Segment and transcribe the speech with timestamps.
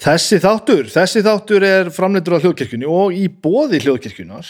[0.00, 4.48] Þessi þáttur, þessi þáttur er framleitur á hljóðkirkjunni og í bóði hljóðkirkjunar.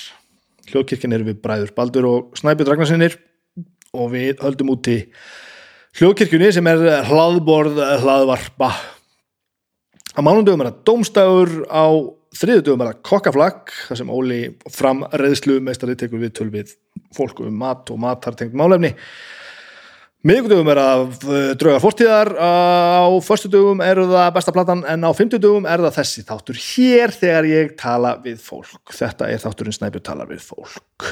[0.70, 3.16] Hljóðkirkjun er við Bræður Baldur og Snæbjörn Ragnarsinnir
[3.90, 5.00] og við höldum út í
[5.98, 8.70] hljóðkirkjunni sem er hlaðborð hlaðvarpa.
[10.14, 11.86] Á mánundöfum er það dómstæður, á
[12.38, 14.40] þriðudöfum er það kokkaflakk, þar sem Óli
[14.70, 16.74] framreðslu meistari tekur við tölvið
[17.16, 18.94] fólku um mat og matartengt málefni.
[20.20, 21.22] Miðgudögum er það
[21.56, 26.60] draugar fórtíðar, á förstudögum er það besta platan en á fymtudögum er það þessi þáttur
[26.60, 28.92] hér þegar ég tala við fólk.
[28.92, 31.08] Þetta er þátturinn Snæbjörn talar við fólk.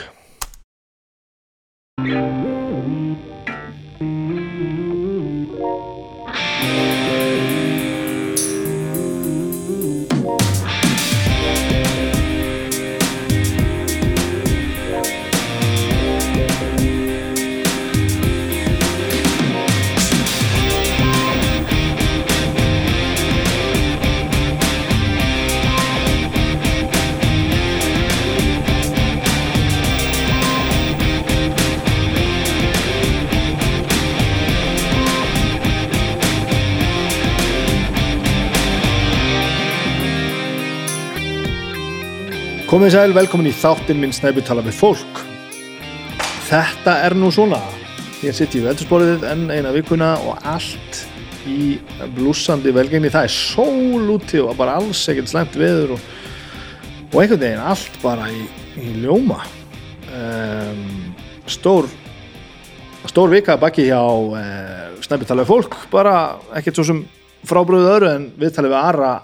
[42.69, 45.21] Komið sæl, velkomin í þáttinn minn Snæbjörn tala við fólk.
[46.51, 47.63] Þetta er nú svona.
[48.21, 50.99] Ég sitt í veldursporðið enn eina vikuna og allt
[51.49, 51.79] í
[52.13, 53.09] blúsandi velgengni.
[53.09, 56.05] Það er sól úti og bara alls ekkert slæmt veður og,
[57.07, 58.45] og einhvern veginn allt bara í,
[58.77, 59.41] í ljóma.
[60.13, 60.85] Um,
[61.49, 61.89] stór
[63.09, 65.81] stór vika baki hjá uh, Snæbjörn tala við fólk.
[65.97, 66.19] Bara
[66.61, 67.01] ekkert svo sem
[67.49, 69.15] frábröðu öðru en við talum við aðra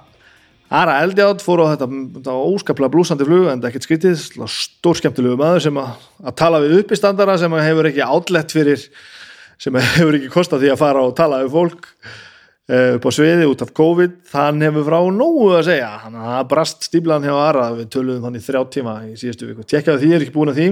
[0.73, 5.37] Ara Eldjátt fór á þetta, þetta óskaplega blúsandi flug en er ekkert skritið, stór skemmtilegu
[5.39, 8.87] maður sem að, að tala við uppistandara sem hefur ekki átlegt fyrir
[9.61, 13.51] sem hefur ekki kostað því að fara og tala við fólk uh, upp á sviði
[13.51, 17.69] út af COVID, þann hefur frá nógu að segja, hann að brast stíblan hjá Ara,
[17.77, 20.55] við töluðum hann í þrjá tíma í síðustu viku, tjekkaðu því, ég er ekki búin
[20.55, 20.69] að því?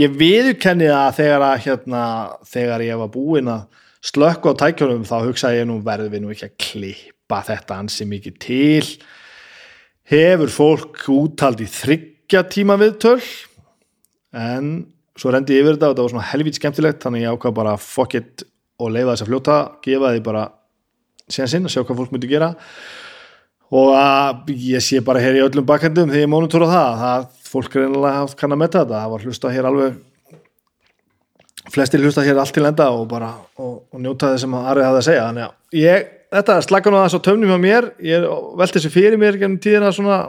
[0.00, 2.04] Ég viðkenni það þegar að hérna,
[2.50, 6.18] þegar ég var búin að slökku á tækjunum þá hugsaði ég nú verðum
[7.24, 9.02] að klippa þetta ansi mikið til.
[10.04, 13.22] Hefur fólk úttald í þryggja tíma viðtöl?
[14.34, 14.86] En
[15.16, 17.76] svo rendi ég yfir þetta og þetta var svona helvít skemmtilegt þannig ég ákvað bara
[17.76, 18.44] fuck it
[18.78, 20.44] og leiða þess að fljóta gefa því bara
[21.30, 22.54] síðan sinn að sjá hvað fólk myndi gera.
[23.72, 27.76] Og að ég sé bara hér í öllum bakkendum þegar ég mónutóra það það fólk
[27.76, 29.00] er einlega haft kann að metta þetta.
[29.00, 30.02] Það var hlusta hér alveg
[31.72, 35.00] flestir hlusta hér allt til enda og bara og, og njóta þess sem Ari hafði
[35.00, 35.24] að segja.
[35.30, 38.26] Þannig að ég, þetta slakka nú aðeins á töfnum hjá mér, ég
[38.58, 40.20] velti þessi fyrir mér gegnum tíðina svona,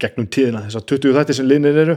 [0.00, 1.96] gegnum tíðina þess að 20 þætti sem linnir eru.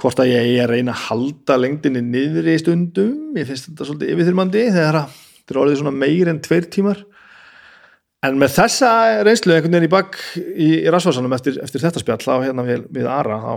[0.00, 3.34] Hvort að ég er reyna að halda lengdinni niður í stundum.
[3.36, 7.02] Ég finnst þetta svolítið yfirþyrmandi þegar þetta er orðið svona meir en tveir tímar.
[8.24, 8.88] En með þessa
[9.24, 12.82] reynslu einhvern veginn í bakk í, í rasvarsanum eftir, eftir þetta spjall á hérna við,
[12.92, 13.52] við Ara þá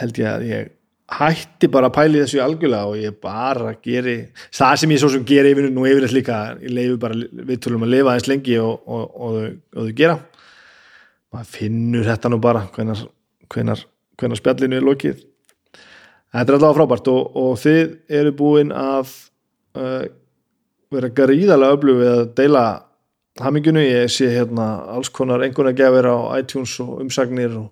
[0.00, 0.68] held ég að ég
[1.10, 4.16] hætti bara að pæli þessu algjörlega og ég bara geri
[4.54, 7.86] það sem ég svo sem ger yfir nú yfir þetta líka ég leifu bara viðtölum
[7.86, 9.40] að lifa aðeins lengi og, og, og,
[9.74, 10.18] og þau gera.
[11.30, 13.02] Maður finnur þetta nú bara hvenar,
[13.50, 13.82] hvenar,
[14.18, 15.26] hvenar spjallinu er lokið.
[16.30, 17.82] Þetta er alltaf frábært og þið
[18.20, 19.10] eru búin að
[19.78, 20.06] uh,
[20.94, 22.64] vera gríðarlega öflug við að deila
[23.40, 27.70] hamingunu, ég sé hérna alls konar einhverja gefir á iTunes og umsagnir og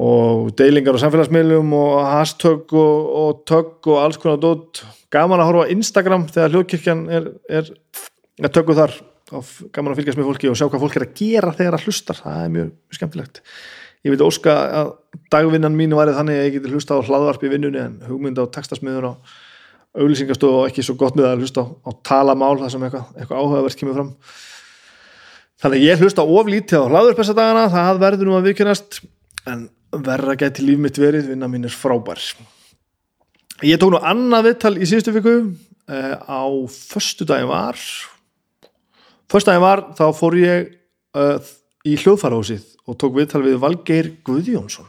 [0.00, 5.50] og deilingar á samfélagsmiðlum og hashtag og, og tögg og alls konar dótt gaman að
[5.50, 7.68] horfa á Instagram þegar hljóðkirkjan er, er,
[8.40, 8.96] er töggu þar.
[9.72, 12.18] Gaman að fylgjast með fólki og sjá hvað fólk er að gera þegar að hlustar,
[12.20, 13.40] það er mjög, mjög skemmtilegt.
[14.02, 14.90] Ég veit óska að
[15.32, 18.52] dagvinnan mín var þannig að ég geti hlusta á hlaðvarp í vinnunni en hugmynda á
[18.52, 19.36] textasmiður og
[19.92, 23.78] auðlýsingastofu og ekki svo gott með að hlusta á, talamál þar sem eitthvað, eitthvað áhugavert
[23.78, 24.10] kemur fram.
[25.62, 29.00] Þannig ég hlusta oflítið á hlaðvarp þessa dagana, það verður nú að vikynast
[29.52, 32.20] en verra gæti líf mitt verið vinna mín er frábær.
[33.62, 37.78] Ég tók nú annað viðtal í síðustu viku uh, á förstu dagin var.
[39.30, 40.70] Förstu dagin var þá fór ég
[41.18, 41.38] uh,
[41.86, 44.88] í hljóðfarahúsið og tók viðtal við Valgeir Guðjónsson.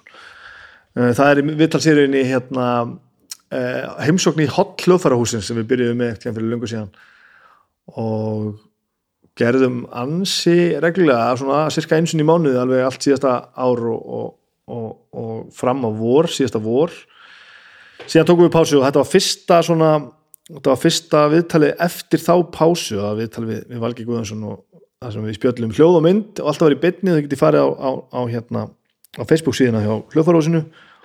[0.97, 2.67] Uh, það er viðtalsýrinni hérna
[3.53, 6.87] heimsókn í hot hljóðfarahúsin sem við byrjuðum með eftir fyrir lungu síðan.
[8.01, 8.55] Og
[9.37, 14.31] gerðum ansi reglulega svona cirka einsun í mánuði alveg allt síðasta ár og, og
[14.73, 16.93] og, og fram á vor, síðasta vor.
[18.03, 19.89] Síðan tókum við pásu og þetta var fyrsta svona,
[20.49, 24.63] þetta var fyrsta viðtali eftir þá pásu að viðtali við, við Valgi Guðansson og
[25.03, 27.63] það sem við spjöldum hljóð og mynd og alltaf var í bytni þau getið farið
[27.63, 28.65] á, á, á, hérna,
[29.19, 30.63] á Facebook síðan hjá hljóðfarhósinu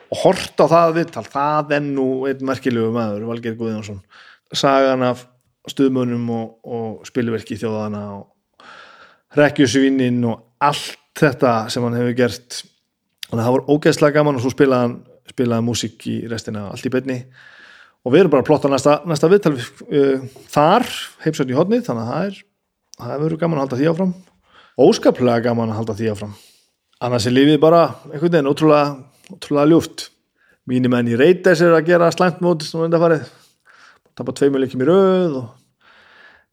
[0.08, 4.00] og hort á það viðtal, það er nú einn merkilegu maður, Valgeir Guðansson
[4.56, 5.26] sagan af
[5.68, 12.62] stuðmönum og, og spilverki þjóðana og rekkjusvínin og allt þetta sem hann hefur gert
[13.28, 14.98] þannig að það var ógeðslega gaman og svo spilaði hann
[15.28, 17.18] spilaði músík í restina allt í beinni.
[18.06, 20.86] Og við erum bara að plotta næsta, næsta viðtal uh, þar,
[21.24, 22.38] heimsögn í hodnið þannig að það er,
[22.98, 24.14] það er verið gaman að halda því áfram.
[24.78, 26.36] Óskaplega gaman að halda því áfram.
[27.04, 28.94] Annars er lífið bara einhvern veginn ótrúlega,
[29.34, 30.08] ótrúlega ljúft.
[30.68, 33.26] Mínir menn í reytes er að gera slæmt mót sem undarfarið
[34.18, 35.46] tapar tveimur leikim í röð og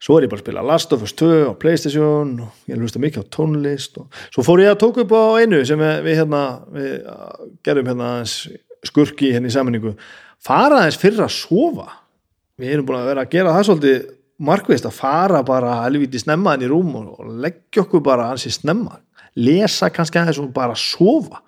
[0.02, 3.00] svo er ég bara að spila Last of Us 2 á Playstation og ég hlusta
[3.02, 6.20] mikið á tónlist og svo fór ég að tóku upp á einu sem við, við
[6.20, 6.42] hérna
[6.74, 6.94] við
[7.64, 8.10] gerum hérna
[8.86, 9.96] skurki hérna í sammenningu
[10.46, 11.88] fara aðeins fyrir að sofa.
[12.60, 14.04] Við erum búin að vera að gera það svolítið
[14.46, 18.98] markvist að fara bara helviti snemmaðin í rúm og leggja okkur bara hansi snemma,
[19.36, 21.42] lesa kannski aðeins og bara sofa.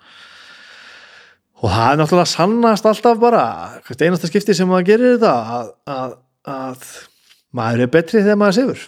[1.59, 3.43] Og það er náttúrulega sannast alltaf bara,
[3.99, 6.13] einasta skipti sem maður gerir þetta að, að,
[6.53, 6.85] að
[7.55, 8.83] maður er betri þegar maður sefur.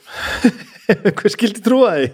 [1.17, 2.11] Hvað skildi trúa því?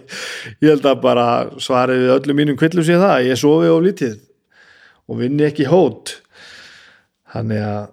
[0.62, 1.28] Ég held að bara
[1.62, 4.16] svarið við öllum mínum kvillum sér það, ég sofi of lítið
[5.08, 6.18] og vinni ekki hót.
[7.32, 7.86] Þannig að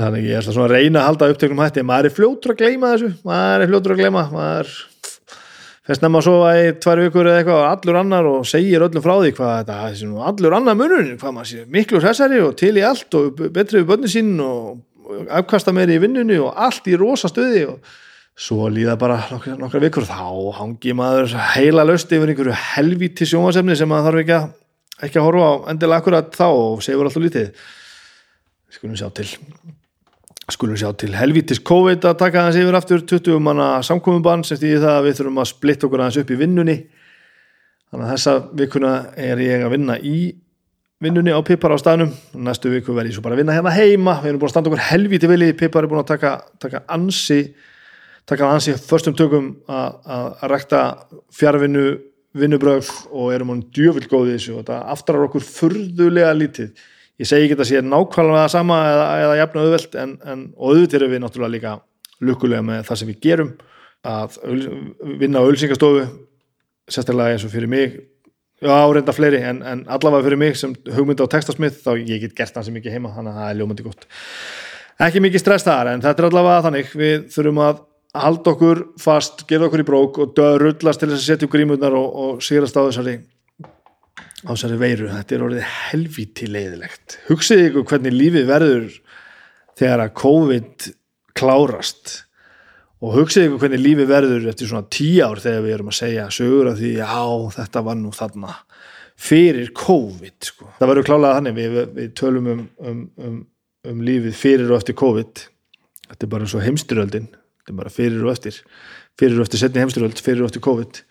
[0.00, 1.84] þannig ég er svona að reyna að halda upptöknum hætti.
[1.86, 3.10] Maður er fljótur að gleyma þessu.
[3.26, 4.22] Maður er fljótur að gleyma.
[4.32, 4.74] Maður
[5.90, 9.14] fyrst nefn að sofa í tvær vikur eða eitthvað allur annar og segir öllum frá
[9.16, 13.16] því hvað þetta allur annar munun hvað maður sé miklu hressari og til í allt
[13.18, 14.78] og betri við börnin sín og
[15.40, 17.90] afkasta meiri í vinnunni og allt í rosa stöði og
[18.40, 20.06] svo líða bara nokkra, nokkra vikur.
[20.08, 20.22] Þá
[20.60, 24.48] hangi maður heila löst yfir einhverju helvíti sjónasefni sem maður þarf ekki að,
[25.08, 27.52] ekki að horfa á endilega akkurat þá og segur alltaf lítið.
[28.70, 29.28] Skulum sjá til
[30.50, 33.02] skulum sjá til helvítis COVID að taka hans yfir aftur.
[33.06, 36.38] 20 manna samkominnbann sem stýði það að við þurfum að splitta okkur aðeins upp í
[36.40, 36.76] vinnunni.
[37.90, 40.16] Þannig að þessa vikuna er ég að vinna í
[41.00, 42.12] vinnunni á Pippar á staðnum.
[42.36, 44.18] Næstu viku verð ég svo bara að vinna hérna heima.
[44.20, 47.42] Við erum búin að standa okkur helvíti vilji Pippar er búin að taka, taka ansi
[48.30, 50.82] taka ansi förstum tökum að rækta
[51.34, 51.84] fjárvinnu
[52.38, 54.54] vinnubröð og erum hún djöfill góðið þessu.
[54.54, 56.70] Og þetta aftarar okkur furðulega lítið.
[57.20, 60.70] Ég segi ekki að það sé nákvæmlega sama eða, eða jafn auðvelt en, en og
[60.70, 61.74] auðvitað er við náttúrulega líka
[62.20, 63.50] lukkulega með það sem við gerum.
[64.06, 64.38] Að
[65.20, 66.06] vinna á ölsingastofu
[66.90, 67.98] sérstaklega eins og fyrir mig
[68.60, 72.36] já, reynda fleiri, en, en allavega fyrir mig sem hugmynda á textasmið, þá ég get
[72.38, 74.06] gert sem ekki heima, þannig að það er ljómandi gott.
[75.00, 77.84] Ekki mikið stress þar, en þetta er allavega þannig við þurfum að
[78.20, 81.94] halda okkur fast, gera okkur í brók og dörullast til þess að setja upp grímurnar
[81.96, 83.20] og, og sigrast á þessari
[84.40, 87.18] á þessari veiru, þetta er orðið helvíti leiðilegt.
[87.28, 88.86] Hugsið ykkur hvernig lífið verður
[89.78, 90.90] þegar að COVID
[91.38, 92.14] klárast
[93.00, 96.26] og hugsið ykkur hvernig lífið verður eftir svona tíu ár þegar við erum að segja
[96.34, 97.20] sögur af því já
[97.56, 98.56] þetta var nú þarna
[99.20, 100.68] fyrir COVID sko.
[100.78, 103.38] það verður klálega þannig við, við tölum um, um, um,
[103.88, 105.44] um lífið fyrir og eftir COVID.
[106.10, 108.60] Þetta er bara eins og heimstyröldin þetta er bara fyrir og eftir.
[109.20, 111.02] Fyrir og eftir setni heimstyröld, fyrir og eftir COVID.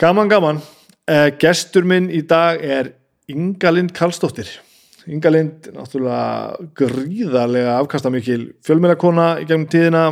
[0.00, 0.60] Gaman gaman.
[1.10, 2.92] Uh, gestur minn í dag er
[3.30, 4.48] Ingalind Karlsdóttir.
[5.10, 10.04] Ingalind, náttúrulega gríðarlega afkastamikil fjölmjölakona í gegnum tíðina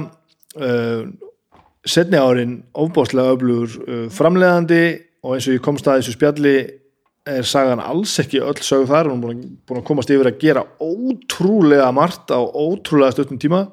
[1.89, 4.83] setni árin ofbáslega öflugur uh, framleiðandi
[5.25, 6.57] og eins og ég komst að þessu spjalli
[7.29, 9.11] er sagan alls ekki öll sög þar.
[9.13, 13.67] Hún er búin að komast yfir að gera ótrúlega margt á ótrúlega stöttum tíma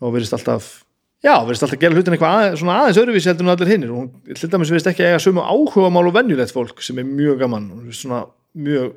[0.00, 0.86] og verist alltaf
[1.24, 4.00] Já, verðist alltaf að gera hlutin eitthvað aðeins, aðeins öðruvísi heldur en allir hinnir og
[4.02, 7.40] hún til dæmis verðist ekki eiga sömu áhuga mál og vennjulegt fólk sem er mjög
[7.40, 7.64] gaman.
[7.96, 8.20] Svona
[8.54, 8.92] mjög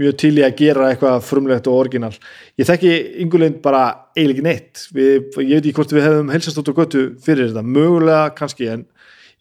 [0.00, 2.12] mjög til í að gera eitthvað frumlegt og orginal.
[2.60, 2.92] Ég þekki
[3.24, 3.82] yngulegnd bara
[4.16, 4.86] eiginlega neitt.
[4.94, 8.70] Við, ég veit ekki hvort við hefum helsast út á götu fyrir þetta, mögulega kannski
[8.72, 8.86] en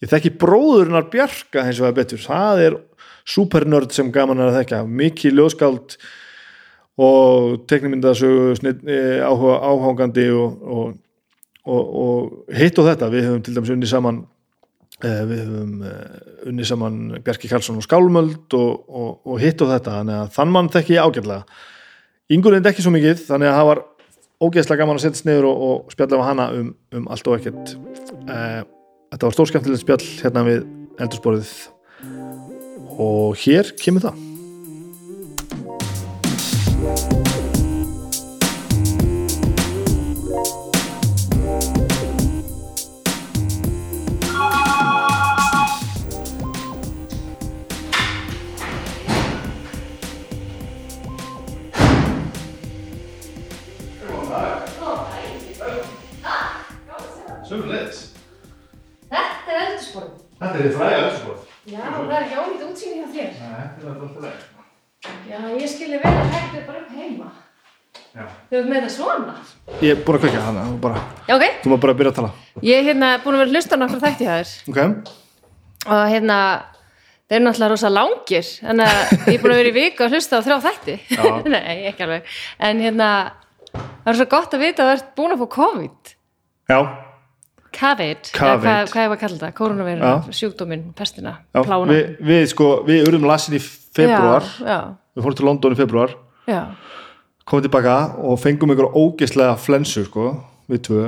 [0.04, 2.26] ég þekki bróðurnar Bjarka eins og það betur.
[2.26, 2.78] Það er
[3.36, 4.84] supernörd sem gaman er að þekka.
[5.04, 5.98] Mikið ljóskáld
[7.06, 8.54] og teknimyndasögu
[8.88, 10.94] eh, áhangandi og, og
[11.66, 14.24] og, og hitt og þetta, við höfum til dæmis unni saman
[15.30, 16.20] við höfum eh,
[16.50, 20.54] unni saman Bjarki Karlsson og Skálmöld og, og, og hitt og þetta, þannig að þann
[20.56, 21.44] mann þekki ég ágjörlega
[22.36, 23.84] yngurinn ekki svo mikið, þannig að það var
[24.46, 27.76] ógeðslega gaman að setja sniður og spjalla með hana um, um allt og ekkert.
[28.26, 28.62] Eh,
[29.14, 30.64] þetta var stórskæmtilegt spjall hérna við
[31.00, 31.56] eldursporið
[32.96, 34.25] og hér kemur það
[68.56, 69.34] Þú ert með þetta svona?
[69.84, 70.62] Ég er búin að kveikja hana,
[71.28, 71.44] Já, ok.
[71.64, 72.30] þú má bara byrja að tala.
[72.64, 75.10] Ég er hérna búin að vera að hlusta á nokkra þætti hjá þér Ok,
[75.92, 76.38] og hérna,
[77.28, 80.16] þeir eru náttúrulega rosa langir þannig að ég er búin að vera í viku að
[80.16, 80.96] hlusta á þrjá þætti.
[81.56, 82.32] Nei, ekki alveg.
[82.70, 83.10] En hérna,
[83.74, 86.16] það er svo gott að vita að þú ert búin að fá COVID.
[86.72, 86.80] já,
[87.76, 88.40] COVID, Covid.
[88.40, 89.52] eða hvað, hvað ég var að kalla þetta?
[89.60, 90.36] Koronaviruna, Já.
[90.40, 91.92] sjúkdóminn, pestina, plána.
[91.92, 94.78] Við, við sko, við urðum lasin í februar, Já, já,
[95.12, 96.14] við fórum til London í februar,
[96.48, 96.62] já.
[97.46, 100.32] Komum tilbaka og fengum ykkur ógeðslega flensu, sko,
[100.72, 101.08] við tvö.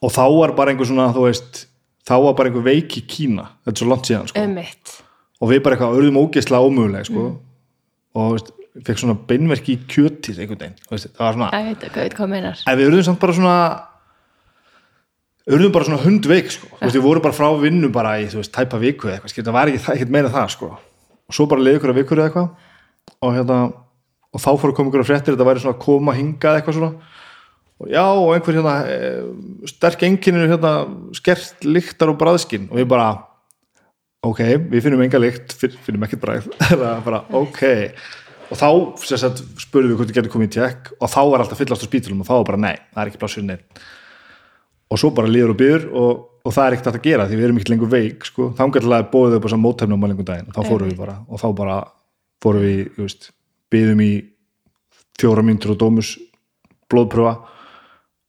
[0.00, 1.66] Og þá var bara einhver svona, veist,
[2.08, 4.46] þá var bara einhver veik í Kína, þetta er svo langt síðan, sko.
[5.40, 7.28] Og við bara eitthvað urðum ógeðslega ómöguleg sko.
[8.18, 8.50] og veist,
[8.86, 12.16] fekk svona beinverki í kjötið einhvern veginn veist, það var svona, veit, veit
[12.70, 13.56] en við urðum samt bara svona
[15.50, 16.70] urðum bara svona hundveik sko.
[16.84, 20.32] við vorum bara frá vinnu bara í tæpa viku eða eitthvað, það var ekki, meira
[20.32, 20.70] það sko.
[20.78, 22.48] og svo bara leiði ykkur að vikur eða eitthvað
[23.20, 23.58] og hérna
[24.30, 26.78] og þá fóru að koma ykkur að fréttir þetta væri svona að koma hingað eitthvað
[26.78, 26.92] svona.
[27.80, 28.96] Og já, og einhver hérna e,
[29.72, 30.72] sterk enginnir hérna
[31.16, 33.06] skert lyktar og bræðskinn og við bara
[34.28, 36.50] ok, við finnum enga lykt finn- finnum ekkert bræð.
[37.06, 37.62] Bara ok.
[38.50, 38.66] Og þá
[39.06, 41.88] sagt, spurðum við hvort við getum komið í tjekk og þá var alltaf fyllast á
[41.88, 43.62] spítulum og þá var bara nei, það er ekki plássur neinn.
[44.90, 47.46] Og svo bara líður og býður og, og það er ekkert að gera því við
[47.46, 48.48] erum ekki lengur veik sko.
[48.58, 51.14] þá gætilega bóðið upp á saman mótefnum á lengur daginn og þá fórum við bara
[51.30, 51.76] og þá bara
[52.42, 53.30] fórum við, þú veist,
[53.72, 54.10] býðum í
[55.20, 56.14] fjóra mínútur og dómus
[56.90, 57.34] blóðpröfa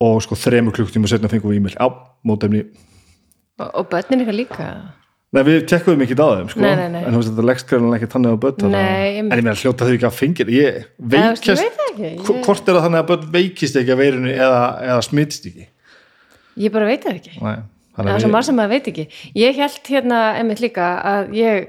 [0.02, 1.88] og sko þremur klukktíma setna fengum við e-mail á
[2.28, 2.66] mótefni
[3.62, 4.68] Og, börnin eitthvað líka?
[5.32, 7.02] Nei, við tekkuðum ekki á þeim, sko, Nei, nei, nei.
[7.06, 9.86] en þú veist, þetta leggst greinlega ekki þannig á börn að- en ég meina hljóta
[9.86, 13.08] þau ekki að fengir ég veikjast, ég það ég- Hv- hvort er það þannig að
[13.12, 15.68] börn veikist ekki að veirinu eða, eða smittst ekki
[16.58, 17.36] Ég bara veit það ekki.
[17.42, 17.56] Nei,
[17.96, 19.06] Það er að svo marg sem maður veit ekki.
[19.36, 21.68] Ég held hérna einmitt líka að ég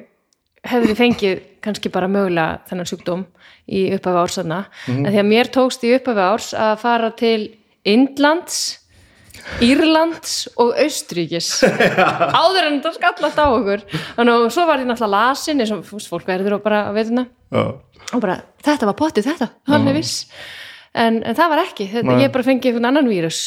[0.64, 3.24] hefði fengið kannski bara mögulega þennan sjúkdóm
[3.72, 5.06] í upphafi ársanna Mhm.
[5.06, 7.48] en því að mér tókst í upphafi árs að fara til
[7.84, 8.78] Indlands
[9.64, 11.48] Írlands og Austríkis
[12.42, 13.80] áður en þetta skallast á okkur.
[14.20, 17.64] Að svo var ég náttúrulega lasin eins og fólk verður og bara veituna já,
[18.12, 20.26] og bara, þetta var pottið þetta, hann er viss.
[20.94, 23.40] En, en það var ekki, þetta, ég bara fengið einhvern annan vírus.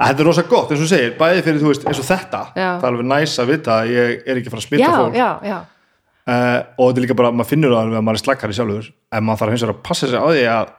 [0.00, 2.40] Að þetta er rosa gott, eins og segir bæði fyrir, þú veist, eins og þetta.
[2.56, 2.70] Já.
[2.80, 4.94] það er alveg næs að vita að ég er ekki að fara að smitta já,
[4.96, 5.18] fólk.
[5.20, 5.58] já, já,
[6.30, 9.24] uh, og þetta er líka bara, maður finnur það að maður er slakkari sjálfur en
[9.26, 10.74] maður þarf hins vegar að passa sig á því að,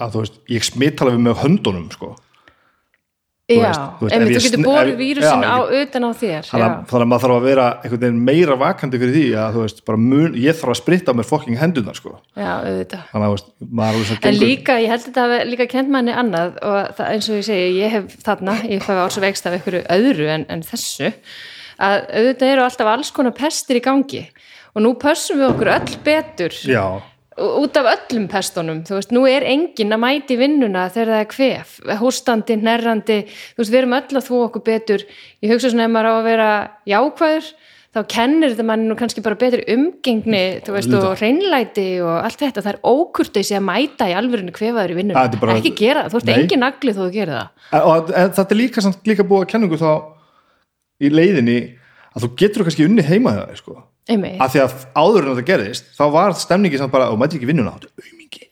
[0.00, 2.10] að þú veist, ég smitt alveg með höndunum, sko.
[3.50, 6.04] Þú já, veist, þú veist, ef einmitt, ég þú getur ef- vírusin já, á utan
[6.06, 9.24] á þér þannig að, að maður þarf að vera einhvern veginn meira vakandi fyrir því
[9.42, 13.02] að þú veist, bara mun, ég þarf að spritta mér fokking hendunar sko, já, auðvitað.
[13.10, 15.40] Þannig að þú veist, maður er alveg svo En gengur líka, ég held þetta hafi
[15.50, 18.78] líka kent manni annað og það, eins og ég segi, ég hef þarna, ég
[20.30, 20.62] en, en
[21.80, 24.24] að auðvitað eru alltaf alls konar pestir í gangi
[24.74, 26.54] og nú pössum við okkur öll betur.
[26.66, 26.84] Já,
[27.40, 31.28] út af öllum pestunum, þú veist, nú er enginn að mæti vinnuna þegar það er
[31.32, 33.18] kvef, hóstandi, hnerrandi,
[33.56, 35.04] þú veist, við erum öll að þú okkur betur,
[35.42, 36.48] ég hugsa svona ef maður á að vera
[36.92, 37.50] jákvæður,
[37.90, 42.62] þá kennir manni nú kannski bara betri umgengni, þú veist, og hreinlæti og allt þetta,
[42.62, 46.12] það er ókurteisi að mæta í alvörinu kvefaður í vinnuna, Það bara- ekki gera það,
[46.12, 47.48] þú veist, engin nagli þú gerir það.
[47.72, 49.90] en, og en, þetta er líka, líka búið að kenningu þá
[51.00, 51.58] í leiðinni
[52.14, 53.82] að þú getur kannski unni heima þér sko
[54.40, 57.48] Að því að áður en þetta gerðist þá var stemningi samt bara, og mætti ekki
[57.50, 57.76] vinnuna.
[57.76, 58.48] Áttu aumingi,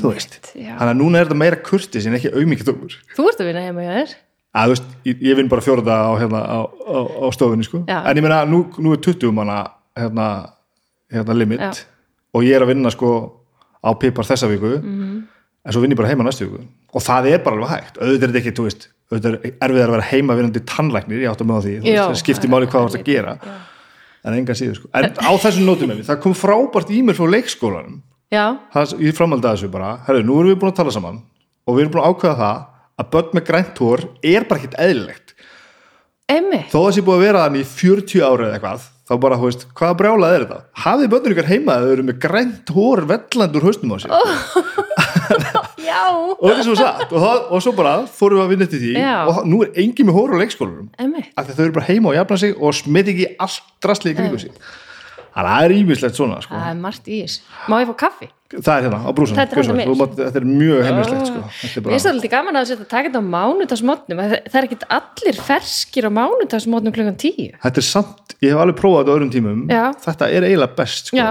[0.00, 0.38] þú veist.
[0.54, 0.72] já.
[0.78, 2.96] þannig að núna er þetta meira kurtis en ekki aumingi dómur.
[3.16, 4.16] Þú ert að vinna heima hjá þér?
[4.58, 7.82] að þú veist, ég, vinn bara fjóraða á, hérna, á, á, á stofunni sko.
[7.86, 7.98] Já.
[8.08, 9.58] en ég meina, nú, nú er 20 manna
[9.98, 10.28] hérna,
[11.12, 11.60] hérna limit.
[11.60, 11.84] Já.
[12.34, 13.12] og ég er að vinna sko
[13.84, 14.78] á pipar þessa viku.
[14.80, 15.26] Mhm.
[15.68, 16.64] en svo vinn ég bara heima næstu viku.
[16.96, 19.88] Og það er bara alveg hægt, auðvitað er þetta ekki, þú veist auðvitað er erfiðar
[19.88, 21.92] að vera heima vinnandi tannlæknir ég átt að með á því, þú Já.
[21.96, 23.34] veist, það skiptir máli hvað þú ert að gera
[24.24, 24.90] en enga síður sko.
[24.98, 28.00] En á þessum nótum með það kom frábært í mér frá leikskólanum.
[28.74, 31.22] Það, ég framaldi að þessu bara herru, nú erum við búin að tala saman
[31.64, 32.58] og við erum búin að ákveða það
[32.98, 35.34] að börn með grænt hór er bara ekkert eðlilegt.
[36.28, 36.68] Einmitt.
[36.68, 39.46] þó það sé búið að vera þannig í 40 ára eða eitthvað þá bara, þú
[39.48, 40.58] veist, hvaða brjálað er þetta?
[40.82, 44.12] Hafið börnur ykkur heima að þau eru með grænt hór velland úr haustum á sér
[45.88, 48.68] Já, og þetta er svo satt og, það, og svo bara fórum við að vinna
[48.68, 49.14] eftir því Já.
[49.24, 51.30] og nú er engin með hór á leikskólanum einmitt.
[51.34, 54.18] af því þau eru bara heima og jafna sig og smit ekki allt drastlið í
[54.20, 56.56] kringu sig þannig að það er ímislegt svona sko.
[56.56, 57.42] Það er margt í þessu.
[57.70, 58.28] Má ég fá kaffi?
[58.48, 59.58] það er hérna á brúsan Þetta
[60.32, 61.40] er er mjög heimilislegt sko.
[61.44, 64.86] er bara finnst það alltaf gaman að þetta taka þetta á mánudagsmótnum það er ekkit
[64.96, 69.16] allir ferskir á mánudagsmótnum klukkan tíu þetta er samt, ég hef alveg prófað þetta á
[69.18, 69.84] öðrum tímum Já.
[70.06, 71.28] þetta er eiginlega best sko.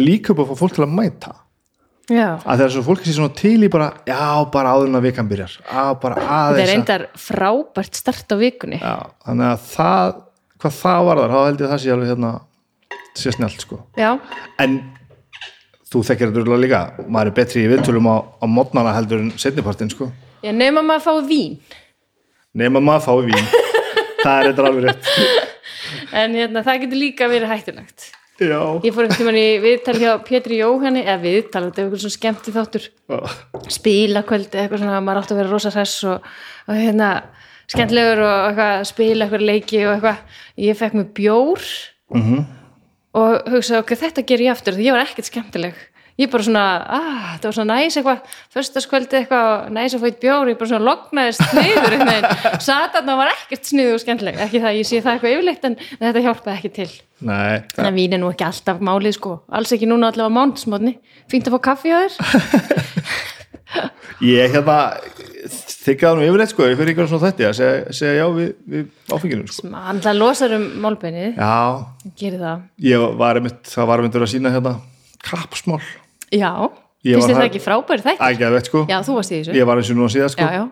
[0.00, 1.34] Líka upp að fá fólk til að mæta
[2.12, 4.18] Já, að það er svo fólki sé svona til í bara já,
[4.52, 5.54] bara áður en að vikan byrjar.
[5.64, 8.80] Á, bara er aðeins að reyndar frábært start á vikunni.
[8.82, 10.18] Já, þannig að það,
[10.60, 12.32] hvað það var þar þá held ég að það sé alveg hérna
[13.16, 13.78] sé snjált sko.
[13.96, 14.10] Já,
[14.60, 14.74] en
[15.88, 16.82] þú þekkir þetta örugglega líka.
[17.08, 20.10] Maður er betri í viðtölum á, á modnana heldur en setnipartin sko.
[20.44, 21.56] Ég nema maður fá vín.
[22.52, 23.48] Nema maður fái vín.
[24.24, 25.08] Það er þetta alveg rétt.
[26.16, 28.06] En hérna, það getur líka verið hættulegt
[28.40, 32.02] já, ég fór einhvern tímann í viðtal hjá Pétri Jóhanni eða viðtal, þetta er eitthvað
[32.04, 32.88] svona skemmti þáttur.
[33.78, 36.26] Spilakvöldi eitthvað svona maður átti að vera rosa hress og,
[36.68, 37.08] og hérna
[37.70, 40.20] skemmtilegur og eitthvað spila eitthvað leiki og eitthvað.
[40.66, 41.66] Ég fekk mér bjór
[42.14, 42.44] Mhm.
[43.14, 45.74] og hugsaði ok, þetta ger ég aftur því ég var ekkert skemmtileg
[46.20, 46.64] ég bara svona,
[46.96, 50.52] ah, þetta var svona næs eitthvað föstaskvöldi eitthvað, næs að fá eitt bjór.
[50.52, 51.98] Ég bara svona loknaðist niður
[52.68, 54.40] satan og var ekkert sniðu og skemmtileg.
[54.46, 56.90] Ekki það, ég sé það eitthvað yfirleitt en þetta hjálpaði ekki til.
[57.24, 59.36] Nei, Þannig að vín er nú ekki alltaf málið sko.
[59.54, 60.98] Alls ekki núna allavega mánudsmótni
[61.30, 62.18] fínt að fá kaffi á þér.
[64.24, 64.76] Ég hérna
[65.84, 69.12] þykkaði nú yfirleitt sko, ég fyrir ykkur svona þetta að segja, segja já við, við
[69.12, 69.70] áfenginu sko.
[70.04, 71.34] það losar um málbeinið.
[71.36, 74.74] Já, gerir það, ég var einmitt það var einmitt að sína hérna
[75.24, 75.80] kappsmál,
[76.38, 76.50] já.
[77.04, 78.82] Finnst þið það ekki frábæri ekki að veit sko.
[78.88, 79.54] Já, þú varst í þessu.
[79.58, 80.46] Ég var eins og nú að síða sko.
[80.48, 80.64] Já, já.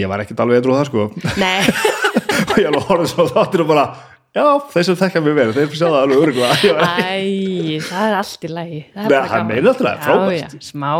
[0.00, 1.02] ég var ekkert alveg eitthvað það sko.
[1.42, 1.60] Nei,
[2.48, 3.84] og ég alveg horfði svo þáttir og bara
[4.34, 8.46] já, þeir sem þekkja mig verið, þeir sjá það alveg örgulega æ, það er allt
[8.48, 8.80] í lagi.
[8.96, 10.56] Nei, það meina alltaf, það er Já, frábært.
[10.56, 10.90] já, smá,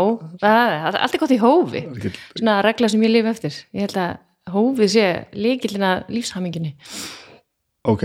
[0.45, 1.81] það er allt gott í hófi.
[1.97, 3.57] Ekki- svona regla sem ég lifi eftir.
[3.75, 4.13] Ég held að
[4.55, 6.75] hófið sé líkillina lífshaminginni
[7.85, 8.03] ok,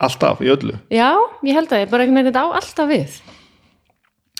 [0.00, 0.74] alltaf í öllu.
[0.92, 1.12] Já,
[1.46, 3.20] ég held að ég bara einhvern veginn þetta á alltaf við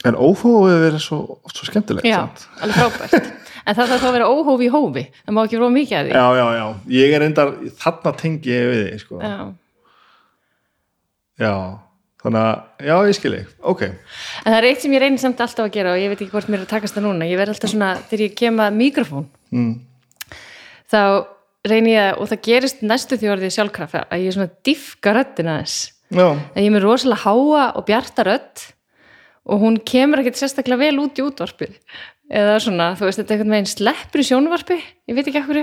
[0.08, 1.20] en ófóðið er svo,
[1.52, 2.46] svo skemmtilegt Já, samt.
[2.64, 3.30] alveg frábært.
[3.68, 5.02] En það þarf þá að vera óhófi í hófi.
[5.20, 6.12] Það má ekki vera mikið að því.
[6.16, 6.62] Já, já, já,
[6.96, 7.50] ég er endar
[7.82, 9.18] þarna tengi ég við þig sko.
[9.20, 9.34] Já.
[11.44, 11.52] já,
[12.24, 13.84] þannig að já, ég skil ég, ok.
[13.84, 16.32] En það er eitt sem ég reynir samt alltaf að gera og ég veit ekki
[16.32, 17.28] hvort mér er að takast það núna.
[17.28, 19.70] Ég verð alltaf svona, þegar ég kem að mikrofón mm.
[20.96, 21.00] þá
[21.68, 25.60] reynir ég að, og það gerist næstu því orðið sjálfkrafa, að ég svona diffka röddina
[25.60, 28.68] þess já, að ég er með rosalega háa og bjarta rödd
[29.48, 31.76] og hún kemur ekkert sérstaklega vel út í útvarpið.
[32.30, 34.76] Eða svona, þú veist, þetta er einhvern veginn sleppur í sjónvarpi,
[35.10, 35.58] ég veit ekki ekkur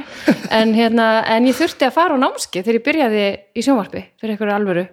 [0.52, 3.24] en, hérna, en ég þurfti að fara á námski þegar ég byrjaði
[3.56, 4.84] í sjónvarpi fyrir einhverju alvöru.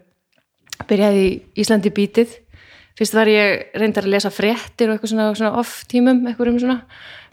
[0.87, 1.32] Byrjaði í
[1.64, 2.37] Íslandi bítið.
[2.94, 6.76] Fyrst var ég reyndar að lesa fréttir og eitthvað svona, svona off tímum einhverjum svona,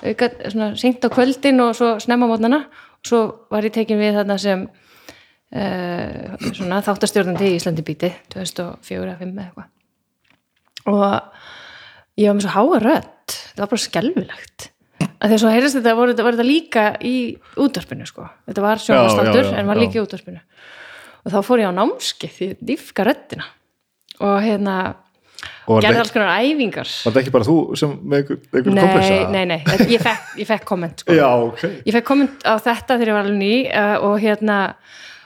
[0.02, 3.20] auka, svona senkt á kvöldin og svo snemma mótnana og svo
[3.54, 9.70] var ég tekin við þarna sem uh, svona þáttastjórnandi í Íslandi bítið 2004-2005 eða eitthvað.
[10.90, 11.06] Og
[12.20, 13.36] ég var með svo háa rödd.
[13.56, 14.68] Það var bara skelfilegt.
[15.22, 17.16] Að því að svo heyrðist þetta var þetta líka í
[17.62, 19.82] útvarpinu sko, þetta var sjónvastáttur Já, já, já, en var já.
[19.86, 20.42] líka í útvarpinu.
[21.22, 23.46] Og þá fór ég á námski því ég dýfka röddina.
[24.22, 24.76] Og hérna
[25.70, 26.90] og gerði alls konar æfingar.
[26.90, 29.30] Var þetta ekki bara þú sem með einhver, einhver nei, komplexa?
[29.32, 31.14] nei, nei, þetta- ég fekk, ég fekk komment sko.
[31.18, 31.64] já, ok.
[31.86, 34.58] Ég fekk komment á þetta þegar ég var alveg ný uh, og hérna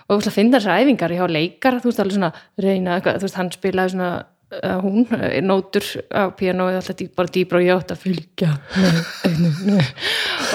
[0.06, 3.00] og þú veist að finna þessar æfingar, ég hafa leikara þú veist alveg svona reyna,
[3.02, 4.10] þú veist hann spilaði svona
[4.62, 8.54] uh, hún, uh, nótur á pianoið, alltaf bara dýbra og ég átt að fylgja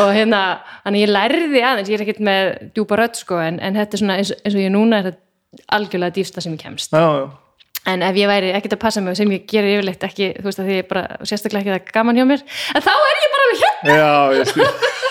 [0.02, 0.40] og hérna,
[0.84, 4.04] þannig ég lærði aðeins, ég er ekkert með djúpa rödd sko, en, en þetta er
[4.04, 6.94] svona eins, eins og ég núna er þetta algjörlega dýfsta sem ég kemst.
[6.94, 7.28] Já, já,
[7.90, 10.62] en ef ég væri ekkert að passa mig sem ég gerir yfirleitt ekki, þú veist
[10.62, 13.48] að því ég bara sérstaklega ekki það gaman hjá mér, en þá er ég bara
[13.62, 15.08] hérna já, ég skil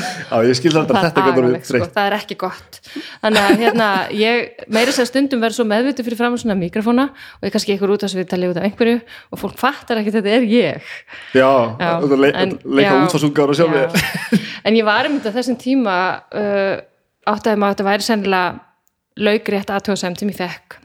[0.00, 2.80] já, ég skil þetta það þetta getur agalegt, sko, það er ekki gott.
[3.22, 7.48] Þannig að hérna, ég meira sér stundum verður svo meðvitu fyrir fram svona mikrofóna og
[7.48, 8.98] ég kannski einhver út af við talið út af einhverju
[9.30, 10.90] og fólk fattar ekki þetta er ég.
[11.36, 13.88] Já, Já, þetta le en- leika já, útfarsúngar og sjálf já.
[14.66, 15.96] en ég var einmitt á þessum tíma
[16.32, 16.76] uh,
[17.28, 18.68] áttaði maður að þetta væri sennilega
[19.20, 20.80] laugrétt aðtöðsæmt sem ég fekk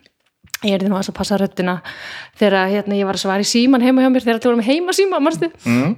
[0.66, 1.80] ég er því nú að passa röddina
[2.40, 4.70] þegar hérna, ég var að svara í síman heima hjá mér þegar þetta voru með
[4.72, 5.96] heima síma mm.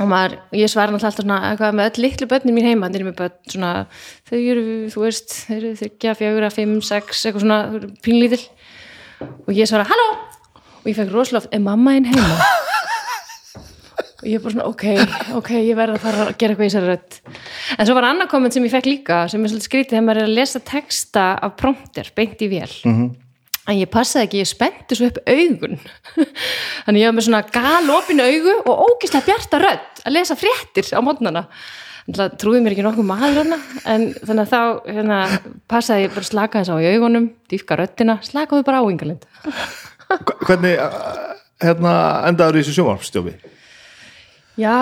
[0.00, 3.12] Og maður, ég svara náttúrulega alltaf svona eitthvað með öll litlu börnin mín heima með
[3.18, 3.72] börn svona,
[4.28, 8.40] þau eru, þú veist þau eru þryggja, fjögura, fimm, sex eitthvað svona, þau eru pínlítil
[9.22, 10.08] og ég svara, halló!
[10.82, 12.38] Og ég fekk rosalega er mamma einn heima?
[14.22, 14.84] Og ég er bara svona, ok,
[15.38, 17.16] ok ég verð að fara að gera eitthvað í þessari rödd.
[17.74, 20.22] En svo var annað komment sem ég fekk líka sem er svolítið skrítið þegar maður
[20.22, 22.70] er að lesa texta af prompter, beint í vél.
[22.86, 23.08] Mhm.
[23.68, 25.78] En ég passaði ekki, ég spennti svo upp augun.
[26.86, 31.00] Þannig ég var með svona galopin augu og ógislega bjarta rödd að lesa fréttir á
[31.04, 31.46] mótnana
[32.10, 35.18] trúði mér ekki nokkuð maður hana en þannig að þá hérna,
[35.70, 39.26] passaði ég bara að slaka þess á í augunum dýfka röddina, slakaðu bara á yngalind
[40.42, 40.82] hvernig
[41.62, 41.94] hérna
[42.26, 43.36] endaður þessu sjónvarpstjófi
[44.60, 44.76] já,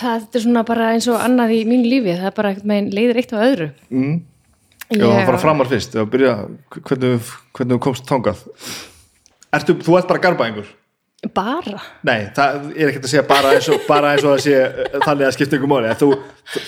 [0.00, 2.90] það er svona bara eins og annað í mínu lífi, það er bara einhvern veginn
[2.94, 3.68] leiðir eitt á öðru.
[3.88, 4.16] Mm.
[5.00, 6.36] Já, það fara framar fyrst byrja,
[6.78, 8.46] hvernig, hvernig komst þangað?
[9.54, 10.72] Ertu, þú ert bara garbaðingur?
[11.34, 14.58] Bara, Nei, það er ekkert að segja bara eins og, bara eins og að sé
[14.60, 16.08] uh, þannig að skipta ykkur þú,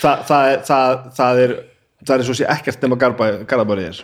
[0.01, 1.57] það, það, það, það er
[2.07, 4.01] það er eins og sé ekkert nema garba, garabari er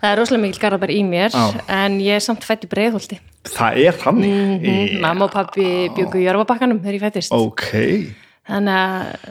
[0.00, 1.44] það er rosalega mikil garðabær í mér Já.
[1.80, 3.20] en ég er samt fætt í breiðholti.
[3.50, 4.38] Það er þannig?
[4.60, 7.68] Mm, mamma og pappi bjöggu í jörfabakkanum þegar ég fættist ok,
[8.48, 9.28] þannig að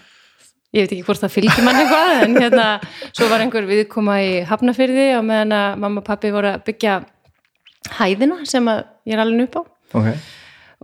[0.76, 2.66] ég veit ekki hvort það fylgir mann eitthvað en hérna,
[3.10, 7.00] svo var einhver viðkoma í Hafnafyrði og meðan að mamma og pappi voru að byggja
[7.98, 9.62] hæðina sem að ég er alveg upp á.
[10.00, 10.10] Ok.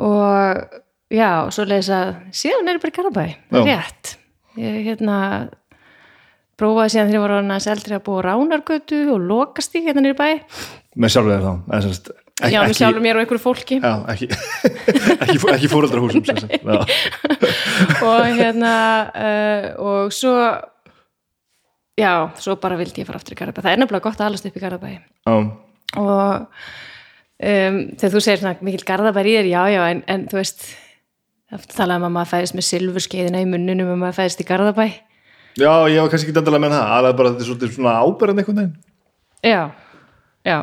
[0.06, 0.64] Og
[1.14, 3.28] já, svo leiðis að síðan er ég bara í Garabæ,
[3.68, 4.16] rétt.
[4.60, 5.20] Ég hérna
[6.60, 10.18] prófaði síðan þegar ég var annars eldri að búa Ránargötu og lokast í hérna nýri
[10.18, 10.28] bæ.
[10.96, 13.78] Með sjálfur þér þá eða ekki, já, með sjálfum mér og einhverju fólki.
[13.80, 14.28] Já, ekki,
[15.24, 16.62] ekki, ekki.
[16.66, 16.80] Já.
[18.10, 18.74] og hérna
[19.16, 20.34] uh, og svo
[21.96, 24.50] já, svo bara vildi ég fara aftur í Garabæ það er nefnilega gott að alast
[24.50, 25.36] upp í Garabæ Já.
[26.02, 26.34] og
[27.40, 30.66] um, þegar þú segir svona mikil Garabæ í þér, já, já, en, en þú veist
[31.52, 34.88] það talaði um að maður fæðist með silfurskeiðina í munninum og maður fæðist í Garabæ
[35.56, 36.96] já, ég var kannski ekki endalega með það.
[36.98, 37.96] Alveg bara þetta er svona
[38.44, 38.74] einhvern veginn.
[39.46, 39.62] Já,
[40.44, 40.58] já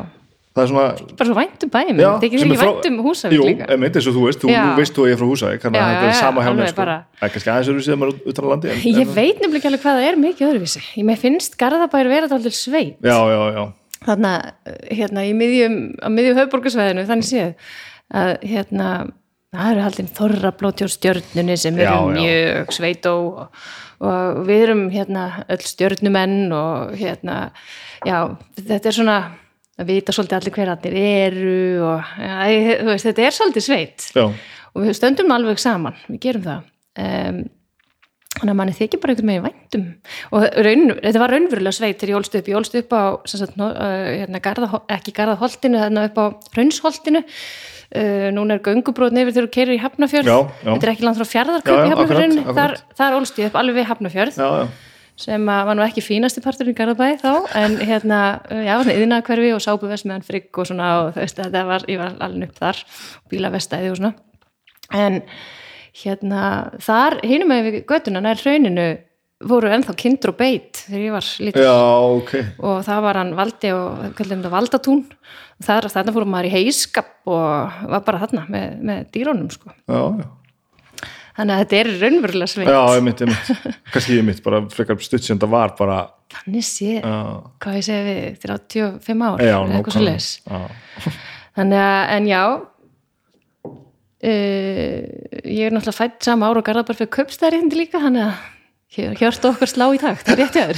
[0.53, 0.87] það er svona
[1.17, 4.07] bara svo væntum bæmi, þetta er ekki sem frá- væntum húsavík Jú, líka emitt eins
[4.09, 4.63] og þú veist, þú Já.
[4.77, 6.77] veist þú að ég er frá Húsavík þannig að þetta er sama alveg sko.
[6.83, 6.97] bara.
[7.21, 9.71] það kannski aðeins öðru síðan maður utan á landi en, ég en, veit nefnilega ekki
[9.71, 13.41] alveg hvað það er mikið öðruvísi ég finnst Garðabær vera þetta alltaf sveit já, já,
[13.57, 13.63] já,
[14.05, 14.33] þarna
[14.93, 17.53] hérna í miðjum á miðjum höfborgarsvæðinu þannig séð
[18.13, 18.89] að hérna
[19.53, 23.63] það eru haldin þorra blóti á stjörnunni sem eru mjög sveitó og,
[24.03, 27.37] og við erum hérna öll stjörnumenn og hérna
[28.05, 28.17] já,
[28.57, 29.17] þetta er svona
[29.79, 31.57] að vita svolítið allir hver allir eru
[31.87, 32.37] og ja,
[32.89, 34.07] veist, þetta er svolítið sveit.
[34.13, 34.27] Já.
[34.73, 36.71] og við stöndum alveg saman, við gerum það.
[37.03, 37.43] Um,
[38.33, 39.83] þannig að manni þykir bara einhvern veginn væntum
[40.33, 43.59] og raun, þetta var raunverulega sveit þegar ég ólst upp, ég ólst upp á sagt,
[43.61, 43.75] uh,
[44.09, 46.25] hérna, garða, ekki garðaholtinu þarna upp á
[46.57, 50.71] raunsholtinu uh, núna er göngubrót nefnir þegar þú keirir í Hafnafjörð Já, já.
[50.71, 51.29] þetta er ekki langt frá
[51.77, 54.65] já, í Hafnafjörðin þar, þar ólst ég upp alveg við Hafnafjörð já, já.
[55.19, 59.53] Sem var nú ekki fínasti partur í Garðabæ þá, en hérna uh, já, svona yðnakverfi
[59.55, 62.61] og sápuvest meðan frigg og svona og þú veist, þetta var, ég var alveg upp
[62.63, 62.83] þar
[63.31, 64.13] bílavestæði og svona.
[64.93, 65.21] En
[66.03, 66.43] hérna
[66.81, 68.87] þar hinum með göttuna nær hrauninu
[69.47, 71.73] voru ennþá kindur og beit þegar ég var lítil já,
[72.17, 72.31] ok.
[72.63, 75.01] Og það var hann valdi og kallum þetta valdatún.
[75.59, 79.73] Og þar, þarna fórum maður í heiskap og var bara þarna með, með dýrónum sko.
[79.85, 80.29] já, já,
[81.37, 83.45] þannig að þetta er raunverulega sveit já, emitt, emitt
[83.93, 85.97] kannski emitt, bara frekar stutt sem það var bara,
[86.37, 87.15] þannig sé, já,
[87.63, 90.61] hvað ég segi við 35 ár, já, eða eitthvað svo leis já,
[91.59, 92.43] þannig að, en já
[94.23, 94.97] uh,
[95.43, 98.35] ég er náttúrulega fætt sama ára og Garðabar fyrir köpstæðarindi líka þannig að
[98.93, 100.77] hjörtu okkar slá í takt það er rétt hjá þér.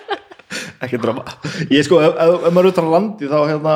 [0.84, 1.24] Ekki drama.
[1.70, 3.74] Ég sko, ef, ef, ef maður er utan á landi þá hérna,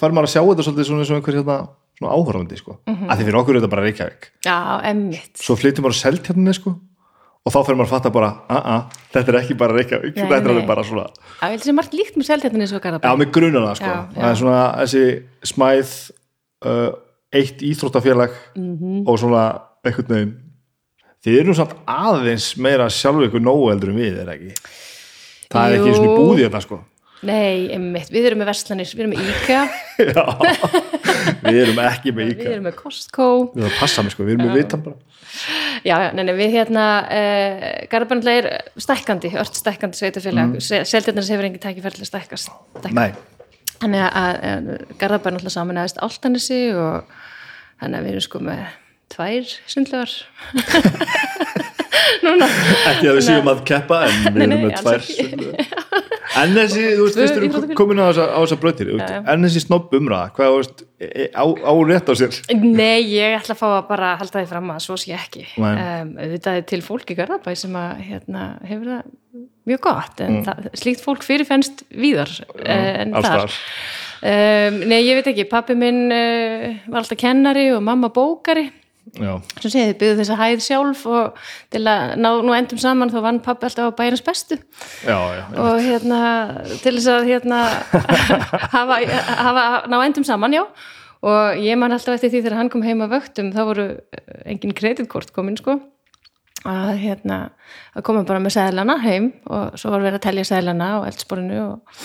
[0.00, 1.56] fær maður að sjá þetta svolítið svona eins og einhver hérna,
[1.98, 3.08] svona áhörfandi sko, mm Mhm.
[3.10, 4.28] að því fyrir okkur er þetta bara Reykjavík.
[4.44, 4.56] Já,
[4.90, 6.74] emmitt svo flyttum maður selt hérna sko
[7.46, 8.82] og þá fyrir maður að fatta bara, að að
[9.14, 11.06] þetta er ekki bara Reykjavík, Nei, þetta er alveg bara svona.
[11.40, 13.86] Já, held sem margt líkt með seltjarnin eins og já, Garðabar með grunar það sko.
[13.86, 14.20] Já, já.
[14.20, 15.04] það er svona þessi
[15.52, 16.10] smæð
[16.66, 16.90] uh,
[17.32, 19.04] eitt íþróttafélag Mhm.
[19.08, 20.34] og svona einhvern veginn.
[21.26, 24.52] Þið eru samt aðeins meira sjálf ykkur nógu eldur en við, er ekki?
[25.50, 26.16] Það er ekki eins og Jú.
[26.18, 26.80] búði þetta sko
[27.24, 29.62] Nei, emmitt, við erum með verslanir, við erum með IKEA.
[30.10, 30.24] Já,
[31.46, 33.28] við erum ekki með við íkja erum með Costco.
[33.54, 34.98] Við erum að passa mig sko, við erum með vitan bara.
[35.84, 40.86] Já, já, nei, nei, við hérna uh, Garðabarnlega er stækkandi, ört stækkandi sveitafélag, mm.
[40.88, 42.52] seltjarnar hefur engin tækifæri til að stækkast
[43.76, 47.10] Þannig að, að Garðabær náttúrulega saman aðeins Áltanesi og
[47.82, 48.62] þannig að við erum sko með
[49.12, 50.16] tvær sundlegar
[52.26, 52.48] Núna.
[52.92, 55.06] Ekki að við séum að keppa en við erum með tvær.
[56.42, 58.26] en þessi, þú veist, fyrst erum komin á þessa,
[59.00, 59.20] já.
[59.32, 60.56] en þessi snobb umræða, hvað
[60.98, 61.44] e- á,
[61.90, 62.40] rétt á sér?
[62.56, 65.44] Nei, ég ætla að fá að bara halda því fram að svo sé ekki.
[65.60, 69.12] Um, Þetta er til fólk í Garðabæ sem að hérna, hefur það
[69.66, 73.54] mjög gott en það, slíkt fólk fyrirfennst víðar uh, en þar.
[74.22, 78.68] um, Nei, ég veit ekki, pappi minn uh, var alltaf kennari og mamma bókari
[79.14, 81.40] sem segið þið byggðu þessa hæð sjálf og
[81.72, 84.58] til að ná nú endum saman þá vann pappi alltaf á bæjarins bestu.
[85.06, 86.20] Já, já, og hérna
[86.82, 87.60] til þess að hérna
[88.76, 88.98] hafa,
[89.40, 90.64] hafa ná endum saman, já.
[91.26, 94.40] Og ég man alltaf eftir því þegar hann kom heim að vöktum þá voru eh,
[94.52, 95.78] engin kreditkort komin sko.
[96.66, 97.38] Að hérna
[97.94, 101.62] að koma bara með sæðlana heim og svo var verið að telja sæðlana á eldsporinu
[101.62, 102.02] og,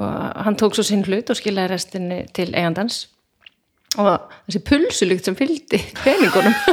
[0.00, 0.10] og
[0.46, 3.04] hann tók svo sinn hlut og skilaði restinni til eigandans
[3.96, 6.54] og þessi pulsulykt sem fylgdi peningunum.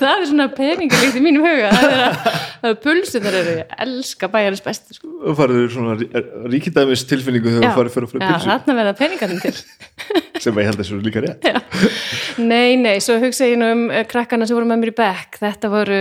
[0.00, 1.68] Það er svona peningalykt í mínum huga.
[1.74, 2.28] Það er að,
[2.70, 5.10] að pulsunar eru ég elska bæjarins bestu sko.
[5.26, 5.96] þú farið svona
[6.50, 9.52] ríkidæmis tilfinningu þegar Já, þú farið fyrir að fyrir já, pilsu þarna verða peningarnir til.
[10.44, 11.44] Sem ég held að þessu líka rétt.
[11.44, 11.60] Já.
[12.40, 15.40] Nei, nei, svo hugsa ég nú um eh, krakkana sem voru með mér í bekk.
[15.42, 16.00] Þetta voru,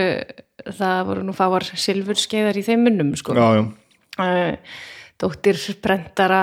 [0.79, 3.35] það voru nú fáar silfurskeiðar í þeim munnum sko.
[3.37, 3.67] já, já,
[4.19, 4.55] Eh,
[5.21, 6.41] dóttir brendara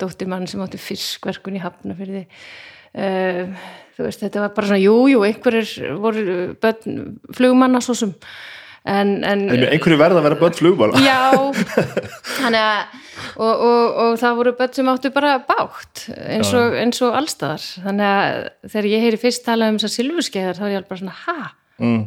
[0.00, 3.60] dóttir mann sem átti fiskverkun í hafnafyrði uh,
[3.96, 6.24] þú veist, þetta var bara svona jú, jú, einhverjir voru
[6.62, 7.04] börn,
[7.36, 8.16] flugmanna svo sem.
[8.88, 11.36] En, en En einhverju verða að vera börn flugbála Já,
[12.40, 12.94] þannig að
[13.36, 17.66] og, og, og það voru börn sem áttu bara bátt eins og, eins og allstaðar
[17.84, 21.02] þannig að þegar ég heyri fyrst tala um þessar silfurskeiðar þá er ég alveg bara
[21.02, 21.52] svona ha?
[21.84, 22.00] mm.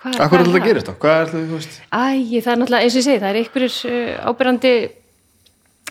[0.00, 0.94] Hvað, er þetta?
[0.96, 1.72] Að er þetta?
[1.92, 2.04] Æ,
[2.40, 4.70] það er náttúrulega, eins og ég segi, það er einhverjir uh, ábyrrandi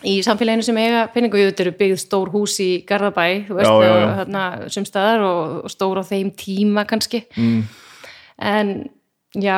[0.06, 3.68] í samfélaginu sem eiga penningu og þetta eru byggð stór hús í Garðabæ þú veist,
[3.68, 4.06] Já, já, já.
[4.06, 4.44] og þarna
[4.76, 7.24] sumstaðar og, og stór á þeim tíma kannski.
[7.36, 7.62] Mm.
[8.50, 8.74] en
[9.36, 9.56] já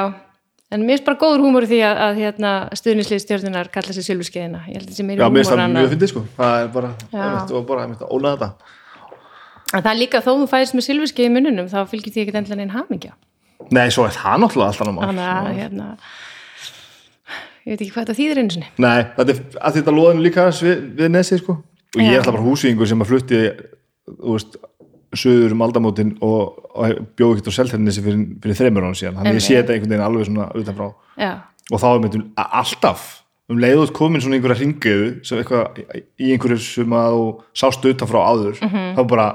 [0.72, 4.06] en mér er bara góður húmor í því að, að hérna, stuðnislið stjórnunar kalla sér
[4.06, 4.62] silfurskeiðina.
[4.70, 6.22] Ég held að það sé meiri það en mjög að sko.
[6.38, 8.78] Það er bara, er bara, er ónað þetta.
[9.72, 12.34] En það er líka þó þú fæðist með silfurskeið í mununum þá fylgir því ekki
[12.40, 13.14] endilega neinn hamingja.
[13.72, 15.92] Nei, svo er það náttúrulega alltaf náttúrulega
[17.66, 18.68] ég veit ekki hvað þetta þýðir einu sinni.
[18.82, 21.56] Nei, þetta er að þetta loðinu líka við, við nesið sko.
[21.92, 23.40] Og ég er alltaf bara húsvíðingur sem að flutti
[24.08, 24.56] þú veist,
[25.12, 29.34] söður um aldamótin og, og bjóð ekkert á selternisi fyrir, fyrir þreymur án síðan, þannig
[29.34, 30.86] að ég sé þetta einhvern veginn alveg svona utanfrá.
[31.20, 31.32] Já,
[31.72, 33.02] og þá er myndum alltaf
[33.52, 35.82] um leiðut komin svona einhverja ringiðu sem eitthvað
[36.16, 37.26] í einhverju sem að þú
[37.60, 38.86] sást utanfrá áður Mhm.
[38.96, 39.26] þá bara,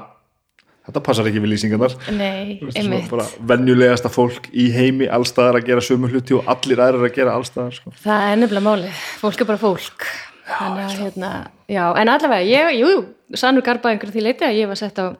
[0.88, 1.94] þetta passar ekki við lýsingarnar.
[2.16, 3.10] Nei, einmitt.
[3.12, 7.36] bara venjulegasta fólk í heimi allstaðar að gera sömu hluti og allir aðrir að gera
[7.38, 7.92] allstaðar sko.
[8.02, 10.08] það er nefnilega málið, fólk er bara fólk.
[10.48, 11.32] Þannig að hérna
[11.68, 12.92] já, en allavega, ég, jú,
[13.36, 15.12] sannur garbaðingur því leiti að ég var sett á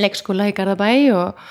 [0.00, 1.44] leikskóla í Garðabæ og,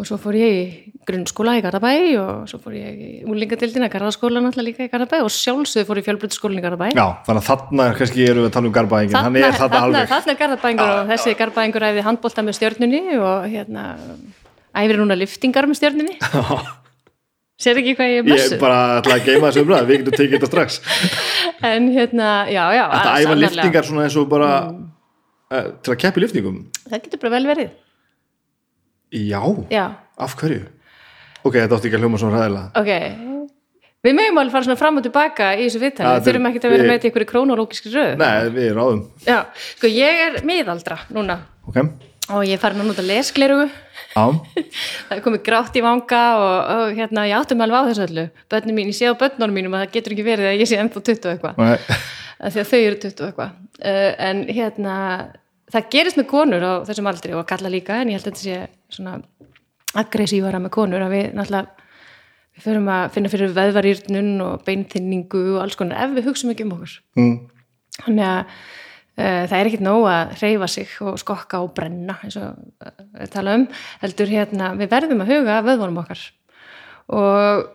[0.00, 1.90] og svo fór ég í grunnskóla í Garðabæ
[2.22, 6.04] og svo fór ég í úlingadildina Garðaskóla náttúrulega líka í Garðabæ og sjálfsögðu fór ég
[6.04, 6.86] í fjölbrytskólan í Garðabæ.
[6.96, 10.12] Já, þannig að þarna kannski erum við að tala um garbæðingin, hann er þarna alveg.
[10.14, 13.84] þarna er garðabængur og þessi garðabængur æfði handbólta með stjörnunni og hérna
[14.80, 16.16] æfir núna liftingar með stjörnunni.
[17.60, 19.98] Sér ekki hvað ég er Ég messu er bara ætla að geima þessu umræð, við
[20.00, 20.80] getum tekið þetta strax.
[21.70, 26.22] En hérna, já, já Þetta æfa liftingar svona eins og bara uh, til að keppi
[26.24, 26.62] liftingum.
[26.86, 27.74] Það getur bara vel verið
[29.10, 29.40] Já,
[29.74, 29.84] já,
[30.18, 30.62] af hverju?
[31.42, 33.26] Ok, þetta átti ekki að hljóma svona ræðilega ok.
[34.00, 36.70] Við mögum alveg fara svona fram og tilbaka í þessu þetta við þurfum ekki að
[36.72, 38.14] vera við- með í einhverju krónológiski röð.
[38.16, 39.00] Nei, við ráðum.
[39.26, 39.38] Já,
[39.76, 41.36] sko ég er miðaldra núna.
[41.68, 41.76] Ok,
[42.30, 43.66] og ég er farin að nota lesglerugu
[44.16, 44.24] á,
[45.10, 48.24] það er komið grátt í vanga og, og hérna, ég áttum alveg á þessu öllu.
[48.50, 50.80] Börnum mín, ég sé á börnunum mínum að það getur ekki verið að ég sé
[50.80, 51.54] ennþá 20 og eitthvað.
[52.40, 53.52] Því að þau eru 20 og eitthvað.
[53.80, 54.96] Uh, en hérna,
[55.70, 58.44] það gerist með konur á þessum aldri og kalla líka en ég held að þetta
[58.44, 59.20] sé svona
[60.00, 61.88] aggressívara með konur að við náttúrulega
[62.60, 66.66] við förum að finna fyrir veðvarýrnun og beinþinningu og alls konar ef við hugsaum ekki
[66.66, 66.94] um okkur.
[67.18, 67.34] Mm,
[67.96, 72.38] þannig að uh, það er ekkit nóg að hreyfa sig og skokka og brenna eins
[72.40, 73.66] og uh, tala um
[74.04, 76.24] heldur hérna, við verðum að huga að vöðvunum okkar.
[77.10, 77.68] Og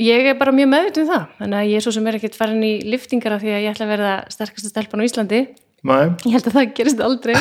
[0.00, 2.38] ég er bara mjög meðvitt um það þannig að ég er svo sem er ekkit
[2.38, 5.40] farin í liftingar af því að ég ætla að verða sterkasta stelpan á Íslandi
[5.86, 7.36] nei, ég held að það gerist aldrei.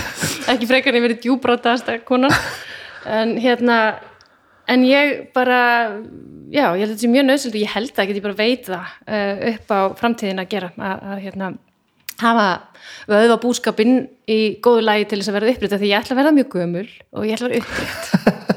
[0.54, 2.34] Ekki frekar en ég verið djúbrátaðasta konan.
[3.08, 3.78] En hérna
[4.68, 5.62] en ég bara
[6.52, 8.68] já, ég held að þetta sé mjög nöðsöld og ég held að ég bara veit
[8.68, 11.54] það uh, upp á framtíðin að gera að, hérna
[12.18, 12.48] hafa
[13.10, 13.98] vöðva búskapinn
[14.30, 16.54] í góðu lagi til þess að verða upprétt af því ég ætla að verða mjög
[16.56, 18.54] gömul og ég ætla að verða upprétt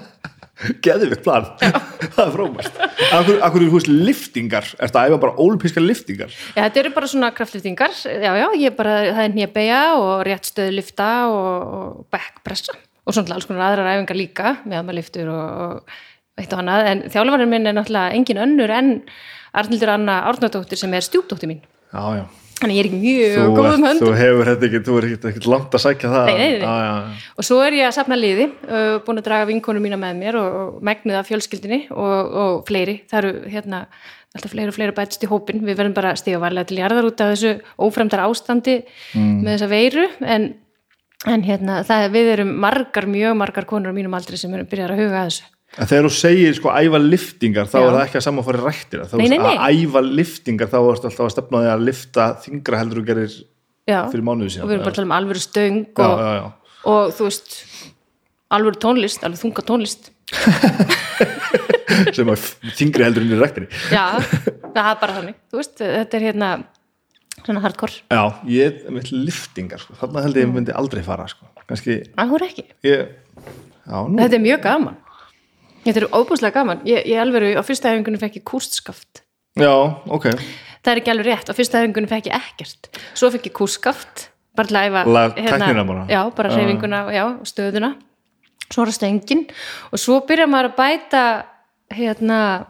[0.85, 1.49] geði við plan
[2.15, 2.79] Það er frábært.
[3.17, 6.33] Akkur, akkur er hús liftingar, ertu að æfa bara ólipíska liftingar?
[6.57, 7.97] Já, þetta eru bara svona kraftliftingar.
[8.05, 13.17] Já, já, ég er bara, það er nýja og rétt stöðlifta og, og backpressa og
[13.17, 16.91] svona alls konar aðrar æfingar líka með að maður liftur og, og eitt og annað,
[16.91, 18.93] en þjálfarinn minn er náttúrulega engin önnur en
[19.61, 21.65] Arnildur Anna Árnadóttir sem er stjúpdóttir mín.
[21.91, 24.81] Já, já þannig ég er ekki mjög Þú, góðum ert, höndum þú hefur þetta ekki,
[24.87, 26.31] þú er ekkert, langt að sækja það.
[26.31, 26.63] Nei, nei, nei.
[26.63, 27.27] Já, já.
[27.35, 30.41] og svo er ég að safna liði uh, búin að draga vinkonu mína með mér
[30.41, 33.85] og, og megnuð af fjölskyldinni og, og fleiri, það eru hérna
[34.37, 37.09] alltaf fleiri og fleiri bætst í hópin við verðum bara að stiga varlega til jarðar
[37.09, 38.77] út af þessu ófremdar ástandi
[39.17, 40.05] með þessa veiru.
[40.23, 40.53] En,
[41.27, 44.95] en hérna það, við erum margar, mjög margar konur á mínum aldri sem erum byrjar
[44.95, 47.83] að huga að þessu En þegar þú segir sko æfa liftingar þá Já.
[47.85, 49.77] er það ekki að saman fara rættir þá Nei, nei, að nei.
[49.85, 53.37] æfa liftingar þá ertu alltaf að stefna því að lifta þingra heldur þú gerir
[53.87, 56.33] já, fyrir mánuðu síðan og við erum bara að tala um alvöru stöng og, já,
[56.41, 56.75] já.
[56.91, 57.55] og þú veist
[58.59, 60.11] alvöru tónlist, alveg þunga tónlist
[62.17, 62.45] sem að
[62.79, 64.05] þingri heldur inn í rættinni já,
[64.75, 66.51] það er bara þannig veist, þetta er hérna
[67.41, 69.95] svona hardcore, Já, ég er með liftingar sko.
[70.03, 71.47] þarna held ég ég myndi aldrei fara sko.
[71.71, 74.99] kannski, áhur ekki ég já, Þetta er mjög gaman.
[75.85, 76.81] Þetta er óbúslega gaman.
[76.89, 79.23] Ég, ég alveg, á fyrsta hefingunum fekk ég kústskaft.
[79.59, 79.73] já,
[80.09, 80.27] ok
[80.81, 81.49] Það er ekki alveg rétt.
[81.51, 82.89] Á fyrsta hefingunum fekk ég ekkert.
[83.15, 85.03] Svo fekk ég kústskaft, bara til að æfa.
[85.13, 86.07] La- tæknina bara.
[86.09, 87.95] Já, bara hreyfinguna, já, og stöðuna.
[88.71, 89.43] Svo er það stöngin.
[89.93, 91.23] Og svo byrjar maður að bæta,
[91.93, 92.67] hérna,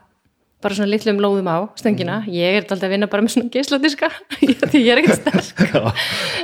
[0.63, 4.09] bara svona litlum lóðum á stöngina, ég er alltaf að vinna bara með svona geisladiska
[4.71, 5.93] því ég er ekkert sterk Já.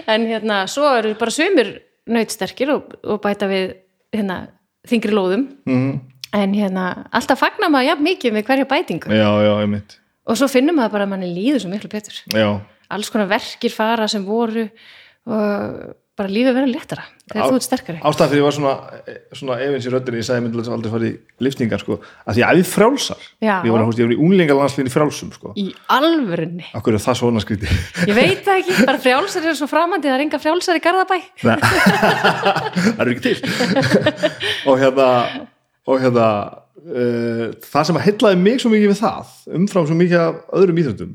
[0.08, 1.68] en hérna, svo eru bara sömur
[2.08, 3.74] nautsterkir og, og bæta við
[4.16, 4.46] hérna,
[4.88, 5.98] þingri lóðum Mhm.
[6.36, 9.12] En hérna, alltaf fagnar maður jafn mikið með hverja bætingu.
[9.12, 9.98] Já, já, einmitt.
[10.26, 12.18] Og svo finnum maður bara að manni líður svo miklu betur.
[12.34, 12.48] Já,
[12.92, 14.66] alls konar verkir fara sem voru
[15.26, 17.98] og bara lífið verður léttara þegar þú ert sterkari.
[18.08, 18.74] Ástæðan fyrir ég var svona,
[19.36, 21.10] svona efins í röddinni, ég sagði myndi aldrei fara í
[21.44, 23.26] liftingar sko, að því að ég frjálsar.
[23.44, 23.52] Já.
[23.66, 25.52] ég var, að, ég var í unglingalandslinni frjálsum sko.
[25.60, 26.70] í alvörunni.
[26.78, 27.68] Akkur er það svona skríti
[28.08, 31.18] ég veit það ekki, bara frjálsar eru svo framandi það er enga frjálsar í Garðabæ
[32.96, 33.36] það er ekki til.
[34.70, 35.10] Og hérna
[35.86, 36.26] og hérna
[36.86, 40.82] uh, það sem að hellaði mig svo mikið við það umfram svo mikið af öðrum
[40.82, 41.14] íþjóttum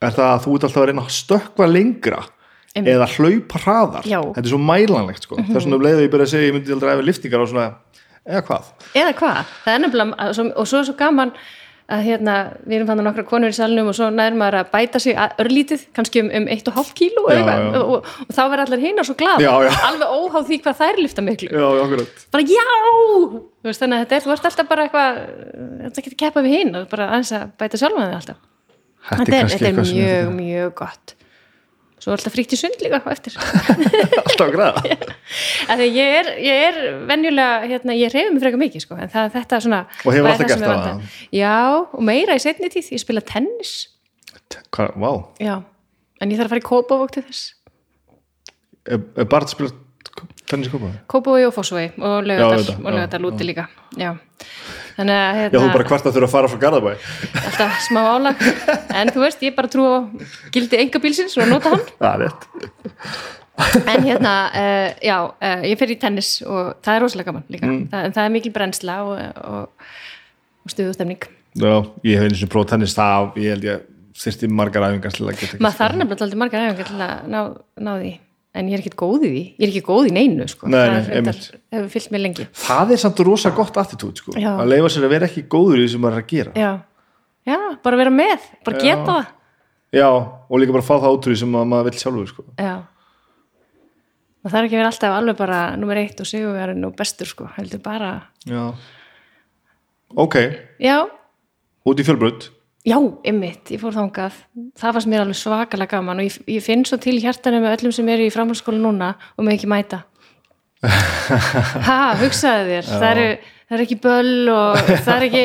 [0.00, 2.20] er það að þú ert alltaf að reyna að stökkva lengra
[2.70, 2.92] Einmitt.
[2.94, 4.20] eða hlaupa hraðar Já.
[4.22, 5.38] Þetta er svo mælanlegt sko.
[5.40, 7.42] það er svona um leið að ég byrja að segja ég myndi aldrei að liftingar
[7.44, 7.64] og svona,
[8.24, 8.68] eða hvað
[9.00, 11.32] eða hvað, það er nefnilega og svo er svo gaman
[11.90, 15.00] að hérna við erum fann nokkra konur í salnum og svo nær maður að bæta
[15.02, 19.02] sig örlítið, kannski um, um 1,5 kíló Já, og, og, og þá verður allir hinn
[19.02, 19.50] og svo já.
[19.88, 21.50] alveg óháð því hvað þær lifta miklu.
[21.50, 22.66] Já, já, bara já!
[23.66, 25.22] Veist, þannig að þetta er, þú ert alltaf bara eitthvað
[25.84, 28.44] þetta getur keppa við hinn og bara aðeins að bæta sjálfan þig alltaf.
[29.10, 31.16] Þetta er, þetta er mjög, mjög gott
[32.00, 33.36] svo alltaf fríkt í sund líka eftir.
[34.24, 34.82] Alltaf græða
[35.80, 39.28] því ég er, ég er venjulega hérna, ég reyfi mig frekar mikið sko, en það,
[39.36, 43.02] þetta er svona Og hefur alltaf gert það, já, og meira í setni tíð ég
[43.02, 43.74] spila tennis.
[44.72, 45.54] Hvað, vá, já,
[46.20, 47.44] en ég þarf að fara í kópavók til þess.
[48.88, 49.74] Er, er bara að spila
[50.50, 50.92] tennis í kópa?
[51.10, 53.68] kópavói og fósvói og auðvitað, og já, lögadal úti líka.
[54.00, 54.14] Já,
[55.08, 56.92] að Já, hérna, þú bara hvart að þurfa að fara frá Garðabæ.
[57.40, 58.46] Alltaf smá álag.
[59.00, 59.98] En þú veist, ég bara trú á
[60.52, 61.84] gildi enga bílsins og nota hann.
[61.96, 62.48] Það er rétt.
[63.60, 67.68] En hérna, uh, já, uh, ég fer í tennis og það er rosalega gaman líka.
[67.68, 67.82] Mm.
[67.92, 69.90] það, en það er mikil brennsla og, og,
[70.64, 71.26] og stuðustemning
[71.58, 71.74] Já,
[72.06, 73.86] ég hef eins og prófað tennis það, ég held ég
[74.20, 77.40] þyrfti margar æfingar að maður þarf nefnilega margar æfingar til að ná,
[77.80, 78.12] ná því
[78.54, 79.42] en ég er ekkert góð í því.
[79.58, 80.66] Ég er ekki góð í neinu sko.
[80.68, 81.60] Nei, það nei, er reyndar- einmitt.
[81.72, 82.46] hefur fyllt mér lengi.
[82.66, 84.32] Það er samt rosa gott attitút sko.
[84.36, 86.52] Að leifa sér að vera ekki góður í því sem maður er að gera.
[86.54, 86.72] Já,
[87.46, 88.82] já bara vera með, bara Já.
[88.82, 89.26] geta það.
[89.92, 90.08] Já,
[90.50, 92.44] og líka bara fá það því sem að maður vill sjálfur sko.
[92.58, 92.74] já.
[94.40, 97.48] Maður þarf ekki að vera alltaf alveg bara nummer eitt og sigurverðin og bestur sko,
[97.58, 98.72] heldur bara Já.
[100.16, 100.34] Ok,
[100.80, 101.06] já,
[101.86, 102.48] út í fjölbrödd
[102.86, 102.96] já,
[103.28, 104.38] ymmit, ég fór þangað.
[104.80, 107.94] Það fannst mér alveg svakalega gaman og ég, ég finn svo til hjartanum með öllum
[107.96, 110.04] sem eru í framhaldsskóla núna og með ekki mæta.
[111.86, 113.26] Ha, hugsaði þér það eru,
[113.68, 115.42] það er ekki böll og það er ekki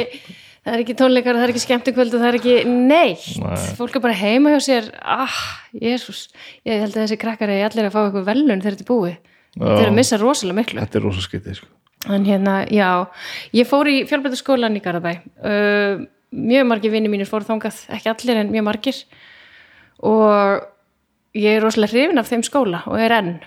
[0.65, 3.65] er ekki tónleikar, það er ekki skemmtikvöld og það er ekki neitt, Nei.
[3.77, 4.89] fólk er bara heima hjá sér.
[5.03, 5.35] Ah,
[5.77, 6.25] jésús
[6.65, 9.19] ég held að þessi krakkar er allir að fá eitthvað velun þegar þetta er búið,
[9.59, 10.81] þeir eru að missa rosalega miklu.
[10.81, 11.69] Þetta er rosa skytið sko.
[12.15, 12.89] en hérna, já,
[13.59, 15.13] ég fór í fjölbreytaskólan í Garðabæ.
[15.37, 19.01] Uh, mjög margir vinni mínir fóru þangað ekki allir en mjög margir.
[20.05, 20.65] Og
[21.35, 23.37] ég er rosalega hrifin af þeim skóla og er enn.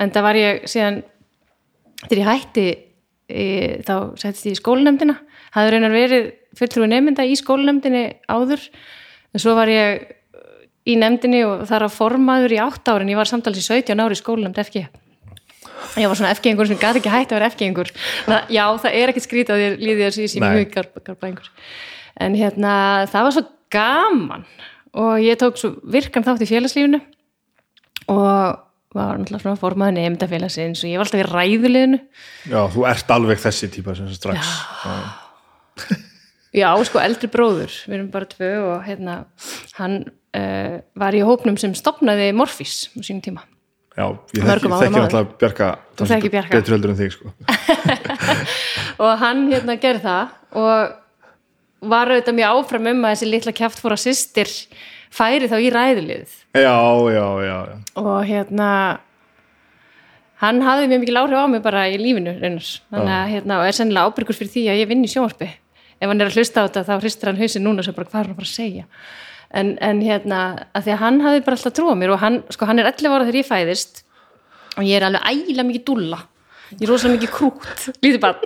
[0.00, 1.02] En það var ég síðan
[2.06, 2.66] þegar ég hætti
[3.28, 3.44] e,
[3.86, 5.18] þá settist ég í skólanemdina
[5.56, 8.64] hafði raunar verið fulltrúi nefnda í skólanemdinni áður.
[9.34, 10.08] En svo var ég
[10.88, 14.16] í nefndinni og þar að formaður í átt árin, ég var samtals í 17 ári
[14.16, 14.88] í skólanemd FG
[15.98, 17.90] ég var svona FG-ingur sem gæti ekki hægt að vera FG-ingur
[18.52, 21.30] já, það er ekki skrítið að þér líði þessi mjög garba, garba
[22.20, 22.72] en hérna,
[23.10, 24.44] það var svo gaman.
[25.00, 27.00] Og ég tók svo virkan þátt í félagslífinu
[28.10, 31.98] og var náttúrulega svona formaður nefnda félagsins og ég var alltaf í ræðuleginu
[32.50, 34.48] Já, þú ert alveg þessi típa sem strax.
[34.82, 34.96] Já.
[36.62, 37.76] já, sko, eldri bróður.
[37.86, 39.20] Við erum bara tvö og hérna
[39.78, 40.00] hann
[40.34, 43.46] uh, var í hópnum sem stopnaði Morfís á sínum tíma.
[43.94, 46.50] Já, ég þekki, alltaf Bjarka Bjarka.
[46.56, 47.30] betur heldur en þig sko.
[49.04, 50.98] og hann hérna gerði það og
[51.80, 54.50] var auðvitað mjög áfram um að þessi litla kjaft fóra systir
[55.10, 56.34] færi þá í ræðulið.
[56.54, 56.76] Já,
[57.14, 58.68] já, já, já og hérna
[60.40, 62.68] hann hafði mjög mikil áhrif á mig bara í lífinu reynar.
[62.92, 65.50] þannig að hérna, og er sennilega ábyrgur fyrir því að ég vinn í sjónvarpi.
[66.00, 68.20] Ef hann er að hlusta á þetta þá hristir hann hausinn núna sem bara hvað
[68.20, 68.86] er hann að fara að segja?
[69.50, 70.40] En, en hérna,
[70.72, 73.16] að því að hann hafði bara alltaf trúa mér og hann, sko, hann er 11
[73.16, 74.04] ára þegar ég fæðist
[74.76, 76.20] og ég er alveg ægilega mikið dúlla
[76.78, 78.44] ég er rosalega mikið krút, lítið barn.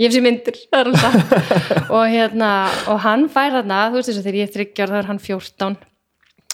[0.00, 2.50] Ég hef sér myndir, það er alveg satt og hérna,
[2.92, 5.08] og hann fær þarna þú veist þess að þegar ég er 30 ára þá er
[5.10, 5.78] hann 14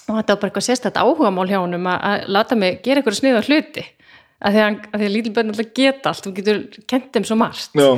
[0.07, 3.17] og þetta var bara eitthvað sérstætt áhugamál hjá honum að, að láta mig gera eitthvað
[3.19, 3.83] sniða hluti.
[4.37, 7.35] Að því að, hann- að lítil börn alltaf geta allt þú getur kent þeim svo
[7.41, 7.73] margt.
[7.75, 7.89] Já,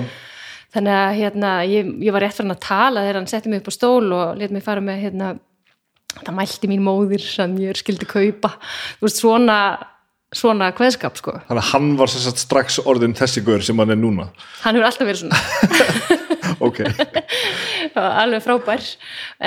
[0.73, 3.61] þannig að hérna, ég, ég var rétt fyrir hann að tala þegar hann setti mig
[3.61, 5.29] upp á stól og let mig fara með hérna,
[6.23, 8.55] það mælti mín móðir sem ég skildi kaupa.
[8.97, 9.59] Þú veist, svona
[10.35, 13.97] svona kveðskap sko, þannig að hann var sagt strax orðin þessi gaur sem hann er
[13.99, 14.27] núna.
[14.63, 15.39] Hann hefur alltaf verið svona.
[16.59, 16.81] Ok,
[17.95, 18.83] alveg frábær.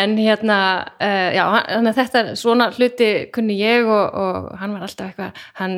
[0.00, 0.56] En hérna,
[0.96, 5.76] uh, já, hann- þetta svona hluti kunni ég og, og hann var alltaf eitthvað, hann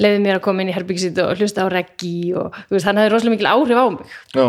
[0.00, 3.12] leiði mér að koma inn í herbyggsít og hlusta á reggi og veist, hann hafði
[3.12, 4.16] rosalega mikil áhrif á mig.
[4.38, 4.46] Já,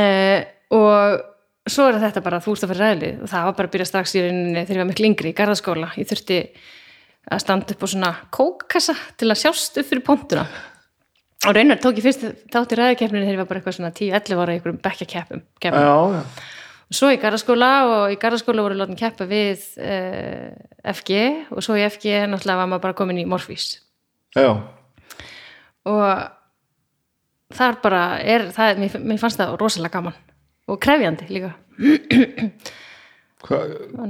[0.00, 0.40] uh,
[0.80, 3.74] og svo er þetta bara þú ert að fyrir ræðli og það var bara að
[3.76, 5.92] byrja strax í rauninni þegar ég var miklu yngri í garðaskóla.
[6.00, 6.40] Ég þurfti
[7.28, 10.46] að standa upp á svona kókkassa til að sjást upp fyrir pontuna.
[11.48, 14.40] Og raunar tók ég fyrst þátt í ræðikeppninu þegar ég var bara eitthvað svona 10-11
[14.42, 15.44] ára í einhverjum bekkjakeppum
[16.90, 20.50] og svo í garðaskóla og í garðaskóla voru látin keppa við uh,
[20.90, 21.20] FG
[21.54, 23.78] og svo í FG náttúrulega var maður bara komin í Morfís.
[24.34, 24.50] Já.
[25.90, 26.04] og
[27.56, 30.18] þar bara er það, mér, mér fannst það rosalega gaman
[30.70, 31.54] og krefjandi líka
[33.46, 33.60] Hva,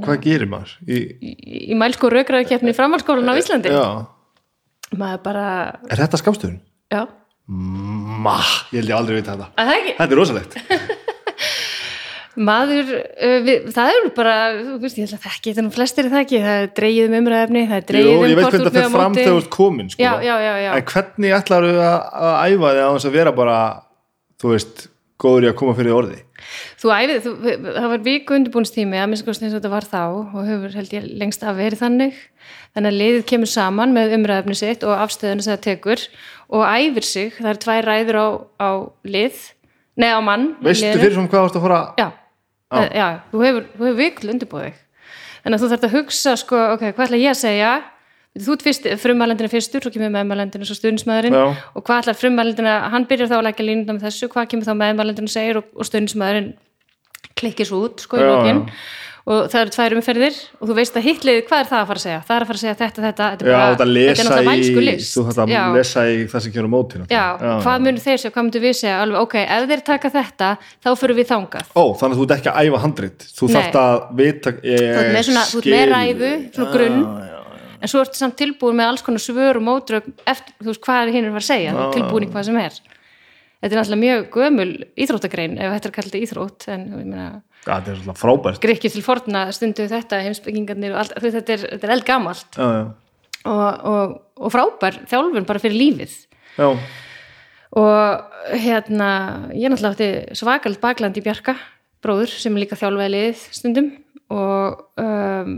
[0.05, 0.73] hvað gerir maður?
[0.91, 1.35] Í, í,
[1.71, 3.85] í mælsku raukraðikeppni í framhalskólan á Íslandi já.
[4.99, 5.45] maður bara,
[5.87, 6.59] Er þetta skamstöðun?
[6.91, 7.05] já
[7.51, 8.37] Ma,
[8.71, 10.59] ég held ég aldrei veit þetta að það ekki, Þetta er rosalegt
[12.41, 16.07] maður uh, við, það er bara, þú veist, ég held að þekki þetta nú flestir
[16.07, 18.55] er það ekki, það er dreigið um umræðefni það er dreigið um ég veit hvort
[18.55, 20.05] hvernig það fer fram þegar þú ert komin sko.
[20.05, 20.71] Já, já, já, já.
[20.79, 21.97] En hvernig ætlar þú að,
[22.31, 23.59] að æfa þig á þess að vera bara
[24.41, 24.85] þú veist,
[25.21, 26.21] góður í að koma fyrir orði
[26.81, 27.35] Þú æfið, þú,
[27.67, 30.97] það var viku undirbúinstími að minnst kosti eins og þetta var þá og hefur held
[30.97, 32.21] ég lengst að verið þannig.
[32.75, 36.05] Þannig að liðið kemur saman með umræðefni sitt og afstöðunum sem það tekur
[36.51, 38.27] og æfir sig, það er tvær ræður á,
[38.59, 38.71] á
[39.07, 39.39] lið,
[40.01, 41.81] nei á mann Veistu fyrir svona hvað þú ert að fara?
[42.01, 42.09] Já,
[42.71, 42.85] já.
[43.01, 44.79] já þú hefur, hefur vikl undirbúið
[45.41, 47.73] þannig að þú þarft að hugsa sko, ok, hvað ætla ég að segja
[48.39, 51.45] þú ert fyrst, frumælendina fyrstur svo kemur meðmælendina svo stuðnismæðurinn Já.
[51.75, 54.75] og hvað ætlar frumælendina, hann byrjar þá að leggja línuna með þessu, hvað kemur þá
[54.85, 56.53] meðmælendina segir og, og stuðnismæðurinn
[57.41, 58.75] klikkir svo út sko í Já, lókin já.
[59.31, 62.01] og það eru tvær umferðir og þú veist að hitliðið, hvað er það að fara
[62.01, 63.83] að segja það er að fara að segja þetta, þetta, þetta Já, er að þetta
[63.83, 65.63] er náttúrulega í vælsku list þú þarft að Já.
[65.75, 67.25] lesa í það sem kemur á móti Já,
[67.67, 70.91] hvað munur þeir segja, hvað myndir við segja alveg, ok, ef þeir taka þetta þá
[71.03, 73.55] fyrir við þangað Ó, þannig að þú ert ekki að æfa handrit þú Nei.
[73.59, 77.40] þarft að vita ég þú ert með, svona, þú ert skil.
[77.81, 81.03] En svo ertu samt tilbúin með alls konar svör og mótrög eftir, þú veist, hvað
[81.03, 81.75] er hinn að segja.
[81.75, 82.81] Ert tilbúin í hvað sem er.
[83.61, 84.71] Þetta er náttúrulega mjög gömul
[85.05, 87.27] íþróttagrein ef þetta er kallið íþrótt en ég meina,
[87.61, 88.63] Já, þetta er svona frábært.
[88.63, 92.57] Grikki til forna stundu þetta, heimsbyggingarnir allt, þetta er, þetta er eldgamalt.
[92.57, 92.87] Já, já,
[93.51, 96.17] og, og, og frábær þjálfun bara fyrir lífið.
[96.57, 96.71] Já,
[97.81, 99.11] og hérna
[99.55, 101.55] ég náttúrulega átti svakald bakland í Bjarka
[102.03, 103.91] bróður sem er líka þjálfaði liðið stundum.
[104.31, 105.55] Og, um,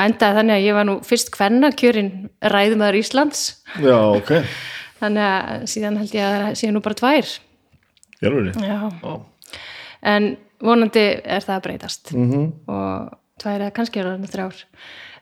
[0.00, 3.42] og endaði þannig að ég var nú fyrst kvenna kjörin ræðumæður Íslands.
[3.84, 4.32] Já, ok.
[5.00, 7.34] Þannig að síðan held ég að það séu nú bara tvær.
[8.20, 8.80] Jálfur Já.
[9.00, 9.12] Já,
[10.10, 12.12] en vonandi er það að breytast.
[12.16, 14.64] Mhm, og tvær eða kannski er það þrjár.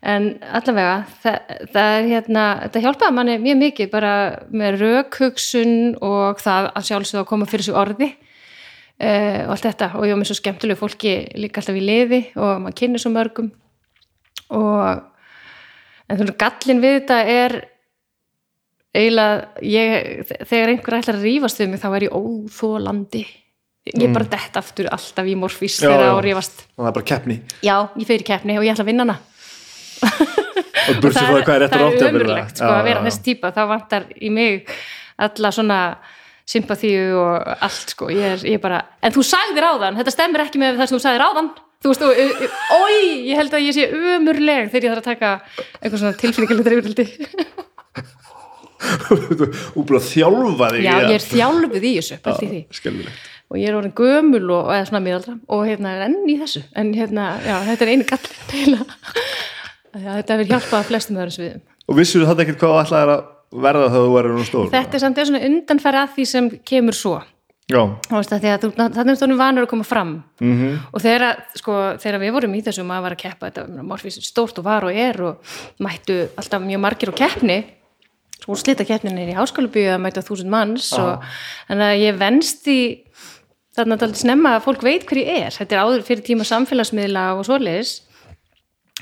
[0.08, 4.12] En allavega það, það er hérna, þetta hjálpaði manni mjög mikið bara
[4.54, 5.72] með rökhugsun
[6.06, 9.90] og það að sjálfsögða að koma fyrir sig orði uh, og allt þetta.
[9.98, 13.14] Og ég var með svo skemmtilegu fólki líka alltaf í liði og maður kynni svo
[13.14, 13.50] mörgum
[14.54, 15.02] og
[16.08, 17.58] en veist gallin við þetta er
[18.96, 23.26] eiginlega ég, þegar einhver ætlar að rífast við mig þá er ég óþólandi
[23.96, 26.64] ég bara dett aftur alltaf í morfís þegar á að rífast.
[26.76, 27.36] Það er bara keppni.
[27.64, 29.18] Já, ég fyrir keppni og ég ætla að vinna hana.
[30.88, 33.52] Og er og rátt það er jafnvel, ömurlegt sko, að vera þessi típa.
[33.52, 34.70] Þá vantar í mig
[35.20, 35.78] alla svona
[36.48, 38.08] sympathíu og allt sko.
[38.14, 40.98] Ég er, ég er bara, en þú sagðir áðan þetta stemmer ekki með það sem
[40.98, 41.50] þú sagðir áðan
[41.82, 42.04] þú veist,
[42.74, 42.98] oi,
[43.30, 45.32] ég held að ég sé ömurleg þegar ég þarf að taka
[45.78, 47.08] eitthvað svona tilfinningalegt reyfrildi
[48.78, 52.50] Þú búið að þjálfa þig Já, ég er þjálfuð í þessu, pælt í
[53.48, 56.62] og ég er orðin gömul og, eða svona miðaldra og hérna er enn í þessu.
[56.76, 58.78] En hérna, já, þetta er einu gallin heila
[60.04, 61.64] já, þetta hefur hjálpað flestum öðrum sviðum.
[61.88, 63.22] Og vissur þú þetta ekkert hvað þú ætlaðir að
[63.64, 64.70] verða þegar þú verður nú stór?
[64.74, 67.14] þetta er samt eða svona undanfæri að því sem kemur svo
[67.68, 70.52] Veist að því að þú- þannig er stónum vanur að koma fram Mhm.
[70.60, 70.78] -hmm.
[70.92, 74.58] og þegar, sko, þegar við vorum í þessu maður var að keppa, þetta morfís stórt
[74.58, 75.36] og var og er og
[75.80, 77.64] mættu alltaf mjög margir á keppni
[78.48, 81.20] og slita keppnin er í háskólabíu að mæta þúsund manns og
[81.68, 83.04] þannig að ég venst í
[83.76, 86.44] þarna að þetta snemma að fólk veit hver ég er þetta er áður fyrir tíma
[86.44, 88.00] samfélagsmiðla og svoleiðis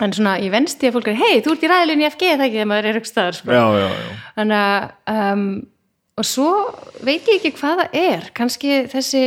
[0.00, 2.22] en svona ég venst í að fólk er hei, þú ert í ræðilunni í FG
[2.36, 3.50] það ekki þegar maður er staðar sko.
[3.52, 4.58] já, já, já þannig
[5.06, 5.66] að um,
[6.16, 6.50] og svo
[7.04, 9.24] veit ég ekki hvað það er kannski þessi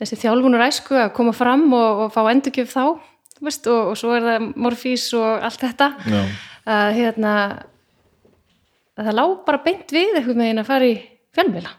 [0.00, 2.84] þessi þjálfunur æsku að koma fram og, og fá endurgjöf þá
[3.44, 6.22] veist, og, og svo er það morfís og allt þetta Já.
[6.76, 7.34] að hérna
[9.00, 10.96] að það lá bara beint við eitthvað megin að fara í
[11.36, 11.76] fjölmjöla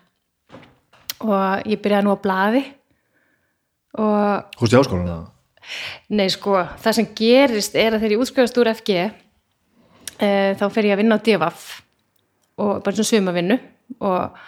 [1.22, 2.64] og ég byrjaði nú á blaði
[4.02, 5.30] og veist í háskólan það?
[6.12, 10.90] Nei, sko, það sem gerist er að þegar ég útskrifast úr FG e, þá fer
[10.90, 11.81] ég að vinna á DFF
[12.58, 13.60] og bara svona sumavinnu
[14.02, 14.42] og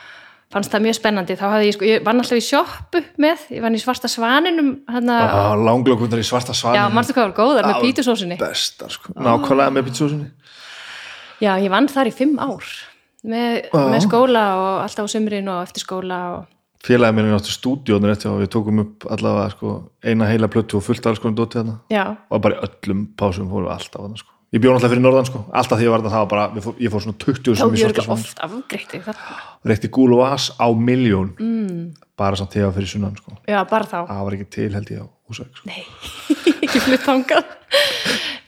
[0.54, 1.38] fannst það mjög spennandi.
[1.40, 4.72] Þá hafði ég sko, ég vann alltaf í sjoppu með ég vann í svarta svaninum
[4.92, 7.84] hana, ah, langlökundar í svarta svan já, mannstu hvað var góðar með Já.
[7.88, 8.38] pítusósunni?
[8.42, 10.30] bestar sko, nákvæmlega með pítsósunni
[11.42, 12.68] já, ég vann þar í fimm ár
[13.24, 13.86] með, Já.
[13.96, 16.52] með skóla og alltaf á sumrin og eftir skóla og
[16.84, 20.78] félagið minn er náttúrulega stúdíónir eftir og við tókum upp allavega sko, eina heila plötu
[20.78, 24.22] og fullt alls konar dótið hérna já, og bara öllum pásum fórum við alltaf þarna,
[24.22, 24.30] sko.
[24.54, 25.42] Ég bjó náttúrulega fyrir norðan sko.
[25.50, 28.44] alltaf því var þarna það var bara, ég fór svona 20 þá svarta ekki oft
[28.46, 29.22] afgreitti það,
[29.72, 31.80] reykti gúl og vas á miljón mm.
[32.20, 33.34] bara samt þegar fyrir sunnan sko.
[33.50, 35.72] já, bara þá það var ekki til held ég á húsæk sko.
[35.72, 35.82] Nei,
[36.68, 37.50] ekki flutt þangað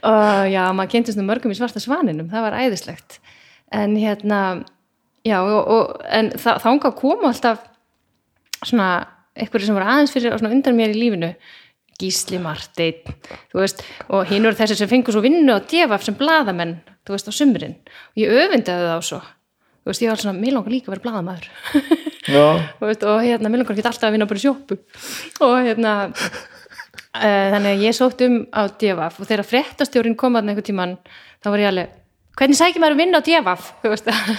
[0.06, 3.20] og já, maður kynntist nú mörgum í svarta svaninum, það var æðislegt
[3.74, 4.42] en hérna
[5.26, 7.66] já, og, og, en þa þangað komu alltaf
[8.62, 8.90] svona
[9.36, 11.34] einhverju sem voru aðeins fyrir og svona undan mér í lífinu
[12.00, 13.16] Gísli Marteinn
[13.54, 17.16] þú veist, og hinn voru þessi sem fengur svo vinnu á DFF sem blaðamenn þú
[17.16, 17.78] veist, á sumrin,
[18.16, 19.22] og ég öfundaði þá svo.
[19.86, 21.06] Þú veist, ég var svona, mér langar líka að vera
[22.90, 24.78] veist, og hérna, mér langar ekki alltaf að vinna bara í sjópu
[25.46, 30.50] og hérna uh, þannig að ég sótt um á DFF og þegar fréttastjórin kom að
[30.52, 30.96] einhvern tíman
[31.44, 31.94] þá var ég alveg,
[32.40, 33.28] hvernig sækir maður að vinna á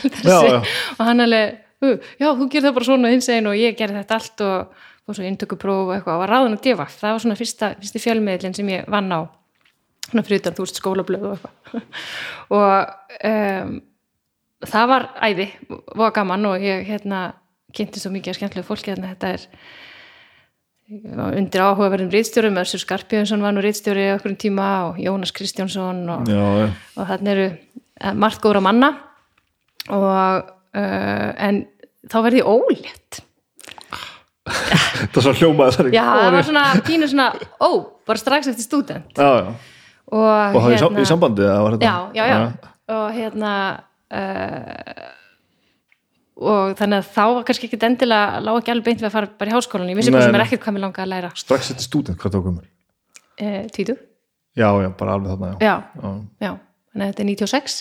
[0.50, 0.58] já.
[0.98, 4.02] og hann alveg, "Uh, já, þú gerir það bara svona hins einn og ég gerði
[4.02, 7.22] þetta allt og, og svo inntökupróf og eitthvað og var ráðan á DFF það var
[7.24, 9.20] svona fyrsta, fyrsti fjölmiðlinn sem ég vann á
[10.06, 11.54] svona fyrir utan, þú veist, skólablöð og eitthvað.
[12.56, 12.72] Og
[13.30, 13.68] um,
[14.66, 15.46] það var æði,
[15.98, 17.18] var gaman og ég hérna
[17.76, 19.42] kynnti svo mikið skemmtilegu fólki þannig að þetta er
[20.86, 26.20] undir áhugaverðum rítstjórum Össur Skarpjöðunsson var nú rítstjóri okkur um tíma og Jónas Kristjánsson og,
[26.30, 28.90] og þannig eru eh, margt góðra manna.
[29.90, 31.56] Og uh, en
[32.06, 33.25] þá verði ólétt
[35.12, 37.26] það svo hljómaði þar já, það var svona pínu svona
[37.58, 37.70] ó,
[38.06, 39.18] bara strax eftir stúdent.
[39.18, 39.50] Já, já.
[40.12, 41.02] og, og hérna...
[41.02, 43.52] í sambandi var já, já, já, og hérna
[44.12, 45.10] uh,
[46.36, 49.34] og þannig að þá var kannski ekkit endilega lág ekki alveg beint við að fara
[49.40, 51.36] bara í háskólan ég vissi bara sem er ekkert hvað mér langaði að læra.
[51.40, 52.72] Strax þetta stúdent, hvað tókum við?
[53.40, 53.96] uh, tvítu,
[54.56, 55.74] já, já, bara alveg þarna já.
[56.40, 56.52] já,
[56.92, 57.78] þannig að þetta er 96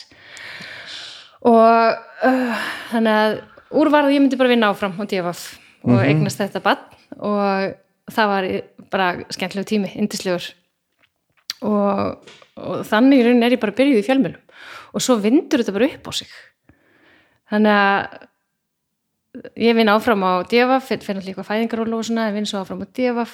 [1.45, 3.37] og uh, þannig að
[3.81, 5.45] úr var að ég myndi bara vinna áfram á DFF
[5.85, 6.83] og eignast þetta bann
[7.15, 7.75] og
[8.15, 8.47] það var
[8.93, 10.47] bara skemmtilegu tími, indislegur
[11.65, 14.45] og, og þannig í rauninni er ég bara byrjuð í fjölmjölum
[14.95, 16.31] og svo vindur þetta bara upp á sig.
[17.51, 18.21] Þannig að
[19.59, 22.85] ég vinn áfram á DFF fyrir náttúrulega eitthvað fæðingarólu og svona ég vinn svo áfram
[22.85, 23.33] á DFF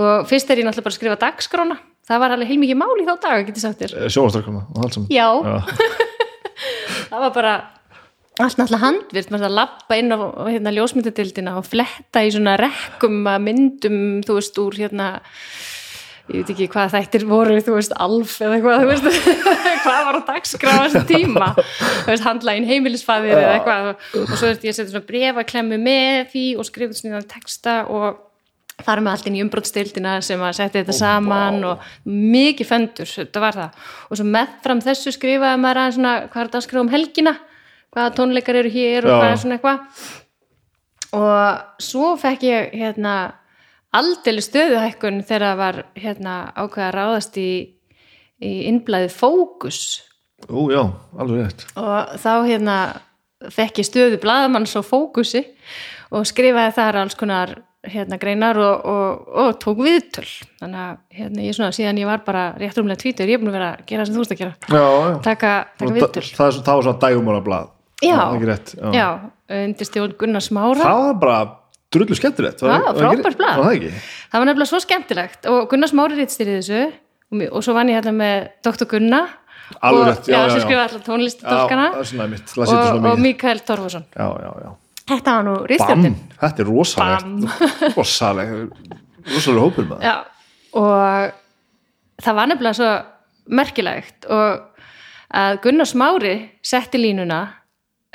[0.00, 1.78] og fyrst er ég náttúrulega bara að skrifa dagskrána.
[2.06, 3.94] Það var alveg heilmikið mál í þá dag, getið sagt þér.
[4.14, 5.08] Sjónastrakkarna og allt saman.
[5.10, 5.56] Já, já.
[7.10, 7.54] það var bara
[8.36, 10.18] allt náttúrulega handvirt, maður að lappa inn á
[10.50, 15.08] hérna, ljósmyndadildina og fletta í svona rekkum að myndum, þú veist, úr hérna
[16.26, 19.32] ég veit ekki hvað þættir voru, þú veist, alf eða eitthvað, þú veist,
[19.86, 24.52] hvað var á dagskrá á þessum tíma, þú veist, handlægin heimilisfæðir eða eitthvað og, svo
[24.52, 28.22] ég setja svona brefaklemmu með því og skrifa svona texta og
[28.84, 33.40] þar með allt inn í umbrótstildina sem að setja þetta saman og mikið föndur, þetta
[33.40, 33.84] var það.
[34.10, 37.38] Og svo meðfram þessu skrifaði maður aðeins svona hvað er þetta að skrifa um helgina
[37.96, 39.16] hvaða tónleikar eru hér og Já.
[39.16, 40.06] hvað er svona eitthvað.
[41.16, 43.14] Og svo fekk ég hérna
[43.96, 47.50] aldeli stöðuhækkun þegar það var hérna ákveða að ráðast í,
[48.42, 49.80] í innblæði fókus.
[50.50, 50.82] Ú, já,
[51.16, 51.64] alveg rétt.
[51.80, 52.76] Og þá hérna
[53.52, 55.46] fekk ég stöðu blaðamanns á fókusi
[56.12, 57.54] og skrifaði þar alls konar
[57.86, 60.26] hérna greinar og, og, og tók viðtöl.
[60.60, 63.52] Þannig að hérna ég svona síðan ég var bara rétt rúmlega tvítur, ég er búin
[63.52, 64.56] að vera að gera sem þú ert að gera.
[64.66, 65.16] Já, já.
[65.22, 66.24] Taka, taka Og viðtöl.
[66.34, 67.72] það, það, er svona dægumála blað
[68.02, 68.92] Já.
[68.92, 69.08] já.
[69.48, 70.82] undir stjórn Gunnar Smára.
[70.84, 71.38] Það var bara
[71.94, 73.90] drullu skemmtilegt ekki- frábært var það
[74.30, 76.80] það var nefnilega svo skemmtilegt og Gunnar Smári rítstýrði þessu
[77.50, 78.86] og, svo vann ég hérna með Dr.
[78.90, 79.22] Gunna.
[79.82, 80.64] Alveg rétt, já, já, sem já.
[80.66, 84.04] skrifaði alltaf tónlist Já, dolkana það svona mitt, það setur og, og Mikael Torfason.
[84.14, 84.70] Já, já, já.
[85.06, 87.96] Þetta var nú rítstjórnin þetta er rosalegt.
[87.96, 88.94] Rosalegt.
[89.26, 90.14] Rosalega hópur með Já,
[90.78, 91.34] og
[92.22, 92.92] það var nefnilega svo
[93.58, 94.86] merkilegt og
[95.34, 97.40] að Gunnar Smári setti línuna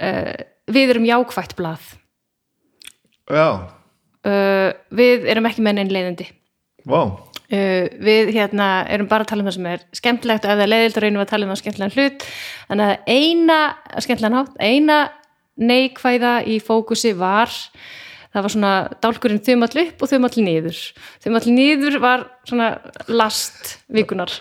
[0.01, 0.33] uh,
[0.71, 1.91] við erum jákvætt blað.
[3.31, 3.47] Já,
[4.27, 6.27] uh, við erum ekki menn einn leiðindi.
[6.89, 7.01] Vá.
[7.51, 10.65] Uh, við hérna erum bara að tala um það sem er skemmtilegt og ef það
[10.65, 12.27] er leiðild reynum við að tala um það skemmtilegan hlut.
[12.69, 13.57] Þannig að eina
[13.97, 14.99] skemmtilegan hátt, eina
[15.61, 17.51] neikvæða í fókusi var
[18.31, 18.73] það var svona
[19.03, 20.81] dálkurinn þumall upp og þumall niður.
[21.23, 22.71] Þumall niður var svona
[23.11, 24.33] last vikunar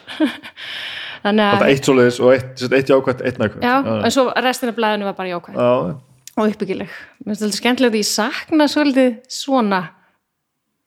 [1.24, 4.78] þannig að eitt svoleiðis og eitt, eitt jákvæmt, eitt nækvæmt já, en svo restin af
[4.78, 5.72] blæðinu var bara jákvæð já,
[6.41, 6.93] og uppbyggileg.
[7.24, 9.80] Mér finnst þetta skemmtilegt að ég sakna svolítið svona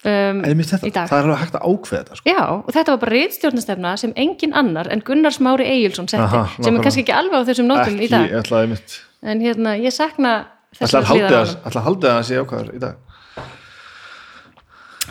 [0.08, 2.32] um, þetta, það er alveg hægt að ákveða þetta sko.
[2.32, 6.47] Já, og þetta var bara reitstjórnastefna sem engin annar en Gunnar Smári Egilson setti, Aha,
[6.58, 8.34] sem er kannski ekki alveg á þessum nótum í dag,
[9.24, 10.36] en hérna ég sakna
[10.82, 13.01] að haldið að hann sé ákvæður í dag.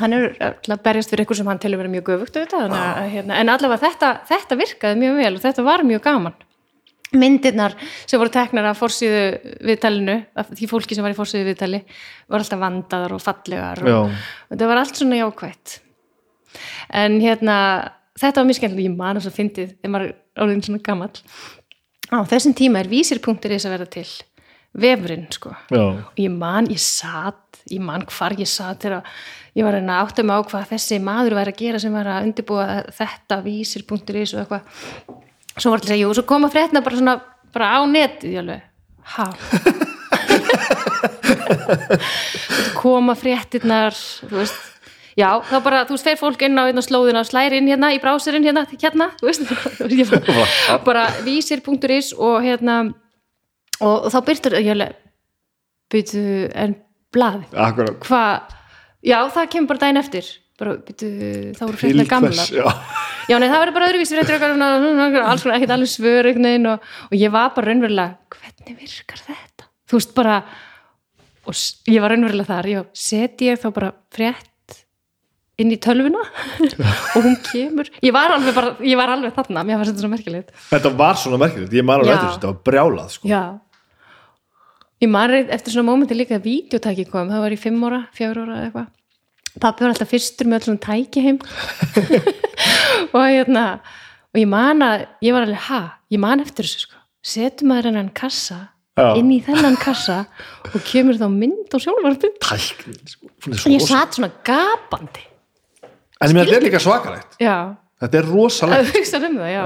[0.01, 3.11] Hann er alltaf að berjast fyrir ykkur sem hann telur vera mjög göfugt auðvitað, að,
[3.13, 6.39] hérna, en allavega þetta, þetta virkaði mjög vel og þetta var mjög gaman.
[7.13, 7.75] Myndirnar
[8.09, 11.83] sem voru teknar af forsýðu viðtalinu, af því fólki sem var í forsýðu viðtali,
[12.25, 15.77] voru alltaf vandaðar og fallegar og, og þetta var allt svona jákvætt.
[17.03, 17.57] En hérna,
[18.17, 21.25] þetta var mjög skemmtilega ég man þess að fyndið, þegar maður er orðin svona gamall.
[22.09, 24.09] Á þessum tíma er vísir.is að verða til
[24.73, 25.53] vefurinn sko.
[25.71, 25.83] Já.
[26.01, 29.03] og ég man, ég satt ég man hvar ég satt þegar
[29.57, 32.27] ég var að átta mig á hvað þessi maður væri að gera sem var að
[32.29, 32.67] undirbúa
[32.97, 34.63] þetta vísir.is og eitthvað.
[35.53, 37.17] Svo var til að segja, jú, svo koma fréttina bara svona
[37.53, 38.63] bara á netið, ég alveg
[39.13, 39.27] ha?
[42.81, 44.69] Koma fréttinnar þú veist.
[45.13, 47.93] Já, þá bara, þú veist, fer fólk inn á einn á og slæri inn hérna
[47.93, 49.43] í brásurinn hérna, hérna, þú veist,
[50.89, 52.95] bara vísir.is og hérna,
[53.83, 54.97] og, þá byrtur, ég alveg,
[55.93, 56.25] byrju,
[56.65, 56.77] en
[57.13, 57.43] blað,
[58.07, 58.55] hvað,
[59.05, 60.31] já, það kemur bara daginn eftir,
[60.61, 62.53] bara, byrju, þá voru fréttina gamlar.
[62.53, 62.67] já.
[63.31, 67.53] Já, nei, það verður bara öðruvísi alls konar, ekkert alveg svör og, og ég var
[67.55, 69.69] bara raunverulega, hvernig virkar þetta?
[69.87, 70.39] Þú veist, bara,
[71.47, 74.51] og ég var raunverulega þar, já, seti ég þá bara frétt
[75.61, 76.23] inn í tölvuna
[77.15, 80.13] og hún kemur, ég var alveg bara, ég var alveg þarna, mér fannst þetta svo
[80.13, 80.55] merkilegt.
[80.71, 83.31] Þetta var svona merkilegt, ég man alveg þetta var brjálað sko.
[83.31, 83.43] Já.
[85.03, 88.45] Ég reynd eftir svona mómenti líka að vídeotæki kom, það var í fimm ára, fjögur
[88.45, 88.91] ára eða eitthvað.
[89.63, 91.41] Pappi var alltaf fyrstur með öll svona tæki heim
[93.17, 93.65] og hérna
[94.33, 95.81] og ég man að, ég var alveg, ha,
[96.15, 97.03] ég man eftir þessu sko,
[97.35, 98.61] setum maður hennan kassa
[98.97, 99.11] Já.
[99.19, 100.23] inn í þennan kassa
[100.71, 103.29] og kemur þá mynd á sjálfvartu Tæknin sko.
[103.29, 105.27] Er og svo ég satt svona gapandi.
[106.23, 107.39] En meina, þetta er líka svakalegt.
[107.43, 107.57] Já,
[108.03, 108.83] Þetta er rosalegt.
[108.83, 109.65] Að hugsa um það, já,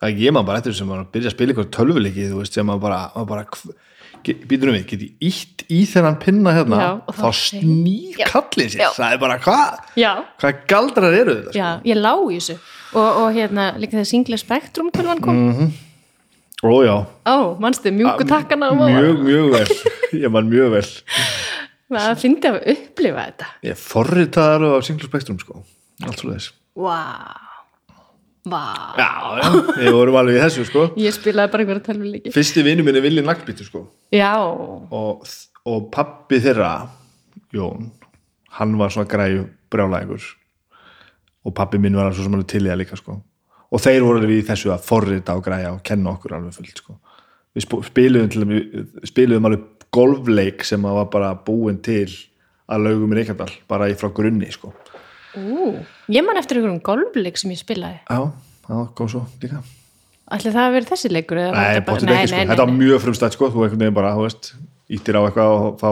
[0.00, 2.64] Það ég man bara eftir var að byrja að spila ykkur tölvuleiki, þú veist, sem
[2.64, 3.42] maður bara, maður bara
[4.24, 6.90] býtur um við, get ég ítt í þennan pinna hérna, Já,
[7.20, 8.90] þá snýr kallin sér, Já.
[8.96, 9.78] það er bara hvað
[10.42, 12.58] hvað galdrar eru þetta Já, ég lá í þessu.
[12.90, 15.70] Og, og hérna, líka þegar Singla Spektrum tölvan kom, Mm.
[16.66, 19.76] ó já, ó, manstu, mjúku takkana og mjög, mjög vel.
[20.24, 20.88] Ég man mjög vel.
[21.90, 23.46] Það finnst að upplifa þetta.
[23.64, 25.62] ég er forritaðar af Single Spectrum sko,
[26.04, 26.98] allt svo þess Vá.
[28.48, 28.96] Vá.
[28.96, 32.32] já, já, við vorum alveg í þessu sko Ég spilaði bara einhverja tölvuleiki.
[32.32, 33.82] fyrsti vinnu minni Vilji Naglbítur sko
[34.16, 34.32] Já.
[34.40, 35.26] og,
[35.66, 36.88] og pappi þeirra
[37.52, 37.90] Jón,
[38.56, 40.22] hann var svona græju brjálægur
[41.44, 43.18] og pappi minn var svo sem hann til í það líka sko.
[43.70, 46.80] og þeir voru við í þessu að forrita og græja og kenna okkur alveg fullt
[46.80, 46.96] sko.
[47.56, 52.06] við sp- spiluðum til dæmis- spiluðum alveg golfleik sem að var bara búin til
[52.70, 54.72] að laugum í Reykjadal bara í frá grunni sko.
[55.38, 55.76] Ú,
[56.10, 58.00] ég man eftir einhverjum golfleik sem ég spilaði.
[58.10, 58.32] já,
[58.68, 59.62] það kom svo líka
[60.30, 61.36] Ætli það að vera þessi leikur?
[61.42, 62.36] var Nei, bara- bóttið ekki, sko.
[62.50, 64.52] þetta var mjög frumstætt sko, þú einhvern veginn bara, þú veist,
[64.90, 65.90] íttir á eitthvað og þá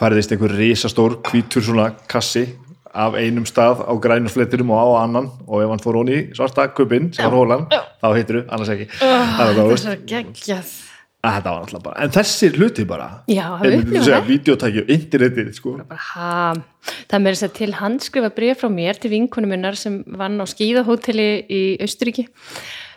[0.00, 2.46] færðist einhver risastór hvítur svona kassi
[2.92, 6.66] af einum stað á grænum fletturum og á annan og ef hann fór honi svarta
[6.74, 10.72] kubinn sem var hólan, þá heitir þú, annars ekki veist, Það er geggjað.
[11.20, 14.28] Að þetta var alltaf bara, en þessir hluti bara Já, upplifað segja, það.
[14.30, 15.74] videotæki og internetið, sko.
[15.90, 20.40] Það er meira þess að til handskrifa bréf frá mér til vinkonu minnar sem vann
[20.40, 22.26] á skíðahóteli í Austuríki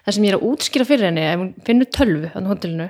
[0.06, 2.90] þar sem ég er að útskýra fyrir henni ef hún finnur tölvu á hótelinu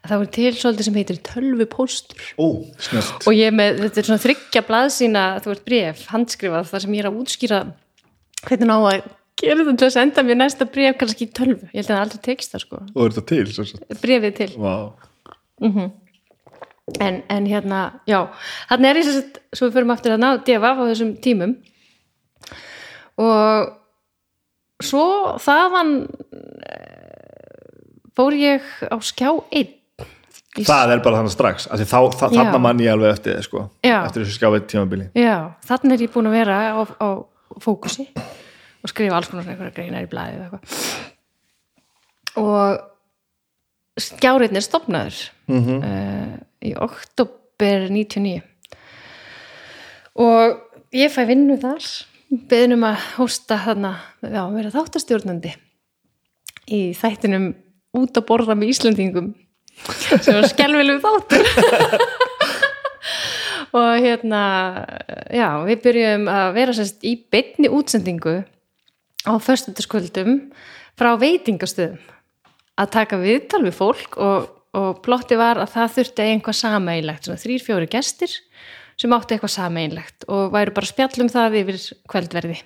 [0.00, 2.20] að það var til svolítið sem heitir tölvupóstur.
[2.40, 2.46] Ó,
[2.80, 6.94] snögt og ég með, þetta er svona þryggja blaðsína, þú ert bref, handskrifað þar sem
[6.96, 7.58] ég er að útskýra
[8.46, 9.02] hvernig ná að
[9.40, 12.04] gera þetta til að senda mér næsta bref kannski í tölvu, ég held að það
[12.04, 14.50] aldrei tekst það sko, Og er þetta til, svo svo brefið til.
[14.60, 14.74] Vá,
[17.00, 17.80] en, en hérna,
[18.10, 18.20] já.
[18.70, 21.52] Þannig er ég sem sagt, svo við förum aftur að ná devaf á þessum tímum.
[23.20, 23.76] Og
[24.84, 25.04] svo
[25.44, 25.92] þaðan
[26.66, 29.76] eh, fór ég á skjá einn.
[30.58, 33.60] Í- það er bara þannig strax þá, það, þarna mann ég alveg eftir þið, sko
[33.86, 34.00] Já.
[34.08, 35.04] eftir þessu skjáfið tímabili.
[35.14, 35.36] Já,
[35.68, 37.08] þannig er ég búin að vera á, á
[37.62, 38.08] fókusi
[38.80, 40.60] og skrifa alls konar einhverja greinar í blæði
[42.40, 45.18] og skjáriðin er stopnaður
[45.50, 45.78] mm -hmm.
[45.84, 48.40] uh, í oktober 99
[50.14, 50.60] og
[50.92, 51.84] ég fæ vinnu þar
[52.30, 55.54] beðnum að hósta þarna já, vera þáttastjórnandi
[56.70, 57.54] í þættinum
[57.98, 59.32] út að borða með Íslandingum
[60.20, 61.46] sem var skelvilegu þáttur.
[63.70, 64.42] Og hérna
[65.30, 68.40] já, við byrjum að vera sérst í beinni útsendingu
[69.26, 70.38] á föstudagskvöldum
[70.98, 72.00] frá veitingastöðum
[72.80, 77.42] að taka viðtal við fólk og, og plotti var að það þurfti einhvað sameinlegt, svona
[77.42, 78.36] þrýr, fjóri gestir
[79.00, 82.58] sem átti eitthvað sameinlegt og væru bara að spjalla um það yfir kvöldverði.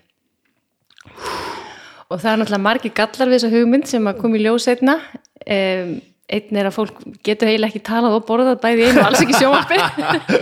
[2.11, 4.99] Og það er náttúrulega margir gallar við þessa hugmynd sem að koma í ljós einna
[5.01, 5.95] um,
[6.33, 9.77] einn er að fólk getur eiginlega ekki talað og borðað bæði einu, alls ekki sjónvarpi.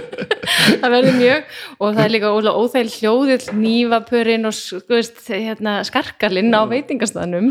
[0.82, 1.54] Það verður mjög.
[1.78, 7.50] Og það er líka óþægileg hljóðill nývapurinn og veist, hérna, skarkalinn á veitingastæðanum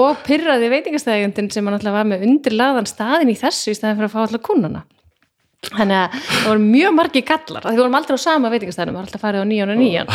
[0.00, 4.10] og pyrraði veitingastæðjandinn sem hann alltaf var með undirlaðan staðin í þessu í staðin fyrir
[4.10, 4.84] að fá alltaf kunnana
[5.66, 9.08] þannig að það voru mjög margi gallar því vorum aldrei á sama veitingastæðanum, það var
[9.08, 10.14] alltaf farið á nýjan og nýjan.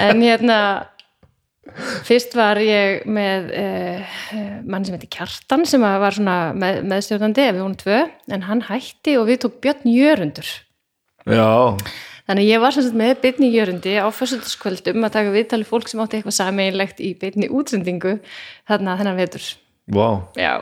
[0.00, 0.56] En hérna
[2.08, 4.18] fyrst var ég með uh,
[4.68, 8.02] mann sem heitir Kjartan sem var svona með, meðstjórnandi við vorum tvö,
[8.34, 10.50] en hann hætti og við tók Björn Jörundur.
[11.28, 11.76] Já,
[12.30, 16.02] þannig ég var sem sagt með byrni Jörundi á fyrstutaskvöldum að taka viðtali fólk sem
[16.02, 18.18] átti eitthvað sameinlegt í byrni útsendingu
[18.70, 19.50] þarna þennan vetur.
[19.90, 20.08] Vá.
[20.38, 20.54] Já,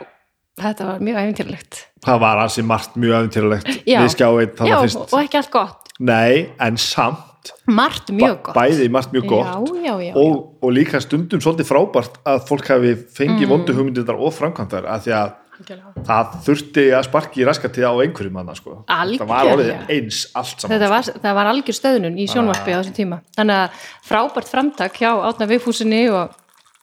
[0.61, 3.99] þetta var mjög æfintýrlegt Það var ansi margt mjög aðeintýralegt Já.
[4.05, 5.01] já, fyrst.
[5.11, 5.91] og ekki allt gott.
[5.99, 7.25] Nei, en samt
[7.66, 11.42] margt mjög ba- gott bæði margt mjög gott já, já, já, og, og líka stundum
[11.42, 13.53] svolítið frábært að fólk hafi fengið mm.
[13.53, 15.30] vondu hugmyndir og framkvæmdar að því að
[15.68, 15.78] já.
[16.09, 18.82] það þurfti að sparki í raskatið á einhverjum manna sko.
[18.88, 19.86] það var Algjörlega.
[19.94, 23.88] eins allt saman var, það var algjör stöðnun í sjónvarpi á þessum tíma þannig að
[24.11, 26.36] frábært framtak hjá Átna Vigfúsinni og,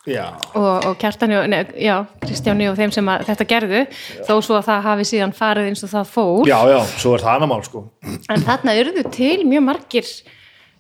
[0.06, 3.80] Já, og, og Kjartani og, nei, já, Kristjáni og þeim sem að þetta gerðu
[4.28, 7.24] þó svo að það hafi síðan farið eins og það fór já, já, svo er
[7.26, 7.82] það annar mál sko.
[8.30, 10.12] en þarna urðu til mjög margir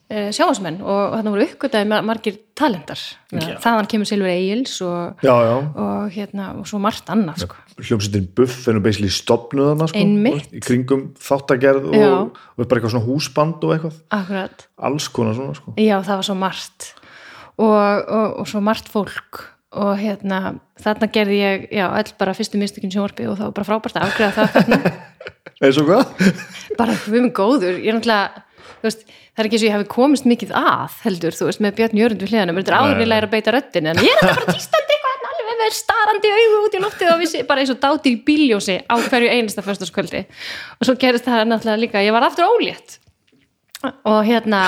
[0.05, 2.99] sjáhansmenn og þarna voru uppgötaði ma- margir talentar.
[3.33, 3.55] Já.
[3.63, 7.55] þaðan kemur Silfur Egils og, Já, já, og, hérna, og svo margt annað sko.
[7.81, 10.03] hljómsveitin Buff er nú basically stopnuð þarna sko,
[10.55, 13.97] í kringum þáttagerð og, og bara eitthvað svona húsband og eitthvað.
[14.19, 14.67] Akkurat.
[14.77, 15.73] Alls konar svona sko.
[15.81, 16.87] Já, það var svo margt.
[17.57, 19.41] Og, og, og svo margt fólk.
[19.75, 23.67] Og hérna, þarna gerði ég já, all bara fyrstu mistökinn sjónvarpi og það var bara
[23.67, 24.85] frábært að afgreða það
[25.65, 26.13] eins og hvað?
[26.79, 29.03] bara við með góður, ég er náttúrulega þú veist,
[29.35, 31.99] það er ekki eins og ég hafi komist mikið að heldur, þú veist, með Björn
[31.99, 33.03] Jörund við hliðanum þetta er áður Nei.
[33.03, 35.71] í læra að beita röddin en ég er þetta bara tístandi eitthvað hérna, alveg með
[35.79, 39.33] starandi augu út í loftið og vissi, bara eins og dátir í bíljósi á hverju
[39.33, 40.21] einasta föstaskvöldi
[40.79, 43.01] og svo gerist það náttúrulega líka, ég var aftur ólétt.
[43.85, 44.59] Og hérna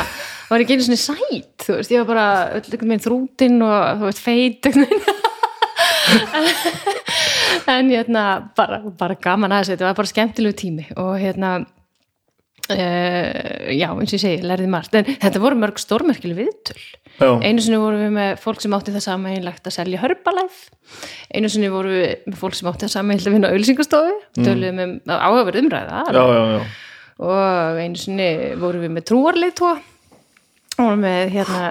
[0.52, 2.28] var ekki einu svona sæt þú veist, ég var bara
[2.60, 4.68] einhvern veginn þrútin og þú veist, feit
[7.68, 8.24] en hérna
[8.56, 10.86] bara, bara gaman aðeins, þetta var bara skemmtilegu tími.
[11.00, 11.50] Og hérna
[12.74, 14.96] uh, já, eins og ég segi, lærði margt.
[14.98, 16.80] En þetta voru mörg stórmerkileg viðtöl.
[17.18, 20.58] Já, einu sinni voru við með fólk sem átti það sameinlegt að selja hörbalæð
[21.34, 24.44] einu sinni voru við með fólk sem átti það sameinlegt að vinna á auðlýsingastofu mm.
[24.46, 26.60] töluðum um áhugaverð umræða já, já, já.
[27.26, 28.28] og einu sinni
[28.62, 29.74] vorum við með trúarleitóa
[30.78, 31.62] og vorum með hérna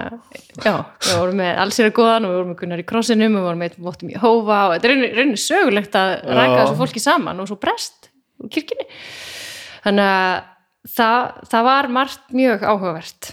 [0.65, 0.73] já,
[1.07, 3.37] við vorum með allsýra góðan og við vorum með Gunnar í krossinum.
[3.37, 6.79] Og við vorum með vottum í hófa og þetta er rauninni sögulegt að ræka þessu
[6.81, 8.11] fólki saman og svo brest
[8.43, 8.89] úr kirkjunni.
[9.87, 10.56] Þannig að
[10.89, 13.33] það, það var margt mjög áhugavert.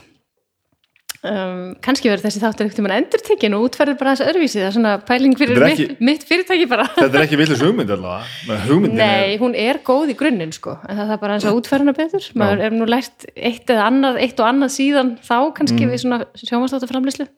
[1.24, 4.58] Um, kannski verður þessi þáttur ekkert um að endur tekinn og útferður bara þess öðruvísi.
[4.60, 6.88] Það er svona pæling fyrir er mitt, ekki- mitt fyrirtæki bara.
[6.98, 8.58] Þetta er ekki villis hugmynd allavega.
[9.00, 10.74] Nei, hún er góð í grunninn sko.
[10.84, 12.28] En það er bara eins að útferðina betur.
[12.42, 16.92] Maður er nú lært eitt annað eitt og annað síðan þá kannski við svona sjómanstáttu
[16.92, 17.30] framlýslu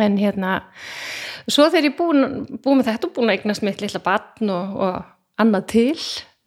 [0.00, 0.54] en hérna
[1.50, 2.24] svo þegar ég búin
[2.78, 4.98] með þetta og búin að eignast mitt litla barn og, og
[5.42, 5.96] annað til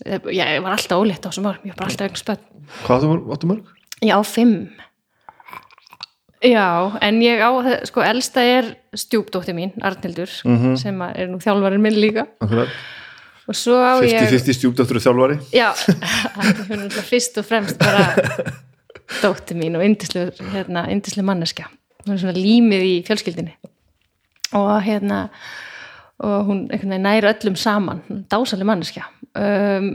[0.06, 2.39] ég, ég var alltaf ólétt á þessum árum ég var bara alltaf barn er
[2.84, 3.64] Hvað áttu mörg- áttu mörg?
[4.04, 4.56] Já, fimm.
[6.43, 7.49] Já, en ég á,
[7.88, 8.66] sko, elsta er
[8.99, 12.26] stjúpdóttir mín, Arnhildur sem að er nú þjálfarinn minn líka.
[12.43, 12.68] Akkurat.
[13.47, 15.38] og svo á ég 50-50 stjúpdóttur og þjálfari?
[15.56, 15.70] Já,
[16.39, 18.06] er hún náttúrulega fyrst og fremst bara
[19.22, 21.66] dóttir mín og yndisleg, hérna, yndisleg manneska
[22.04, 23.56] hún er svona límið í fjölskyldinni
[24.60, 25.26] og hérna
[26.24, 28.01] og hún næri öllum saman.
[28.32, 29.93] Dásaleg manneska um,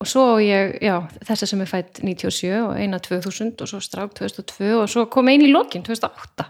[0.00, 0.94] og svo ég, já,
[1.28, 5.28] þessa sem er fætt 97 og eina 2000 og svo strák 2002 og svo kom
[5.28, 6.48] ein í lokin 2008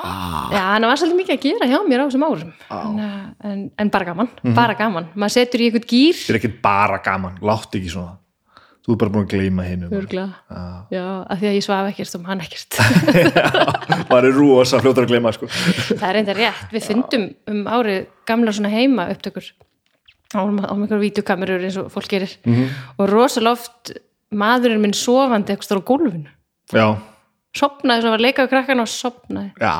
[0.00, 2.52] Já, hann var svolítið mikið að gera hjá mér á þessum árum.
[2.72, 3.00] En,
[3.44, 5.10] en, en bara gaman, bara gaman.
[5.12, 8.14] Maður setur í eitthvað gýr Þetta er ekkert bara gaman, látt ekki svona
[8.90, 10.56] Þú er bara búin að gleyma hinu Örglega,
[10.90, 12.78] já, af því að ég svaf ekkert um hann ekkert.
[14.10, 15.46] Það er rosa fljótar að gleyma sko.
[15.92, 19.46] það er reynda rétt, við fundum um árið gamla svona heima upptökur
[20.34, 22.34] á um einhverju vídeokamerur eins og fólk gerir
[22.98, 23.94] og rosaloft
[24.34, 26.34] maðurinn minn sofandi eitthvað á gólfinu.
[26.74, 26.86] Já,
[27.54, 29.52] Sopnaði, svo var leikað krakkan og sopnaði.
[29.58, 29.74] já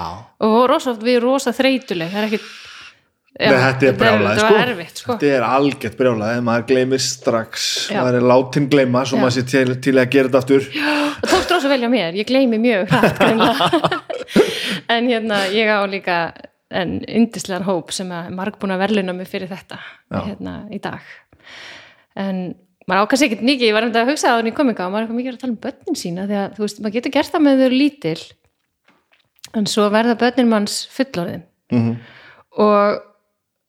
[0.47, 2.41] Og rosaloft við rosa þreytuleg, það er ekki...
[3.39, 4.89] Nei, þetta er brjálað sko.
[5.01, 5.15] sko.
[5.15, 8.01] Þetta er algjört brjálað maður gleymir strax Já.
[8.03, 9.23] maður er látin gleyma svo Já.
[9.23, 10.67] maður sé til, til að gera þetta aftur
[11.23, 13.23] og tókst rosa vel hjá mér, ég gleymi mjög hrætt
[14.95, 16.17] en hérna ég á líka
[16.71, 19.79] en yndislegan hóp sem að marg búin að verðluna mig fyrir þetta
[20.11, 20.21] Já.
[20.27, 21.01] hérna í dag
[22.21, 22.43] en
[22.91, 25.03] maður ákast ekkert mikið, ég var um þetta að hugsa á þannig kominga og maður
[25.03, 27.33] er eitthvað mikið að tala um börnin sína því að þú veist, maður getur gert
[27.37, 28.23] það með þau lítil
[29.61, 31.93] en svo verða börnin manns fullorðin Mhm.
[32.59, 33.07] og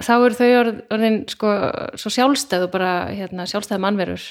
[0.06, 1.52] þá eru þau orð- orðin sko,
[2.00, 4.24] svo sjálfstæð og bara hérna, sjálfstæð mannverur.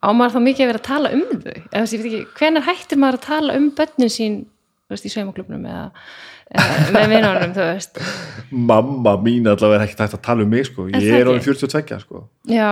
[0.00, 1.56] Á maður þá mikið að vera að tala um þau?
[1.56, 4.38] Eða þú veist, ég veit ekki, hvenær hættir maður að tala um börnin sín,
[4.88, 5.82] þú veist, í sveimaklubnum eða,
[6.54, 8.00] eða með vinunum þú veist,
[8.70, 10.88] mamma mín allavega er ekkert hægt að tala um mig sko.
[10.88, 11.28] Er ég er ekki?
[11.34, 12.22] orðin 42 sko.
[12.48, 12.70] já,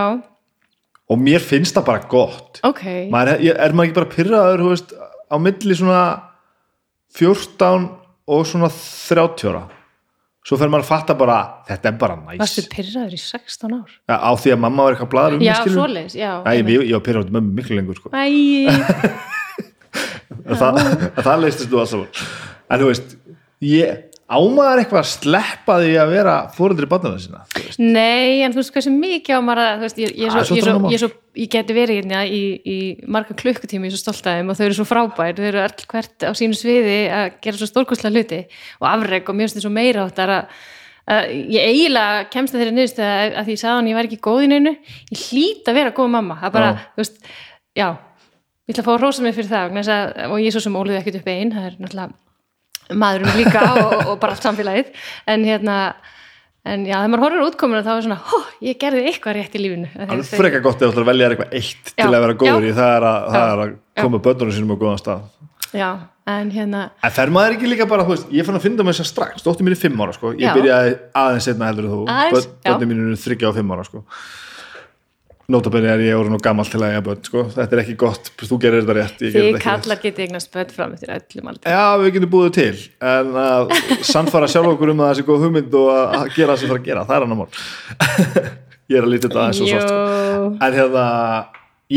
[1.09, 2.59] og mér finnst það bara gott.
[2.67, 2.83] Ok.
[3.13, 4.91] Maður er, er maður ekki bara pyrraður þú veist,
[5.29, 6.01] á milli svona
[7.17, 7.87] 14
[8.29, 9.63] og svona 30 ára
[10.47, 11.37] svo fer maður að fatta bara
[11.67, 12.39] þetta er bara næs.
[12.41, 13.95] Varstu pyrraður í 16 ár?
[14.09, 16.95] Ja, á því að mamma var eitthvað bladur um já, svoleiðis, já Æ, ég, ég
[16.95, 18.11] var pyrraður með miklu lengur sko.
[18.13, 18.25] Æ,
[20.49, 20.79] að það,
[21.09, 22.23] að það leistist þú alltaf
[22.69, 23.15] en þú veist
[23.65, 27.39] ég, ámaður eitthvað að sleppa því að vera fóreldri barnana sína.
[27.81, 30.43] Nei, en þú veist hversu mikið á maður að, þú veist, ég, ég, Það svo,
[30.49, 30.91] svo ég, svo, drama.
[30.93, 31.09] ég, svo,
[31.41, 32.77] ég geti verið hérna í, í
[33.09, 36.27] marga klukkutími, svo stolt að þeim og þau eru svo frábær, þau eru öll hvert
[36.29, 38.41] á sínu sviði að gera svo stórkostlega hluti
[38.79, 40.61] og afreg og finnst þið svo meira áttar að,
[41.09, 44.11] að ég eiginlega kemst að þeirra niðurst að, að því ég sagði hann ég væri
[44.13, 44.75] ekki góð í neinu,
[45.09, 46.87] ég hlýt að vera góð mamma, það bara, Já.
[46.93, 47.21] þú veist,
[47.81, 47.87] já,
[48.69, 50.99] ég ætla að fá að rósa mig fyrir það og ég er svo sem óluði
[51.01, 52.11] ekkert upp einn, það er náttúrulega
[52.93, 54.93] maðurinn líka og, og bara allt samfélagið.
[55.29, 55.77] En hérna
[56.69, 59.55] en já, þegar maður horfir á útkomuna þá er svona hó, ég gerði eitthvað rétt
[59.57, 59.89] í lífinu.
[59.95, 62.23] Það að er frekar gott ef þú ætlar að velja eitthvað eitt til Já, að
[62.25, 62.69] vera góður já.
[62.69, 65.23] í það er að, það Já, er að koma börnunum sínum á góðan stað.
[65.69, 65.89] Já,
[66.33, 68.99] en hérna En fer maður ekki líka bara, þú veist, ég fann að finna mér
[69.03, 72.33] að strax, dóttir mín er fimm ára, sko, ég byrjaði aðeins setna heldur þú, Aðeins,
[72.35, 72.69] Börn- já.
[72.73, 74.01] börnin mín eru þryggja og fimm ára, sko.
[75.49, 78.27] Nótabenni er ég orðin og gammal til að eiga börn, sko, þetta er ekki gott,
[78.37, 82.11] þú gerir þetta rétt, þið kallar getið eignast börn fram eftir öllum aldrei Já, við
[82.17, 83.73] getum búið til, en að
[84.05, 86.77] sannfara sjálf okkur um að það sé góð hugmynd og að gera það sem það
[86.77, 87.47] að gera, það er annar mál.
[88.93, 90.51] ég er að lítið þetta aðeins og svart, sko.
[90.67, 91.05] En hérna,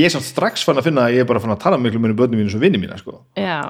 [0.00, 2.00] ég er samt strax fann að finna að ég er bara fann að tala miklu
[2.00, 3.20] með börnum mínu sem vinni mína, sko.
[3.36, 3.61] já,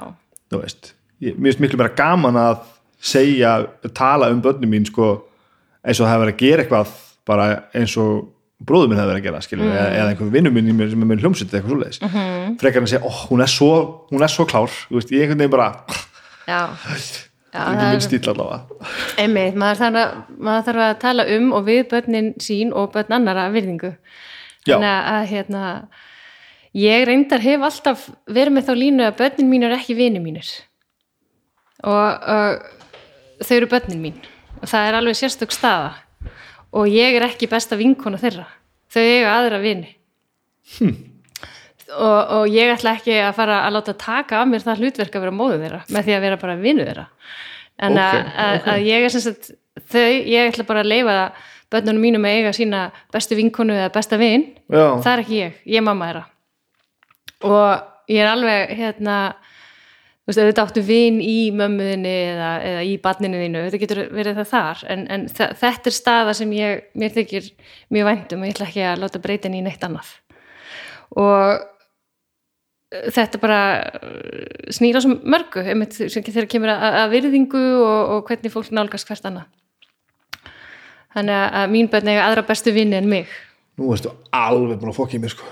[0.47, 2.63] þú veist, ég, mér finnst miklu meira gaman að
[3.03, 3.57] segja,
[3.91, 5.17] tala um börnum mín sko,
[5.83, 6.95] eins og það hefur verið að gera eitthvað
[7.27, 8.32] bara eins og
[8.67, 9.75] bróður minn hefur verið að gera, skilur, Mm.
[9.75, 12.01] eða, eða einhver vinnum minn sem er með hljómsveit eða eitthvað svoleiðis.
[12.01, 12.23] Mhm.
[12.23, 12.59] -hmm.
[12.59, 13.71] frekar en að segja, ó, hún er svo
[14.11, 15.85] hún er svo klár, veist, ég einhvern veginn bara
[16.47, 16.61] já.
[17.53, 18.61] Já, ekki það minn er stíl allavega.
[19.21, 23.13] Einmitt, maður þarf, að, maður þarf að tala um og við börnin sín og börn
[23.13, 23.91] annara virðingu.
[24.65, 25.63] Þannig að, hérna
[26.73, 30.49] ég reyndar hef alltaf verið með þá línu að börnin mín er ekki vini mínir.
[31.83, 34.17] Og, og þau eru börnin mín.
[34.63, 35.93] Og það er alveg sérstök staða
[36.73, 38.45] og ég er ekki besta vinkona þeirra
[38.93, 39.95] þau eiga aðra vini
[40.77, 40.93] Hm.
[41.99, 45.25] og, og ég ætla ekki að fara að láta taka af mér það hlutverk að
[45.25, 47.03] vera móðu þeirra með því að vera bara vinu þeirra
[47.83, 48.69] en Ok, að, að, ok.
[48.73, 49.49] að ég er sem sagt
[49.91, 51.17] þau, ég ætla bara að leifa
[51.73, 54.85] börnunum mínum að eiga sína bestu vinkonu eða besta vin, Já.
[55.03, 56.25] það er ekki ég ég er mamma þeirra
[57.49, 59.17] og ég er alveg hérna
[60.23, 64.37] þú veist, þetta áttu vin í mömmuðinni eða, eða í barninu þínu, þetta getur verið
[64.39, 64.83] það þar.
[64.93, 67.49] En, en þetta er staða sem ég, mér þykir
[67.91, 70.13] mjög væntum og ég ætla ekki að láta breyta henni í neitt annað.
[71.19, 71.41] Og
[72.95, 73.59] eh, þetta bara
[73.99, 78.71] eh, snýr á svo mörgu einmitt, þegar kemur að, að virðingu og, og hvernig fólk
[78.71, 79.51] nálgast hvert annað.
[81.13, 83.27] Þannig að, mín börn eiga aðra bestu vinni en mig.
[83.77, 85.45] Nú veistu alveg búin að fokka í mér sko.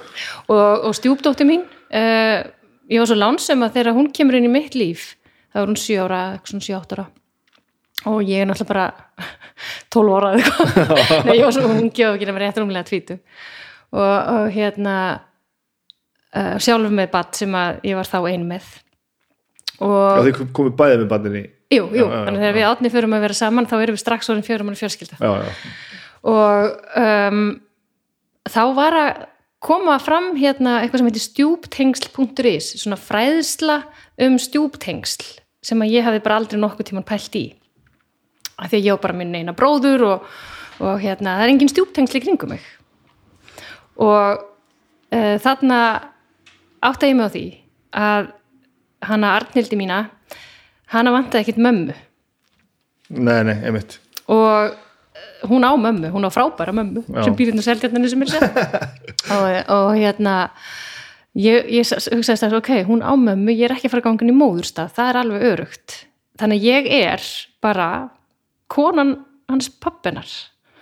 [0.48, 2.40] Og, og stjúpdóttir mín uh,
[2.92, 5.14] ég var svo lánsum að þegar hún kemur inn í mitt líf
[5.52, 7.08] þá er hún 7 ára, svona 7-8 ára.
[8.12, 8.86] Og ég er náttúrulega bara
[9.94, 11.26] 12 ára eða eitthvað.
[11.28, 14.96] Nei, ég var svo ungi og ekki nefnir rétt rúmlega tvítu og, og hérna
[16.32, 18.70] uh, sjálfur með badd sem að ég var þá ein með.
[19.82, 22.92] Og þið komið bæðið með barninni jú, jú, Já, já, þannig að þegar við átni
[22.94, 25.52] förum að vera saman þá erum við strax orðin fjörum Já, já,
[26.32, 27.44] og um,
[28.52, 29.22] þá var að
[29.62, 33.78] koma fram hérna eitthvað sem heitir stjúptengsl.is svona fræðsla
[34.26, 35.28] um stjúptengsl
[35.62, 37.45] sem að ég hafði bara aldrei nokkuð tíman pælt í.
[38.57, 40.30] Af því að ég á bara minn eina bróður og,
[40.82, 42.66] og hérna, það er engin stjúptengsl í kringum mig.
[44.01, 45.80] Og uh, þarna
[46.82, 47.45] átta ég mig á því
[48.01, 48.32] að
[49.05, 50.05] hana Arnildi mína
[50.91, 51.95] hana vantaði ekkit mömmu.
[53.12, 53.99] Nei, nei, einmitt.
[54.32, 54.74] Og
[55.50, 57.24] hún á mömmu, hún á frábæra mömmu Já.
[57.26, 58.48] sem býr hérna selgjarnarni sem er sér
[59.36, 60.36] og, og hérna
[61.38, 64.38] ég, ég hugsaði að ok, hún á mömmu ég er ekki að fara gangan í
[64.38, 65.98] móðurstað, það er alveg örugt
[66.42, 67.28] þannig að ég er
[67.64, 67.89] bara
[68.72, 69.18] konan
[69.52, 70.30] hans pappinar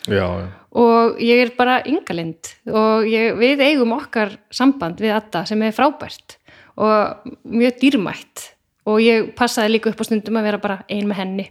[0.08, 0.48] Já, já,
[0.80, 5.76] og ég er bara yngalind og ég, við eigum okkar samband við Adda sem er
[5.76, 6.40] frábært
[6.80, 8.46] og mjög dýrmætt.
[8.90, 11.48] Og ég passaði líka upp á stundum að vera bara ein með henni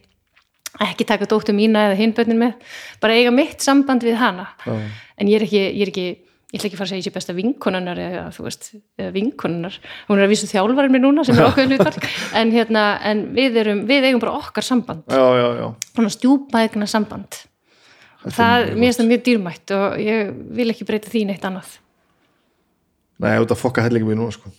[0.88, 4.48] ekki taka dóttu mína eða hinbönnin með bara eiga mitt samband við hana.
[4.66, 4.74] Já.
[5.18, 6.08] en ég er ekki, ég er ekki
[6.48, 9.10] ég ætla ekki að fara að segja ég sé besta vinkonunnar eða þú veist, eða
[9.12, 9.74] vinkonunnar.
[10.08, 12.06] Hún er að vísu þjálfarinn mér núna sem er okkur hlutverk.
[12.40, 15.04] En hérna, en við erum við eigum bara okkar samband.
[15.12, 17.42] Svona stjúpaðegna samband.
[18.24, 21.76] Það, mjög mér finnst það mjög dýrmætt og ég vil ekki breyta því neitt annað.
[23.18, 24.50] Nei, ég út að fokka hellingi mér núna sko.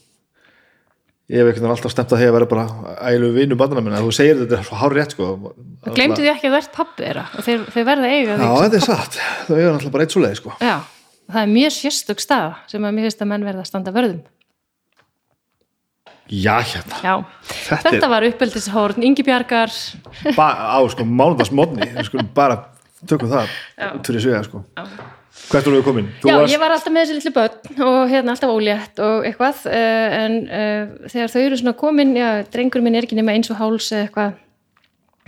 [1.29, 4.13] Ég hef veginn alltaf stemt að því að vera bara ælu vinu barnana minna, þú
[4.17, 5.27] segir þetta svo hár rétt sko.
[5.93, 8.79] glemdu því ekki að ert pappi þeirra og þeir, þeir verða eiga Já, þig þetta
[8.79, 10.55] er satt, þau eiga náttúrulega bara eitt svo leið sko.
[10.65, 10.73] Já,
[11.29, 14.25] það er mjög sérstök staða sem að mér finnst að menn verða að standa vörðum
[16.29, 17.13] Já, hérna, Já,
[17.51, 19.69] Þetta þetta, var uppeldishórn Ingi Bjargar
[20.33, 22.59] á sko, við skulum bara
[23.05, 23.53] tökum það
[24.05, 24.65] fyrir svega sko.
[24.77, 25.15] Já.
[25.49, 26.09] Hvert voru við komin?
[26.21, 29.25] Þú Já, varst- ég var alltaf með þessi litlu börn og hérna alltaf ólétt og
[29.25, 33.33] eitthvað uh, en uh, þegar þau eru svona komin já, drengur minn er ekki nema
[33.33, 34.35] eins og háls eitthvað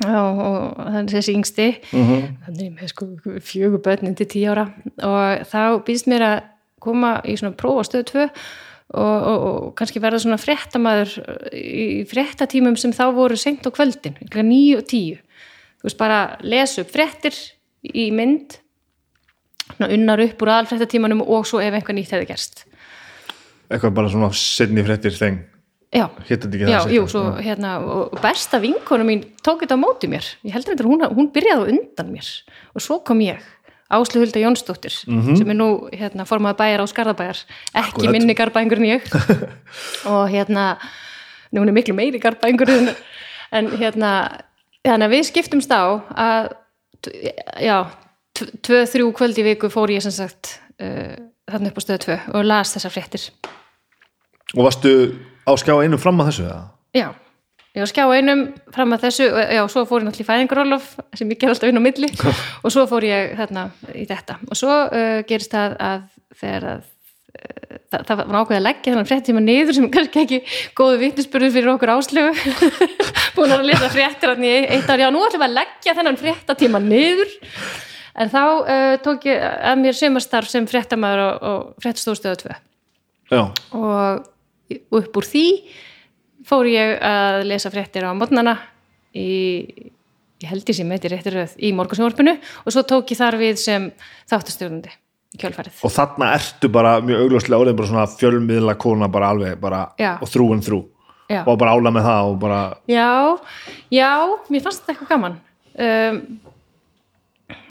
[0.01, 2.21] já, og þannig þessi yngsti Mhm.
[2.45, 3.07] þannig er ég með sko
[3.49, 4.67] fjögur börnin til tíu ára
[5.01, 6.37] og þá býðst mér að
[6.81, 11.11] koma í svona prófa stöð 2 og, og, og kannski verða svona fréttamaður
[11.53, 15.21] í fréttatímum sem þá voru seint á kvöldin, 9 og 10
[15.81, 17.37] þú veist bara lesa upp fréttir
[17.81, 18.57] í mynd
[19.89, 22.65] unnar upp úr aðalfréttatímanum og svo ef einhver nýtt hefði gerst.
[23.71, 25.47] Eitthvað bara svona setni fréttir þeng.
[25.91, 27.73] Já, já, jú, svo hérna
[28.23, 30.23] besta vinkonu mín tók þetta á móti mér.
[30.47, 32.29] Ég heldur þetta, hún, hún byrjaði undan mér.
[32.71, 33.43] Og svo kom ég
[33.91, 37.41] Áslu Hulda Jónsdóttir sem er nú hérna, formaði bæjar á Skarðabæjar.
[37.73, 38.13] Ekki Akkúrat.
[38.15, 39.09] minni garbæðingur en ég.
[40.13, 40.77] Og hérna
[41.51, 44.11] hún er miklu meiri garbæðingur en, hérna
[44.87, 46.53] að við skiptumst á að
[47.59, 47.77] já,
[48.41, 51.15] tv- tvö, þrjú kvöld í viku fór ég sem sagt uh,
[51.51, 53.27] þarna upp á stöðu tvö og las þessar fréttir.
[54.57, 54.91] Og varstu
[55.47, 56.61] á skjá einu fram að þessu eða?
[56.97, 57.07] Já,
[57.71, 58.41] ég var að skjá einum
[58.75, 61.71] fram að þessu, og- já, svo fór ég náttúrulega í fæðingarólof sem ég ger alltaf
[61.71, 62.09] inn á milli
[62.65, 64.39] og svo fór ég þarna í þetta.
[64.49, 66.01] Og svo uh, gerist það að
[66.41, 70.21] þegar að uh, það, það var ákveðið að leggja þennan fréttíma niður sem er kannski
[70.25, 70.41] ekki
[70.81, 72.57] góðu vitnisspurður fyrir okkur áslögu
[73.37, 76.19] búin að lesa fréttir hann í eitt ár, já nú ætlum við að leggja þennan
[76.19, 77.31] fréttatíma niður
[78.15, 82.59] en þá uh, tók ég að mér sömastarf sem fréttamaður og, og fréttastóðstöðu 2
[83.31, 83.43] Já,
[83.77, 84.27] og
[84.99, 85.45] upp úr því
[86.47, 88.57] fór ég að lesa fréttir á mótnana
[89.15, 89.29] í,
[90.41, 93.61] ég held ég sem eitthvað réttir röð í morgunsjórfinu og svo tók ég þar við
[93.61, 93.87] sem
[94.31, 94.91] þáttastjórnandi
[95.31, 95.79] í kjölfarið.
[95.87, 100.17] Og þarna ertu bara mjög augljóslega orðin bara svona fjölmiðla kona bara alveg bara Já.
[100.19, 100.81] og þrú en þrú
[101.31, 101.43] Já.
[101.45, 103.11] og bara ála með það og bara Já,
[103.93, 104.11] já,
[104.51, 105.37] mér fannst þetta eitthvað gaman.
[105.71, 106.23] Um,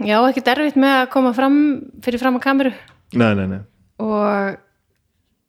[0.06, 1.56] Já, ekki derfitt með að koma fram
[2.04, 2.72] fyrir fram á kameru.
[3.16, 3.60] Nei, nei, nei.
[4.00, 4.60] og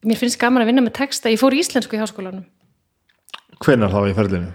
[0.07, 1.31] mér finnst gaman að vinna með texta.
[1.31, 2.45] Ég fór í íslensku í háskólanum.
[3.61, 4.51] Hvenær þá í ferlinu?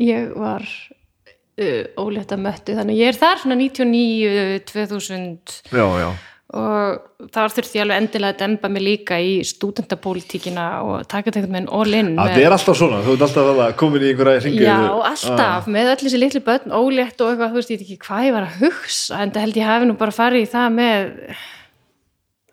[0.00, 6.08] ég var uh, ólétta möttu þannig ég er þar svona 99, 2000 Já, já,
[6.50, 11.38] og þar þurfti ég alveg endilega að demba mig líka í stúdentapólitíkina og taka þetta
[11.44, 14.42] einhvern veginn all in það er alltaf svona þú ert alltaf að komin í einhverja
[14.46, 14.80] ringu Já,
[15.12, 18.26] alltaf, með öll þessi litlu börn, ólétt og eitthvað, þú veist, ég veit ekki hvað
[18.26, 21.14] ég var að hugsa, en það held ég hafi nú bara farið í það með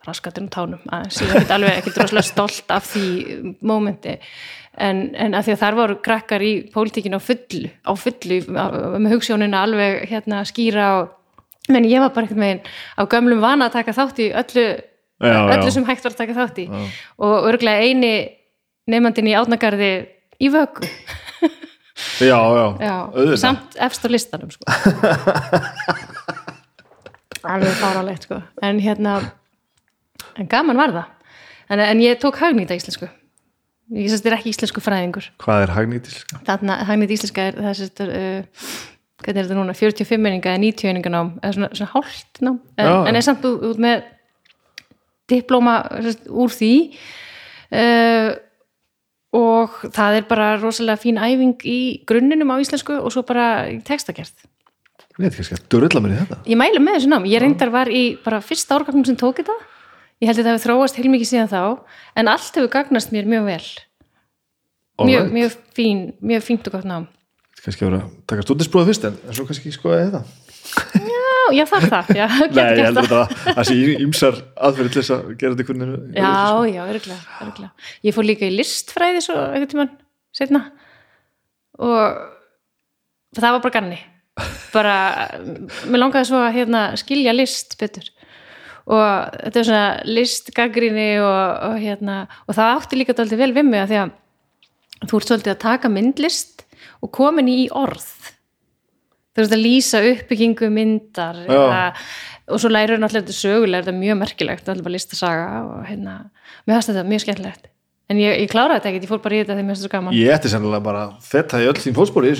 [0.08, 3.10] raskatunum tánum, aðeins, ég ekkert alveg ekkert rosalega stolt af því
[3.66, 4.18] mómenti,
[4.78, 9.18] en, en að því að þar voru krakkar í pólitíkinu á fullu, á fullu, með
[9.18, 11.14] hugssjónina alveg hérna skýra og,
[11.74, 12.62] menn ég var bara einhvern veginn
[12.98, 14.66] á gömlum vana að taka þátt í öllu,
[15.18, 15.40] Já, já.
[15.58, 16.68] öllu sem hægt var að taka þátt í
[17.18, 18.14] og örglega eini
[18.88, 19.92] nefnandinn í átnagarði
[20.40, 20.86] í vöku
[22.22, 24.64] já, já, Já, auðvitað samt efst á listanum sko.
[27.48, 28.42] alveg fáralegt sko.
[28.62, 29.20] en hérna
[30.38, 31.06] en gaman var það
[31.74, 33.08] en, en ég tók hagnýta íslensku
[33.96, 36.42] ég sérst er ekki íslensku fræðingur hvað er hagnýtiska?
[36.48, 38.68] þarna hagnýta íslenska er það sérst uh,
[39.24, 42.60] hvernig er þetta núna, 45 menninga eða 90 menninga nám, eða svona, svona hálft nám?
[42.78, 44.04] En, en er samt út, með
[45.32, 45.80] diplóma
[46.30, 46.74] úr því.
[47.68, 48.30] Uh,
[49.38, 53.82] og það er bara rosalega fín æfing í grunninum á íslensku og svo bara í
[53.86, 54.46] textagerð.
[55.18, 56.38] Ég veit kannski að dörrilla mér í þetta?
[56.46, 59.58] Ég mælu með þessu nám, ég reyndar var í bara fyrsta árgangnum sem tók þetta.
[60.22, 61.62] Ég held að það hefur þróast heilmikið síðan þá.
[62.18, 63.68] En allt hefur gagnast mér mjög vel.
[65.06, 67.10] Mjög, mjög fín mjög fínt og gott nám
[67.64, 70.22] kannski að vera að taka stúdinsprófið fyrst en, en svo kannski skoða þetta.
[71.56, 72.26] Já, það er það, já,
[72.58, 75.94] Nei, ég heldur þetta að það sé ýmsar aðferði til þess að gera þetta veginn
[76.18, 76.32] já,
[76.68, 77.70] já, örgulega
[78.04, 79.94] ég fór líka í listfræði svo einhvern tímann
[80.36, 80.66] setna
[81.78, 82.20] og
[83.38, 83.98] það var bara ganni.
[84.74, 84.96] Bara,
[85.90, 88.12] mér langaði svo að hérna, skilja list betur.
[88.88, 89.02] Og
[89.34, 91.42] þetta er svona listgaggrinni og,
[91.72, 94.14] og hérna og það átti líka dálítið vel við mig að því að
[95.10, 96.64] þú ert svolítið að taka myndlist
[97.04, 98.08] og komin í orð.
[99.36, 101.82] Þú veist að lýsa uppbyggingu myndar eða,
[102.50, 105.84] og svo lærir náttúrulega þetta sögulega þetta er mjög merkilegt, það er bara listasaga og
[105.86, 106.16] hérna,
[106.66, 107.70] mér fannst þetta mjög skemmtilegt.
[108.08, 109.98] En ég, ég kláraði þetta ekkert, ég fór bara í þetta þegar mér finnst þetta
[110.00, 110.18] gaman.
[110.18, 112.34] Ég ætti sennilega bara að fetta í öll þín fótspóri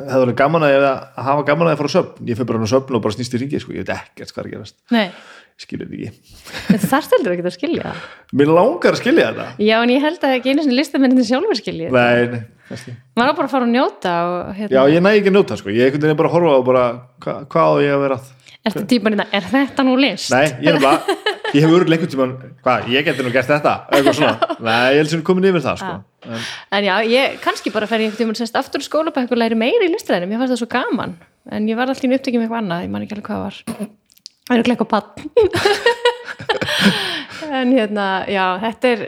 [0.00, 2.28] ég hefði verið gaman að, að hafa gaman að það fara á söfn.
[2.28, 3.74] Ég fyrir bara á söfn og bara snýst í ringi sko.
[3.74, 4.76] ég veit ekkert hvað er að gerast,
[5.60, 6.38] skilur þetta ekki.
[6.70, 7.92] Þetta þarf heldur ekki að skilja.
[8.40, 9.48] Mér langar að skilja þetta.
[9.66, 12.06] Já, en ég held að ekki einu sinni listamennin sjálfur skilja þetta.
[12.06, 12.94] Nei, nei, kannski.
[13.18, 15.58] maður á bara að fara og njóta og já, hérna, ég næ ekki að njóta
[15.60, 15.72] sko.
[15.74, 16.84] ég einhvern veginn bara að horfa á bara,
[17.24, 18.18] hva, hvað á ég að vera
[18.70, 20.30] eftir típan hérna, er þetta nú list?
[20.34, 21.16] nei, ég er bara,
[21.54, 23.74] ég hef örgulega einhvern tímann hvað, ég geti nú gert þetta?
[23.90, 24.36] Eitthvað svona,
[24.68, 25.94] nei, ég held sem komin yfir það sko.
[26.28, 26.44] en,
[26.78, 29.56] En já, ég kannski bara fer ég einhvern tímann sérst aftur í skólabæk og læri
[29.58, 31.16] meira í listræðinum, ég fannst það svo gaman.
[31.50, 33.56] En ég var alltaf í upptökjum eitthvað annað, ég man ekki alveg hvað var.
[34.50, 35.10] Það er ekki patt
[37.50, 39.04] en hérna, já, þetta er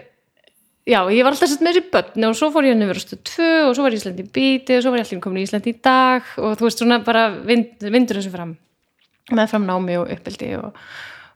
[0.89, 3.23] já, ég var alltaf sett með þessi börn og svo fór ég henni verið stöð
[3.31, 5.43] tvö og svo var ég í Íslandi í bíti og svo var ég alltaf komin
[5.43, 8.57] í Íslandi í dag og þú veist svona bara vind, vindur þessu fram
[9.33, 10.71] með fram námi og uppeldi og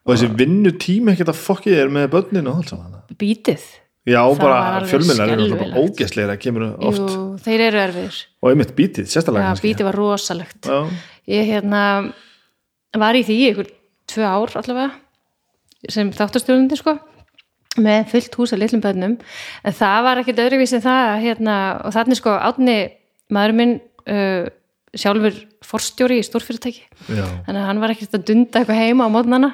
[0.06, 3.64] og þessi vinnu tími ekkert að fokkið er með börnin og allt saman bítið.
[4.06, 7.00] Já, Það bara fjölmennar eru bara að kemur oft.
[7.00, 8.20] Jú, þeir eru erfiðir.
[8.38, 10.68] Og einmitt bítið, sérstaklega Já, bítið var rosalegt.
[10.70, 10.78] Já,
[11.32, 11.80] ég hérna
[12.94, 13.72] var í því ykkur
[14.12, 16.96] tvö ár allavega sem þáttastjórnandi sko
[17.82, 19.16] með fullt hús af litlum bönnum
[19.62, 22.76] en það var ekkert öðruvísi en það hérna, og þannig sko átni
[23.34, 23.74] maður minn
[24.08, 24.46] uh,
[24.96, 25.34] sjálfur
[25.66, 26.84] forstjóri í stórfyrirtæki.
[27.10, 29.50] Já, þannig að hann var ekkert að dunda eitthvað heima á mótnana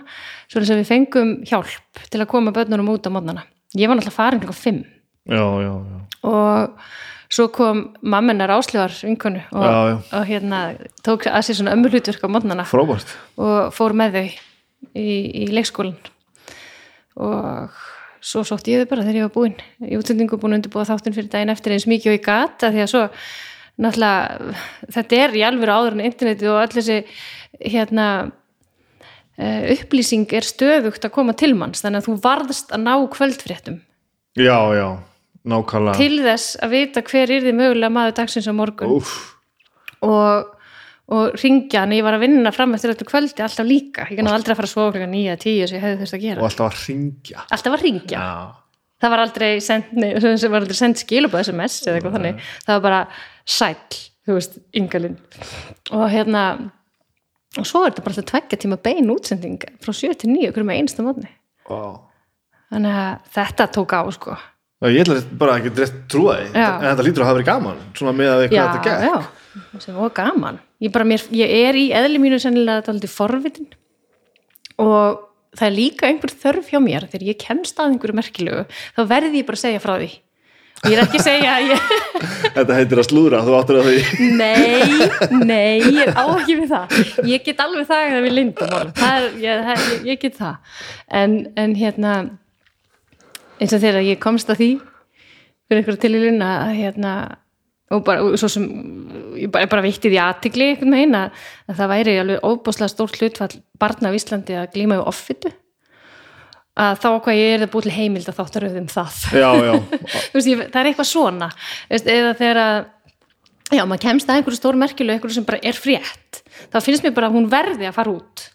[0.47, 3.47] svo þess að við fengum hjálp til að koma bönnunum út á mótnana
[3.79, 4.85] ég var náttúrulega farin klokkan fimm.
[5.25, 5.99] Já, já, já.
[6.23, 6.71] og
[7.33, 12.67] svo kom mammenar áslöðar vinkonu og, og hérna tók að sér svona ömurhlutverk á mótnana
[12.67, 14.27] og fór með þau
[14.99, 15.15] í,
[15.45, 15.97] í leikskólan
[17.17, 17.79] og
[18.23, 21.17] svo sótt ég þau bara þegar ég var búin í útsendingu búin að undirbúa þáttun
[21.17, 23.03] fyrir daginn eftir eins mikið og ég gata því að svo
[23.83, 24.55] náttúrulega
[24.95, 26.99] þetta er í alveg áður en internetið og öll þessi
[27.73, 28.07] hérna
[29.39, 33.81] uh, upplýsing er stöðugt að koma til manns þannig að þú varðst að ná kvöldfréttum.
[34.39, 34.89] Já, já,
[35.49, 35.99] nákvæmlega.
[35.99, 38.99] Til þess að vita hver er þið mögulega maður dagsins á morgun.
[38.99, 39.17] Úf,
[40.05, 40.53] og,
[41.13, 44.33] og ringja en ég var að vinna fram eftir öllu kvöldi alltaf líka, ég kannu
[44.33, 46.67] aldrei að fara að klukkan 9 10 sem ég hefði þurft að og gera alltaf
[46.69, 48.27] að ringja alltaf að ringja,
[49.03, 52.79] það var aldrei send, nei, sem var aldrei send skilubæð SMS eða eitthvað þannig, það
[52.79, 53.03] var bara
[53.59, 55.19] sæll, þú veist, yngalinn
[55.99, 56.47] og hérna
[57.61, 60.69] og svo er þetta bara alltaf tveggja tíma bein útsending frá 7 til 9, hverju
[60.69, 61.29] með einsta mótni
[61.69, 62.01] Vá.
[62.73, 64.39] þannig að þetta tók á sko.
[64.83, 68.15] Ég ætla bara ekki rétt trúa því en þetta lítur að hafa verið gaman svona
[68.19, 69.83] með að já, eitthvað þetta gekk.
[69.85, 73.71] sem var gaman ég, bara, mér, ég er í eðli mínu sennilega þetta aldrei forvitin.
[74.83, 75.23] Og
[75.57, 78.67] það er líka einhver þörf hjá mér þegar ég kemst að einhverju merkilegu
[78.97, 80.13] þá verði ég bara að segja frá því.
[80.83, 81.91] Og ég er ekki að segja að ég
[82.57, 83.99] Þetta heitir að slúðra, þú áttur að því.
[84.43, 86.97] Nei, nei, ég er á ekki við það.
[87.31, 90.81] Ég get alveg það að við lindum það er, ég, það, ég, ég get það.
[91.21, 92.17] En, en hérna
[93.63, 97.13] eins og þegar ég komst að því fyrir einhverju tililinn að hérna
[97.93, 98.65] og bara, og svo sem
[99.39, 103.19] ég bara, bara veitti því aðtigli einhvern veginn að, að það væri alveg óbúslega stórt
[103.21, 105.53] hlutfall barna á Íslandi að glíma við offitu.
[106.73, 109.17] Að þá hvað ég er það búið til heimild að þáttaröðum það.
[109.37, 109.73] Já, já,
[110.33, 111.49] veist, ég, það er eitthvað svona.
[111.91, 112.79] Veist, eða þegar að
[113.77, 116.41] já, maður kemst að einhverju stór merkjuleg einhverju sem bara er frétt.
[116.73, 118.47] Þá finnst mér bara að hún verði að fara út.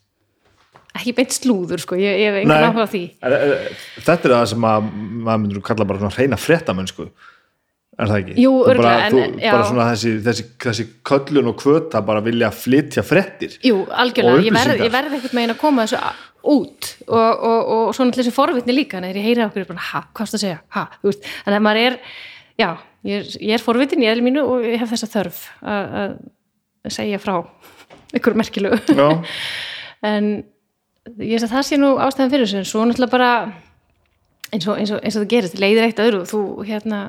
[0.98, 2.40] Ekki beint slúður sko ég, Nei.
[2.42, 3.04] einhvern áhuga á því.
[3.22, 4.88] Er- er- Þetta er það sem að
[5.28, 7.06] maður myndur kalla bara svona hreina fréttamennsku
[7.98, 8.38] er það ekki?
[8.44, 8.96] Jú, Þú bara,
[9.42, 13.58] bara svona þessi, þessi, þessi köllun og kvöta bara vilja flytja fréttir.
[13.66, 16.02] Jú, algjörlega, Og ég verð, ég verð ekkert megin að koma þessu
[16.48, 19.86] út og, og, og svona til þessi forvitni líka þegar ég heyri okkur er bara,
[19.90, 20.60] ha, hvað það að segja?
[20.76, 21.98] Ha, þú veist, en að maður er
[22.62, 22.70] já,
[23.08, 26.20] ég er, ég er forvitin í eðli mínu og ég hef þessa þörf að,
[26.94, 27.34] segja frá
[28.16, 28.78] ykkur merkilegu.
[28.96, 29.10] Já,
[30.14, 30.30] en
[31.18, 33.32] ég veist að það sé nú ástæðan fyrir þessu en svo náttúrulega bara
[34.54, 36.22] eins og, eins og, eins og það gerist, leiðir eitt öðru.
[36.24, 37.02] Og þú hérna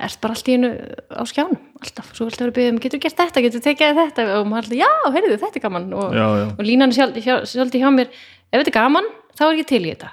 [0.00, 0.70] ert bara allt í einu
[1.12, 1.58] á skjánum?
[1.80, 3.42] Alltaf, svo viltu vera byggðum, getur gert þetta?
[3.44, 4.26] Getur tekið þetta?
[4.38, 5.90] Og maður alltaf, já, heyrðu, þetta er gaman.
[5.92, 6.46] Og, já, já.
[6.54, 9.82] og línan sjálf, sjálf, sjálf hjá mér ef þetta er gaman, þá er ég til
[9.82, 10.10] í þetta.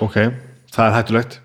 [0.00, 0.16] Ok,
[0.72, 1.36] það er hættulegt.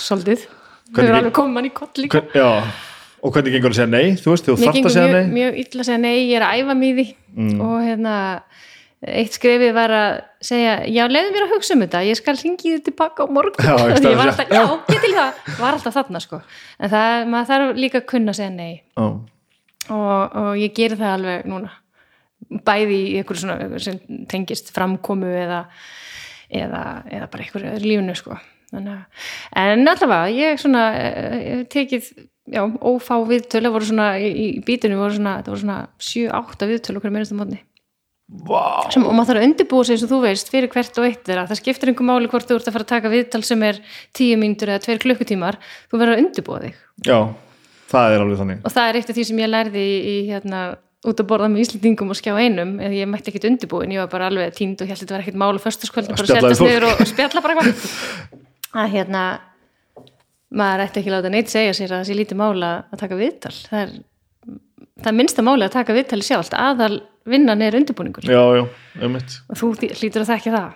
[0.00, 0.46] Svolítið,
[0.92, 2.20] þau eru alveg komið mann í koll líka.
[2.20, 2.76] Hvern, Já,
[3.20, 4.14] og hvernig gengur að segja nei?
[4.20, 5.24] Þú veist, þú mér þarft að gengur segja nei?
[5.24, 5.32] Mm.
[5.38, 7.06] mjög illa að segja nei, ég er að æfa í því.
[7.66, 8.14] Og hérna
[9.00, 10.14] eitt skrefið var að
[10.44, 13.64] segja já, leiðu mér að hugsa um þetta, ég skal hringi þið tilbaka á morgun,
[13.64, 13.76] Já,
[14.10, 14.62] ég var alltaf, já,
[14.92, 15.38] ég til það.
[15.60, 16.40] Var alltaf þarna sko,
[16.78, 18.74] en það, maður þarf líka að kunna að segja nei.
[18.98, 19.06] Já,
[19.96, 21.72] og, og ég geri það alveg núna.
[22.66, 23.98] Bæði í einhverju svona sem
[24.28, 25.64] tengist framkomu eða
[26.50, 28.36] eða, eða bara einhverju öðru lífinu sko.
[28.74, 28.90] Að-
[29.58, 32.10] en allavega ég svona eh, ég hef tekið
[32.50, 37.00] já, ófá viðtölu voru svona, í, í bítinu voru svona, það voru svona 7-8 viðtölu
[37.00, 37.58] okkur meinast á mótni
[38.30, 41.06] Vá, sem, og maður þarf að undirbúa sig eins og þú veist fyrir hvert og
[41.08, 43.64] eitt þeirra, það skiptir einhver máli hvort þú ert að fara að taka viðtal sem
[43.66, 43.80] er
[44.14, 45.58] 10 mínútur eða 2 klukkutímar.
[45.90, 46.82] Þú verður að undirbúa þig.
[47.08, 47.18] Já
[47.90, 48.62] það er alveg þannig.
[48.64, 50.62] Og það er eitt af því sem ég lærði í, í hérna,
[51.10, 54.10] út að borða með Íslendingum og skjá einum eða ég mætti ekkit undirbúin, ég var
[54.12, 56.88] bara alveg tínd og held að þetta var ekkit mál og föstaskvöld bara setjast niður
[56.90, 57.64] og, og spjalla bara
[58.82, 59.24] að hérna
[60.60, 63.54] maður ætti ekki láta neitt segja sér að það sé lítið mála að taka viðtal.
[63.70, 63.96] Það er,
[65.00, 66.56] það er minnsta máli að taka viðtali sjálft.
[66.58, 68.24] Aðal vinnan er undirbúningur.
[68.24, 68.64] Já, já,
[69.00, 69.40] einmitt.
[69.50, 70.70] Og þú hlýtur að þekka það?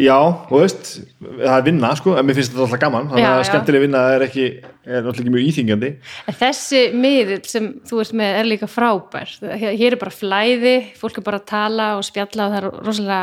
[0.00, 3.42] Já, og veist, það er vinna sko, en mér finnst þetta alltaf gaman þannig að
[3.50, 5.90] skemmtileg vinna er ekki er náttúrulega ekki mjög íþingjandi
[6.30, 9.34] En þessi miðill sem þú ert með er líka frábær.
[9.60, 13.20] Hér er bara flæði, fólk er bara að tala og spjalla og það er rosalega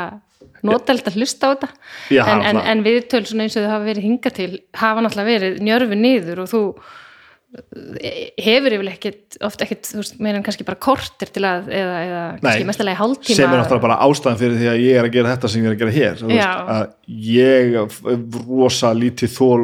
[0.66, 1.72] notelt að hlusta á þetta.
[2.14, 5.32] Já, en, en, en viðtöl svona eins og þau hafa verið hingað til hafa náttúrulega
[5.34, 6.62] verið njörfi niður og þú
[7.56, 11.96] hefur yfirlega ekkit, oft ekkit, þú veist, meira en kannski bara kortir til að, eða,
[12.06, 13.36] eða kannski mestalegi hálftíma.
[13.38, 15.70] sem er náttúrulega bara ástæðan fyrir því að ég er að gera þetta sem ég
[15.70, 16.26] er að gera hér Já.
[16.28, 16.86] veist, að
[17.32, 19.62] ég rosa lítið þól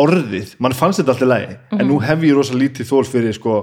[0.00, 1.88] orðið, mann fannst þetta alltaf lægi en Mhm.
[1.90, 3.58] nú hef ég rosa lítið þól fyrir sko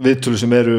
[0.00, 0.78] viðtölu sem eru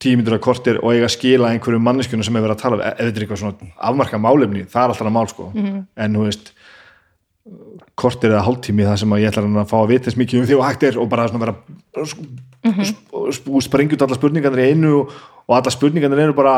[0.00, 2.98] tímyndur að kortir og eiga að skila einhverju manneskjunum sem hefur verið að tala ef
[3.04, 5.86] þetta er eitthvað svona afmarka málefni, það er alltaf að mál sko Mhm.
[5.96, 6.52] en þú veist
[8.00, 10.56] kortir eða hálftími það sem ég ætla að fá að vita þess mikið um því
[10.58, 11.54] og hægt er og bara svona vera
[12.60, 12.84] Mhm.
[13.32, 15.12] sp sprengjut alla spurningarnir í einu og,
[15.48, 16.54] alla spurningarnir eru bara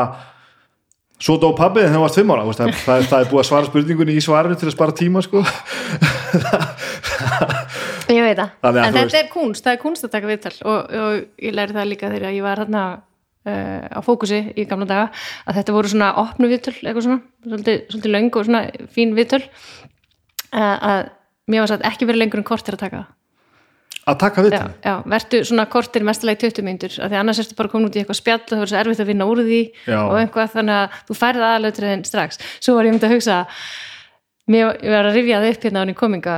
[1.23, 3.47] svo dó pabbi þegar það varst fimm ára veist, það, það, það er búið að
[3.47, 5.43] svara spurningunni í svarinu til að spara tíma sko
[8.13, 8.49] Ég veit það.
[8.83, 11.89] En þetta er kunst, það er kunst að taka viðtal og, og ég læri það
[11.89, 15.05] líka þegar ég var hérna uh, á fókusi í gamla daga
[15.47, 18.63] að þetta voru svona opnu viðtöl eitthvað svona, svolítið, svolítið löng og svona
[18.93, 20.99] fín viðtöl uh, að
[21.49, 23.11] mér var satt ekki verið lengur en kortir að taka það.
[24.11, 27.71] að taka við já, vertu svona kortir mestalegi 20 mínútur af því annars ertu bara
[27.71, 29.99] komin út í eitthvað spjall og það verður svo erfitt að vinna úr því Já.
[30.01, 33.39] og eitthvað þannig að þú færið aðalautriðin strax svo var ég myndi að hugsa
[34.51, 36.35] mér var að rifja það upp hérna á henni kominga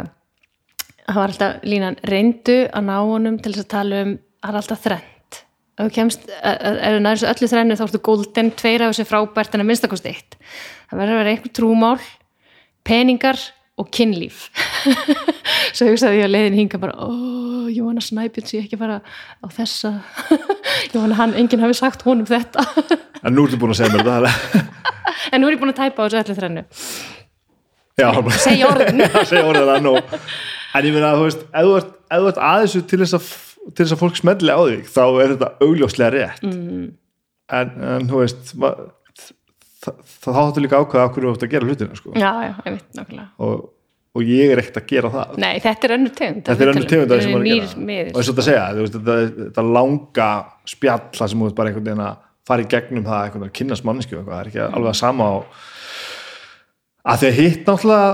[1.05, 4.15] það var alltaf línan reyndu að ná honum til þess að tala um
[4.45, 5.41] það er alltaf þrennt
[5.75, 9.09] ef þú kemst, ef þú nærið svo öllu þrennu þá ertu golden, tveir af þessu
[9.09, 10.37] frábært en að minnstakost eitt
[10.89, 11.97] það verður að vera einhver trúmál
[12.85, 13.41] peningar
[13.81, 14.45] og kynlíf.
[15.75, 17.09] Svo hugsaði ég að leiðin hinga bara ó,
[17.73, 19.91] Jóhanna Snæbjörn sé ekki fara á þessa.
[20.93, 22.65] Jóhanna hann, enginn hafi sagt honum þetta.
[23.25, 24.65] En nú ertu búin að segja mér þetta
[25.33, 26.63] en nú er ég búin að tæpa á þessu öllu þrennu.
[27.97, 28.09] Já,
[28.43, 29.01] segja orðin.
[29.07, 29.93] Að segja orðið það nú
[30.75, 33.17] en ég meina að þú veist, ef þú ert, ef þú ert aðeins til þess
[33.17, 33.29] að
[33.65, 36.43] til þess að fólk smelli á þig þá er þetta augljóslega rétt.
[36.45, 36.85] Mm.
[37.57, 38.75] en, en þú veist ma-
[39.85, 42.13] það, það þáttu líka ákveða okkur þú ert að gera hlutina sko.
[42.15, 43.63] já, já, ég veit nákvæmlega og,
[44.15, 46.89] og ég er ekkert að gera það nei, þetta er önnur tegund þetta er önnur
[46.91, 48.11] tegund af því sem maður er að gera miðill.
[48.11, 50.29] og eins og þetta segja, þú veist, þetta, þetta langa
[50.75, 53.53] spjall það sem þú veist bara einhvern veginn að fara í gegnum það einhvern veginn
[53.53, 55.35] að kynnast mannesku það er ekki alveg að sama á
[57.05, 58.11] að því að hitt náttúrulega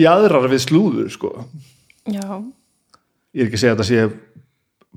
[0.00, 1.30] í aðrar við slúður sko.
[2.06, 2.26] já,
[3.34, 4.00] ég er ekki að segja að þetta sé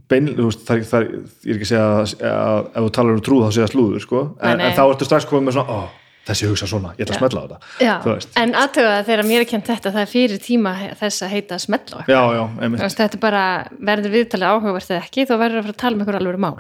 [0.10, 3.18] bein, þú veist, það það ég er ekki að segja að, að ef þú talar
[3.18, 4.22] um trú þá sé það slúður sko.
[4.24, 4.66] en, Nei, nei.
[4.70, 5.80] en þá ertu strax komið með svona ó,
[6.28, 8.18] þessi hugsa svona, ég ætla að smetla á þetta.
[8.42, 11.60] En aðtöga þegar mér er kent þetta það er fyrir tíma þess að heita á
[11.64, 12.04] eitthvað.
[12.08, 12.44] já, já,
[12.78, 13.44] veist, þetta er bara,
[13.92, 16.56] verður viðtalið áhugavert eða ekki, þá verður að fara að tala um einhver alveg mál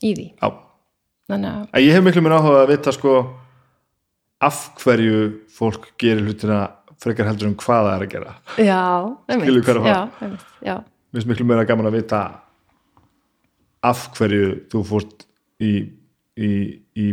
[0.00, 0.26] í því.
[0.40, 0.48] Já.
[1.30, 3.16] þannig að, ég hef miklu mér áhuga að vita sko
[4.40, 6.60] af hverju fólk gerir hlutina
[7.00, 8.32] frekar heldur um hvað það er að gera.
[8.60, 8.80] Já,
[9.32, 12.20] einmitt, að já, einmitt, já, mér finnst miklu meira gaman að vita
[13.86, 15.26] af hverju þú fórst
[15.62, 15.72] í,
[16.36, 16.52] í,
[16.96, 17.06] í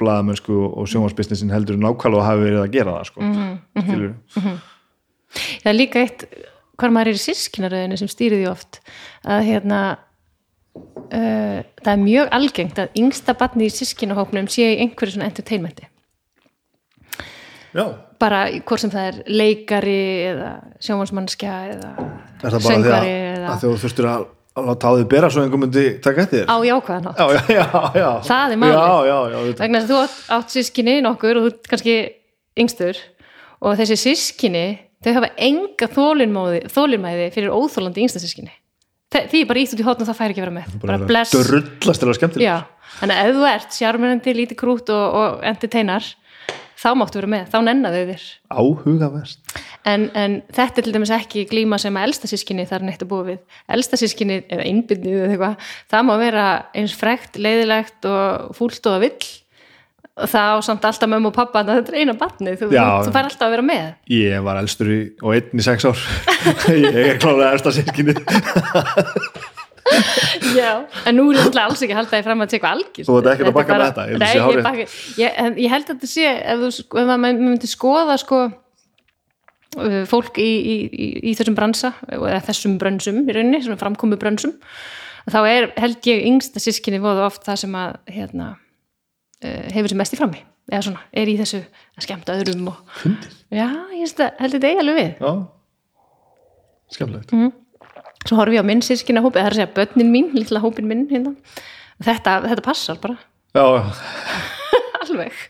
[0.00, 3.20] blaðamennsku og sjónvarsbusinessin heldur nákvæmlega að hafa verið að gera það sko.
[3.22, 4.58] Mhm, mm -hmm.
[5.62, 6.26] það er líka eitt
[6.76, 8.80] hvar maður er í sískinaröðinu sem stýrið því oft
[9.24, 9.80] að hérna
[10.76, 15.88] uh, það er mjög algengt að yngsta barni í sískinahópnum sé í einhverju svona entertainmenti
[17.76, 19.98] Já, bara hvort sem það er leikari
[20.30, 24.26] eða sjónvarsmannskja eða er það bara því söngvari að, eða að þú þurftur að,
[24.56, 26.50] að láta á því bera svo einhver myndi taka eftir þér?
[26.50, 27.20] Á jákvæðan hátt.
[27.20, 27.26] Já,
[27.56, 27.66] já,
[28.00, 28.76] já, Það er málið.
[28.76, 31.96] Já, já, já, að þú átt, átt sískinni nokkur og þú ert kannski
[32.64, 33.00] yngstur
[33.60, 34.66] og þessi sískinni
[35.04, 38.54] þau hafa enga þólinmæði, fyrir óþólandi yngsta sískinni
[39.16, 40.72] því bara ítt út í hotn og það fær ekki vera með.
[40.82, 41.32] Bara bless.
[41.32, 42.56] Drullast er að skemmtilega Já,
[42.98, 46.08] þannig að ef þú ert sjármennandi, lítið krút og, og entertainar
[46.76, 48.26] þá máttu vera með, þá nenna þau þér.
[48.60, 49.54] Áhugaverst.
[49.86, 53.10] En, en þetta er til dæmis ekki glíma sem að elsta sískinni þar neitt að
[53.12, 53.40] búa við.
[53.76, 56.46] Elsta sískinni eða innbyndið eða eitthvað það má vera
[56.76, 59.32] eins frekt, leiðilegt og fúlt og að vill.
[60.16, 63.12] Og það á samt alltaf mömmu og pappa að þetta er eina barnið, þú, þú
[63.12, 63.90] fær alltaf að vera með.
[64.16, 66.06] Ég var elstur í, og einn í sex ár.
[66.72, 68.16] Ég er klálega eftir að sískinni
[70.58, 70.70] Já.
[71.06, 72.76] en nú er ég alltaf alls ekki að halda því fram að þetta sé eitthvað
[72.76, 74.86] algjör Þú ert ekkert að bakka með þetta, held Nei, ég, bakka,
[75.22, 78.40] ég, en ég held að þetta sé ef, þú, ef maður myndi skoða sko,
[79.78, 84.18] uh, fólk í, í, í, í þessum bransa eða þessum brönsum í rauninni, svona framkomu
[84.20, 84.56] brönsum
[85.30, 88.52] þá er held ég yngsta sískinni voða oft það sem að hérna,
[89.42, 92.80] uh, hefur sem mest í frammi eða svona, er í þessu að skemmta öðrum og,
[93.04, 93.34] Fyndið.
[93.54, 95.34] já, ég veist að held þetta eigi alveg við Já.
[96.96, 97.32] Skemmtilegt.
[97.34, 97.52] Mhm.
[98.28, 100.88] Svo horfi ég á minn sískina hópi, það er að segja börnin mín, litla hópin
[100.90, 101.34] minn hérna.
[102.04, 103.16] þetta, þetta passar bara.
[103.56, 103.64] Já,
[105.02, 105.46] alveg.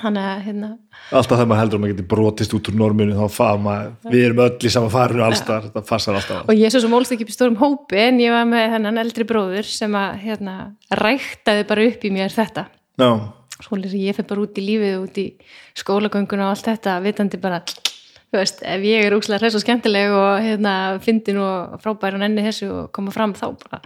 [0.00, 0.68] Þannig að hérna.
[1.10, 4.22] Alltaf þegar maður heldur að maður geti brotist út úr norminu þá fað maður, við
[4.28, 6.44] erum öll í sama farinu allstar, þetta passar alltaf.
[6.46, 9.02] Og ég svo sem ólst ekki upp í stórum hópi en ég var með þennan
[9.02, 10.54] eldri bróður sem að hérna,
[11.02, 12.64] ræktaði bara upp í mér þetta.
[13.00, 13.10] Já,
[13.66, 15.26] svolítið ég fyrir bara út í lífið út í
[15.82, 17.60] skólagönguna og allt þetta vitandi bara,
[18.36, 22.44] veist, ef ég er úkslega hræs og skemmtileg og hérna fyndin og frábær og nenni
[22.46, 23.80] þessu og koma fram þá bara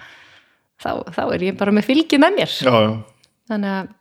[0.82, 2.56] þá, þá er ég bara með fylgi með mér.
[2.60, 2.94] Já, já.
[3.52, 3.92] Þannig að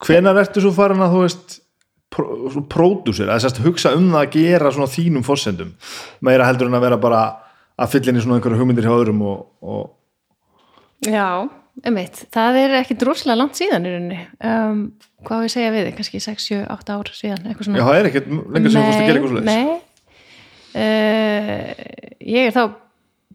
[0.00, 1.58] Hvenær ertu svo farin að þú veist
[2.72, 5.74] pródúsir, að sérst hugsa um það að gera svona þínum fórsendum
[6.26, 7.20] meira heldur en að vera bara
[7.80, 9.84] að fylla inn í svona einhverju hugmyndir hjá öðrum og, og
[11.06, 11.46] Já,
[11.86, 14.18] einmitt, það er ekki droslega langt síðan í rauninni.
[14.44, 14.82] Um,
[15.26, 17.80] hvað á ég að segja við þig, kannski 6, 7, 8 ár síðan eitthvað svona.
[17.80, 19.64] Já, það er ekkert lengur sem þú fórst að gera eitthvað svo Nei,
[20.82, 21.72] uh,
[22.36, 22.62] ég er þá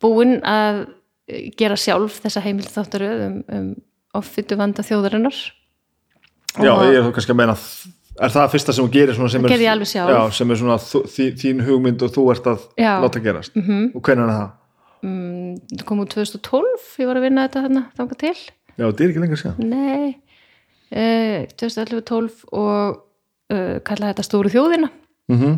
[0.06, 0.82] búin að
[1.58, 3.70] gera sjálf þessa heimild þáttaröð um, um
[4.16, 5.38] offitu vanda þjóðarinnar.
[6.56, 7.56] Já, Og- ég er þá kannski að meina
[8.16, 12.06] er það fyrsta sem þú gerir svona sem er, já, sem er svona þín hugmynd
[12.06, 12.94] og þú ert að Já.
[13.04, 13.56] láta gerast.
[13.56, 13.92] -hmm.
[13.96, 14.52] og hvenær er það?
[15.72, 18.36] Það kom úr 2012, ég var að vinna þetta þarna þangað til.
[18.76, 19.72] Já, þetta er ekki lengur síðan.
[19.72, 20.10] Nei,
[20.92, 23.00] uh, 2011-12 og
[23.54, 24.92] uh, kallaði þetta stóru þjóðina.
[25.32, 25.56] Mm -hmm.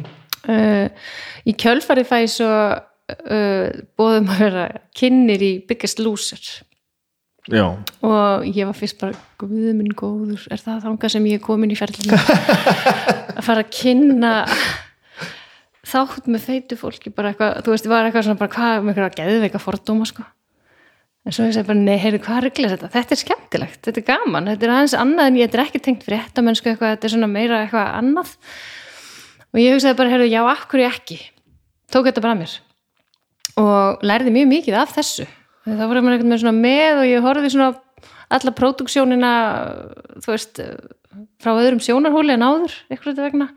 [0.53, 1.09] uh,
[1.47, 3.67] í kjölfarið fæði svo uh,
[3.99, 6.43] bóðum að vera kynir í Biggest Loser.
[7.47, 7.63] Já,
[8.03, 11.71] og ég var fyrst bara guð minn góður, er það þangað sem ég er komin
[11.71, 12.17] í ferðinu
[13.37, 14.33] að fara að kynna
[15.87, 18.93] þátt með feitu fólki bara eitthvað, þú veist, ég var eitthvað svona bara hvað með
[18.93, 20.25] eitthvað geðveika fordóma sko.
[21.27, 22.89] En svo ég segi bara, nei, heyrðu, hvað reglir þetta?
[22.93, 26.05] Þetta er skemmtilegt, þetta er gaman, þetta er aðeins annað en ég, er ekki tengt
[26.05, 28.31] fyrir þetta mennsku eitthvað, þetta er svona meira eitthvað annað.
[29.51, 31.17] Og ég hugsaði bara, heyrðu, já, akkur ég ekki?
[31.91, 32.55] Tók þetta bara að mér.
[33.59, 35.27] Og lærði mjög mikið af þessu.
[35.67, 37.69] Það voru maður einhvern veginn svona með og ég horfði svona
[38.37, 39.33] alla próduksjónina
[40.23, 40.61] þú veist
[41.41, 43.47] frá öðrum sjónarhóli en áður eitthvað þetta vegna.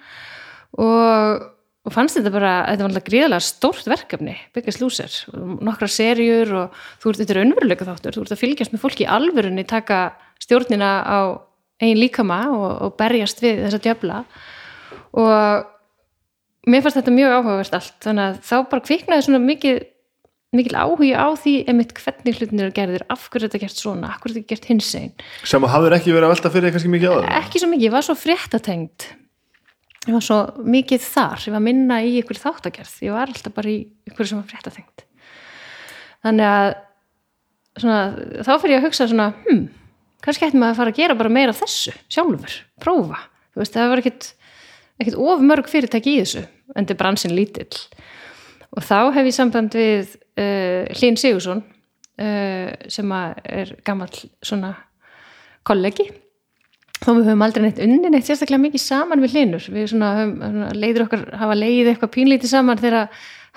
[0.78, 1.46] Og,
[1.90, 5.16] og fannst þetta bara, þetta var alltaf gríðalega stórt verkefni, Biggest Loser.
[5.34, 9.06] Nokkra serjur og þú ert þetta er önveruleika þáttur, þú ert að fylgjast með fólki
[9.06, 10.00] í alvörunni taka
[10.38, 11.18] stjórnina á
[11.82, 14.20] eigin líkama og, og berjast við þessa djöfla.
[15.18, 17.96] Og mér fannst þetta mjög áhugavert allt.
[18.06, 19.82] Þannig að þá bara kviknaði svona mikið
[20.56, 24.10] mikil áhugi á því einmitt hvernig hlutinir eru gerðir, af hverju er þetta gert svona?
[24.10, 25.12] Af hverju er þetta gert hins einn
[25.46, 27.84] sem að hafður ekki verið að velta fyrir kannski mikið á það ekki svo mikið,
[27.86, 29.06] ég var svo fréttatengt
[30.08, 31.42] ég var svo mikið þar.
[31.48, 32.94] Ég var minna í ykkur þáttagerð.
[33.04, 35.04] Ég var alltaf bara í ykkur sem var fréttatengt.
[36.24, 36.68] Þannig að
[37.80, 38.00] svona,
[38.44, 39.66] þá fyrir ég að hugsa svona hm,
[40.24, 43.20] kannski ættum að fara að gera bara meira þessu sjálfur, prófa.
[43.58, 44.30] Veist, það var ekkit,
[45.02, 47.84] ekkit of mörg fyrirtæki í þessu, en þetta er bransin lítill.
[48.70, 54.74] Og þá hef ég samband við uh, Hlín Sigursson uh, sem að er gammal svona
[55.66, 56.06] kollegi
[57.00, 60.64] þó við höfum aldrei neitt unni neitt sérstaklega mikið saman við Hlínur við svona, höfum,
[60.76, 63.08] leiður okkar hafa leið eitthvað pínlítið saman þegar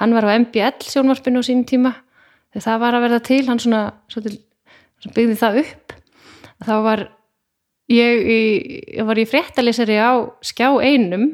[0.02, 1.94] hann var á MBL sjónvarpinu á sínum tíma.
[2.54, 3.84] Þegar það var að verða til hann svona,
[4.14, 4.34] svona,
[5.02, 5.96] svona byggði það upp.
[6.64, 7.06] Þá var
[7.92, 8.40] ég, í,
[8.98, 10.12] ég var í fréttalesari á
[10.46, 11.30] skjá einum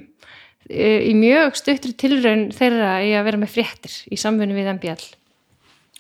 [0.69, 5.18] í mjög stuttri tilraun þeirra í að vera með fréttir í samfunni við MBL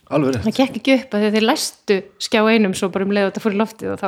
[0.09, 3.33] Alveg það gekk ekki upp að þeir læstu skjá einum svo bara um leið og
[3.33, 4.07] þetta fór í loftið og þá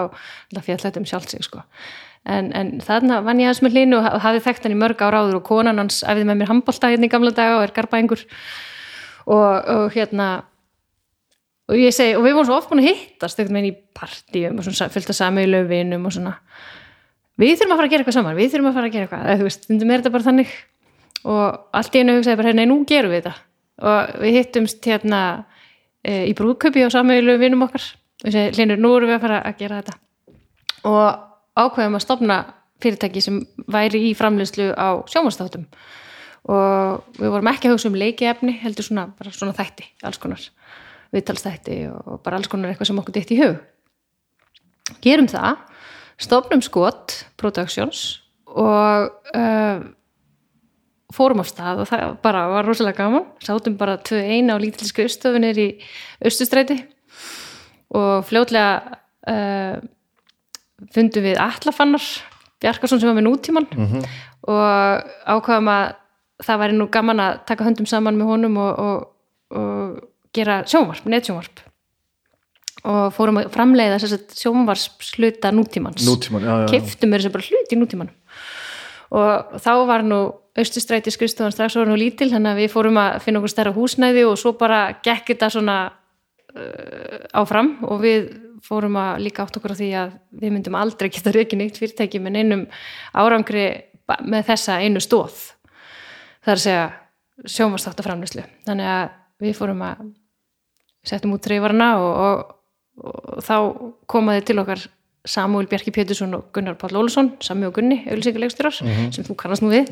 [0.55, 1.61] það fjall þetta um sjálfsig sko.
[2.25, 5.01] en, en þarna vann ég aðeins með hlinu og ha- hafði þekkt hann í mörg
[5.05, 7.73] ára áður og konan hans æfði með mér handbolta hérna í gamla daga og er
[7.77, 8.23] garbaengur
[9.25, 10.27] og, og hérna
[11.71, 14.57] og ég segi, og við vorum svo oft búin að hittast einhvern veginn í partíum
[14.59, 16.33] og svona fylgta sami í löfinum og svona.
[17.39, 19.37] Við þurfum að fara að gera eitthvað saman, við þurfum að fara að gera eitthvað.
[19.39, 20.51] Þú veist, stundum er þetta bara þannig.
[21.31, 23.33] Og allt í einu hugsaði bara, nei, nú gerum við þetta.
[23.87, 25.21] Og við hittumst hérna
[26.05, 27.83] í brúðköpi á samveilu vinum okkar.
[28.21, 29.97] Og ég segi, Linur, nú erum við að fara að gera þetta.
[30.89, 31.05] Og
[31.61, 32.37] ákveðum að stopna
[32.81, 33.41] fyrirtæki sem
[33.71, 35.67] væri í framleiðslu á sjómanstáttum
[36.49, 40.47] og við vorum ekki að hugsa um leikiefni heldur svona, svona þætti, alls konar.
[41.13, 43.59] Viðtalsþætti og bara alls konar eitthvað sem okkur ditt í hug.
[45.03, 45.59] Gerum það
[46.21, 49.83] stopnum skot Productions og uh,
[51.15, 53.27] fórum á stað og það bara var rosalega gaman.
[53.43, 55.69] Sátum bara tvö eina á lítil skrifstofunir í
[56.23, 56.79] Östustræti
[57.97, 59.81] og fljótlega uh,
[60.95, 62.05] fundum við Allafannar
[62.61, 64.05] Bjarkarsson sem var með nútíman -hmm.
[64.47, 65.95] og ákvaðum að
[66.45, 69.07] það væri nú gaman að taka höndum saman með honum og, og,
[69.57, 69.99] og
[70.33, 71.61] gera sjónvarp, netsjónvarp.
[72.81, 76.01] Og fórum að framleiða þess að sjónvarpsluta nútímans.
[76.07, 78.15] Nútíman, keftum mér þessi bara hlut í nútímanum.
[79.11, 80.21] Og þá var nú
[80.57, 84.25] austustræti skrifstofan strax var nú lítil þannig að við fórum að finna okkur stærra húsnæði
[84.27, 88.31] og svo bara gekk þetta svona uh, áfram og við
[88.65, 92.21] fórum að líka átt okkur á því að við myndum aldrei geta reikin eitt fyrirtæki
[92.21, 92.65] með einum
[93.17, 93.65] árangri
[94.27, 95.37] með þessa einu stóð
[96.43, 96.87] það er að segja
[97.55, 99.05] sjónvarstáttaframlislu þannig að
[99.41, 100.03] við fórum að
[101.07, 102.51] settum út treyfarna og, og,
[103.07, 103.55] og þá
[104.11, 104.83] komaði til okkar
[105.27, 109.69] Samúl Bjarki Pétursson og Gunnar Páll Ólusson Sami og Gunni, auðlýsingarleiksturar sem þú kannast nú
[109.73, 109.91] við.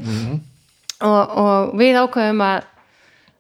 [1.05, 2.63] Og, og við ákveðum að,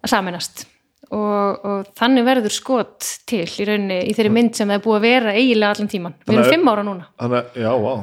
[0.05, 0.67] að saminast
[1.09, 4.99] og, og þannig verður skot til í rauninni í þeirri mynd sem það er búið
[4.99, 7.09] að vera eiginlega allan tíman við erum fimm ára núna.
[7.19, 7.93] Þannig já, vá.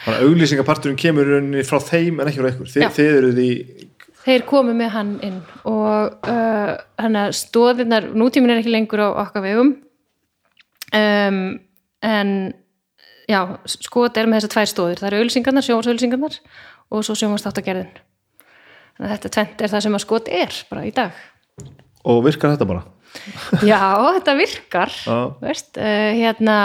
[0.00, 2.72] Þannig að auglýsingaparturinn kemur í rauninni frá þeim en ekki frá ykkur.
[2.72, 2.90] Þi.
[2.96, 3.50] Þið eru því
[4.24, 5.38] þeir komu með hann inn
[5.68, 9.74] og uh, hann að stóðirnar nútímin er ekki lengur á okkar vegum.
[10.96, 11.40] Um,
[12.02, 12.32] en
[13.30, 13.40] já,
[13.70, 16.38] skot er með þessar tvær stóðir það eru ölsingarnar, sjónvarsölsingarnar
[16.90, 17.92] og svo sjónvarstáttagerðin
[19.00, 21.20] þannig að þetta tvent er það sem að skot er bara í dag.
[22.10, 22.84] Og virkar þetta bara?
[23.66, 23.80] Já,
[24.18, 24.94] þetta virkar.
[25.06, 25.18] Já.
[25.42, 26.56] veist, uh, hérna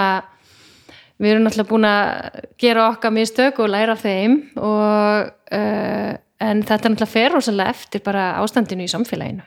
[1.22, 6.12] við erum náttúrulega búin að gera okkar mistök og læra þeim og uh,
[6.44, 9.46] en þetta náttúrulega fer rosalega eftir bara ástandinu í samfélaginu.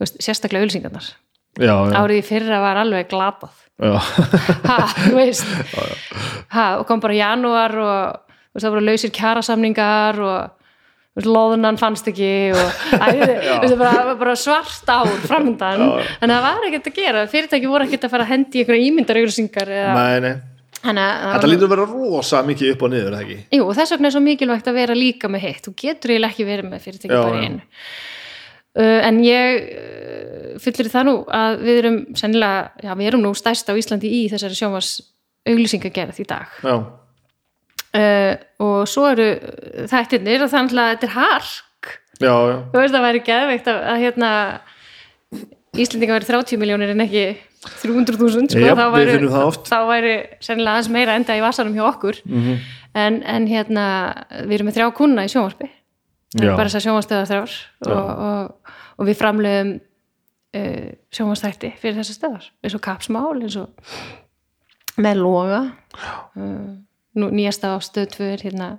[0.00, 1.12] Veist, sérstaklega ölsingarnar
[1.60, 3.60] Já, já, árið í fyrra var alveg glatað.
[4.68, 5.46] Ha, þú veist.
[6.54, 8.20] Ha, og kom bara janúar og
[8.54, 14.34] veist, það voru lausir kjarasamningar og loðunan fannst ekki og æ, þú veist, bara, bara
[14.38, 17.28] svart ár framöndan en það var ekkert að gera.
[17.30, 18.82] Fyrirtæki voru ekkert að fara að hendi í einhverja
[20.84, 23.14] það Þetta lítur að vera rosa mikið upp og niður?
[23.54, 25.62] Jú, og þess vegna er svo mikilvægt að vera líka með hitt.
[25.64, 27.62] Þú getur eiginlega ekki verið með fyrirtæki Já, bara einu.
[28.74, 33.30] Uh, en ég uh, fyllir það nú að við erum sennilega, já við erum nú
[33.38, 34.92] stærst á Íslandi í þessari sjónvars
[35.46, 36.50] auglýsingagerð í dag.
[37.94, 38.34] Uh,
[38.64, 39.28] og svo eru
[39.90, 41.90] þættirnir og þannig að þetta er hark.
[42.18, 44.30] já, já Þú veist að væri geðveikt að, að hérna
[45.74, 47.22] Íslendinga væri 30 miljónir en ekki
[47.82, 49.14] 300.000 sko, Já, þá væri,
[49.70, 50.12] það væri
[50.44, 52.58] sennilega aðeins meira enda í vasanum hjá okkur Mhm.
[52.94, 53.86] en, en hérna
[54.44, 55.72] við erum með þrjá kuna í það er
[56.42, 57.56] bara þess að sjónvarstöðar þrjár
[57.88, 59.72] og, og, og við framleiðum
[60.58, 65.64] uh, sjónvarstætti fyrir þessar stöðar eins og kapsmál eins og með loga.
[66.38, 66.78] Uh,
[67.18, 68.70] nú, nýjasta á stöð 2 er hérna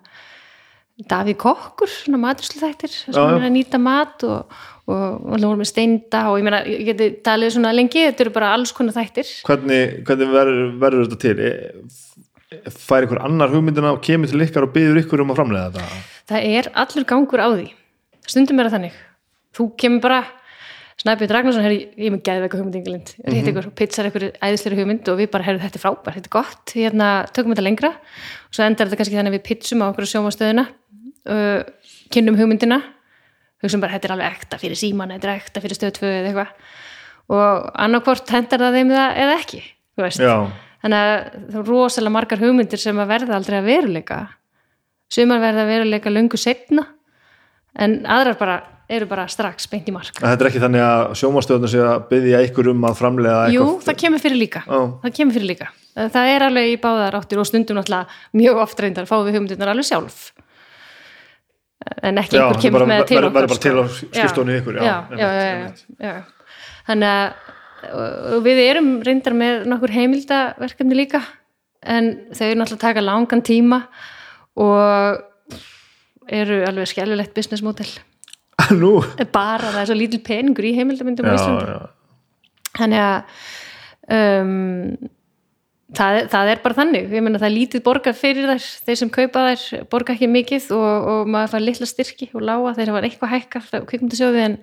[0.96, 4.54] Davíð Kokkur, svona matursluþættir sem er að nýta mat og,
[4.88, 8.32] og, og erum við steinda og ég meina, ég geti talið svona lengi, þetta eru
[8.38, 9.28] bara alls konar þættir.
[9.44, 11.50] Hvernig, hvernig verður, verður þetta til?
[12.72, 16.00] Fær ykkur annar hugmyndina og kemur til ykkar og byður ykkur um að framlega þetta?
[16.30, 17.68] það er allur gangur á því.
[18.26, 18.98] Stundum er það þannig.
[19.56, 20.24] Þú kemur bara
[20.96, 23.50] Snæbjörn Ragnarsson, herri, ég er með geðveika hugmyndingalind mm -hmm.
[23.52, 26.36] ykkur og pizzar ykkur æðislega hugmynd og við bara, herri, þetta er frábært, þetta er
[26.38, 26.66] gott.
[26.72, 27.90] Hérna, tökum þetta lengra.
[28.48, 30.66] Og svo endar þetta kannski þannig að við pizzum á okkur sjómastöðuna
[31.28, 31.62] uh,
[32.10, 32.82] kynnum hugmyndina
[33.62, 36.28] hugsaum bara, þetta er alveg ekta fyrir síman þetta er ekta fyrir stöð 2 eða
[36.32, 36.52] eitthvað.
[37.36, 39.62] Og annarkvort hendar það þeim það eða ekki
[39.96, 40.20] þú veist.
[40.20, 40.36] Já,
[40.86, 41.16] þannig að
[41.50, 44.20] það er rosalega margar hugmyndir sem að verða aldrei að veruleika.
[45.10, 46.86] Sumar verða að veruleika löngu setna
[47.82, 48.56] en aðrar bara
[48.88, 50.14] eru bara strax beint í mark.
[50.22, 53.64] En þetta er ekki þannig að sjómarstöðunum sé að byðja ykkur um að framlega Jú,
[53.66, 54.62] eitthvað það kemur fyrir líka.
[54.70, 55.70] Það kemur fyrir líka.
[55.96, 59.72] Það er alveg í báðar áttir og stundum náttúrulega mjög oft reyndar fáum við hugmyndirnar
[59.74, 60.20] alveg sjálf.
[62.06, 63.84] En ekki Já, einhver það kemur bara- með til verður- okkar verður bara til á
[63.90, 64.06] sko.
[64.14, 65.86] Já, í ykkur, já, já, einmitt, já, já, einmitt.
[66.00, 66.24] já, já.
[66.88, 67.45] þannig að
[67.94, 71.22] og við erum reyndar með nokkur heimildaverkefni líka
[71.86, 73.82] en þau eru náttúrulega að taka langan tíma
[74.62, 75.60] og
[76.26, 77.90] eru alveg skjælulegt business model.
[78.82, 78.98] Nú,
[79.34, 81.94] bara það er svo lítil peningur í heimildamyndum já, á Íslandi
[82.76, 83.18] þannig að
[84.12, 85.12] um,
[85.96, 87.08] það, það er bara þannig.
[87.14, 88.68] Ég meina það er lítið borgað fyrir þær.
[88.88, 92.76] Þeir sem kaupa þær borga ekki mikið og, og maður fær litla styrki og lága.
[92.78, 94.60] Þeir hafa eitthvað hækkar frá kvikmyndasjóði en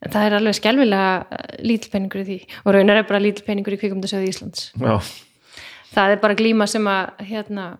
[0.00, 2.38] en það er alveg skelvilega lítil peningur í því.
[2.64, 4.70] Og raunar er bara lítil peningur í kvikmyndasjóði Íslands.
[4.80, 4.96] Já,
[5.94, 7.70] það er bara glíma sem að hérna,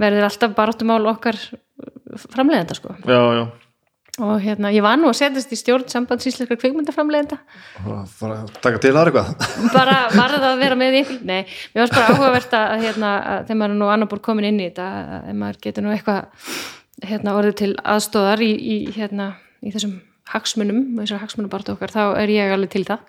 [0.00, 1.38] verður alltaf baráttumál okkar
[2.30, 2.96] framleiðenda sko.
[3.06, 3.44] Já, já.
[4.20, 7.38] Og hérna, ég var nú að setjast í stjórn sambands íslenskar kvikmyndaframleiðenda.
[7.86, 9.46] Bara taka til aðra eitthvað.
[9.76, 13.14] Bara var það að vera með í einhver nei, mér varst bara áhugavert að, hérna,
[13.30, 14.90] að þegar maður er nú annar búr komin inn í þetta
[15.30, 16.50] ef maður getur nú eitthvað
[17.06, 19.30] hérna, orðið til aðstóðar í, í, hérna,
[19.64, 19.96] í þessum
[20.34, 23.04] hagsmunum þessar hagsmunabartu okkar, þá er ég alveg til það.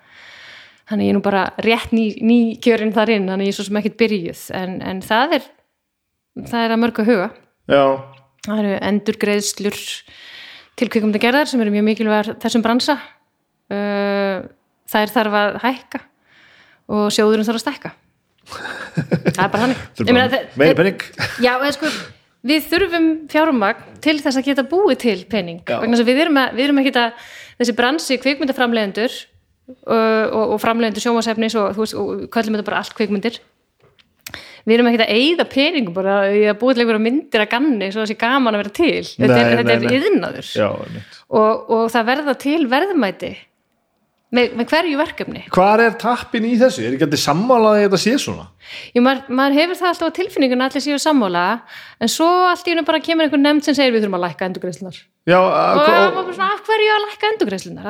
[0.92, 3.68] Þannig ég er nú bara rétt ný, ný kjörin þar inn, þannig ég er svo
[3.68, 4.44] sem ekkert byrjuð.
[4.58, 5.48] En, en það er
[6.52, 7.28] það er að mörgu að huga.
[7.72, 7.84] Já,
[8.48, 9.80] það eru endurgreiðslur
[10.82, 12.98] til kvikmyndagerðar sem eru mjög mikilvægar þessum bransa.
[13.72, 14.48] Uh,
[14.92, 16.02] þær þarf að hækka
[16.92, 17.92] og sjóðurinn þarf að stækka.
[19.38, 19.84] Það er bara þannig.
[20.02, 21.04] Er þe- penning
[21.40, 21.92] Já, eða sko,
[22.48, 25.62] við þurfum fjármagn til þess að geta búið til pening.
[25.70, 27.28] Að við erum, að, við erum ekki að
[27.62, 29.18] þessi bransi kvikmyndaframlegendur
[29.86, 33.40] og, og, og framlegendur sjómasefnis og, veist, og kallum þetta bara allt kvikmyndir.
[34.62, 37.88] Við erum ekki að eyða peningum bara í að búið til einhverja myndir að ganni
[37.94, 39.06] svo þessi gaman að vera til.
[39.16, 39.96] Þetta Nei, er, þetta nei, er nei.
[39.98, 41.16] yðnaður Já, einmitt.
[41.40, 43.32] og, og það verða til verðmæti
[44.32, 46.84] með, með hverju verkefni Hvar er tappin í þessu?
[46.88, 48.46] Er ekki aldrei sammálaði að þetta sé svona?
[48.96, 51.46] Jú, maður, maður hefur það alltaf á tilfinningun að allir séu sammála
[52.02, 54.48] en svo allt í hennu bara kemur einhver nefnd sem segir við þurfum að lækka
[54.50, 57.34] endurgreislunar Já, og það var bara svona af hverju að lækka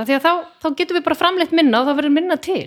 [0.09, 0.31] því að þá,
[0.61, 2.65] þá getum við bara framleitt minna og þá verður minna til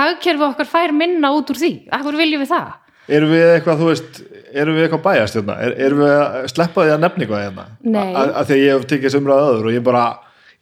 [0.00, 2.70] hagkerfi okkar fær minna út úr því af hverju viljum við það?
[3.10, 4.18] erum við eitthvað, þú veist
[4.54, 5.56] erum við eitthvað bæjast hérna?
[5.64, 7.64] Er, erum við að sleppa því að nefna eitthvað hérna?
[7.82, 8.10] Nei.
[8.14, 10.04] A- Af því að ég hef tekið umræðu öður og ég bara,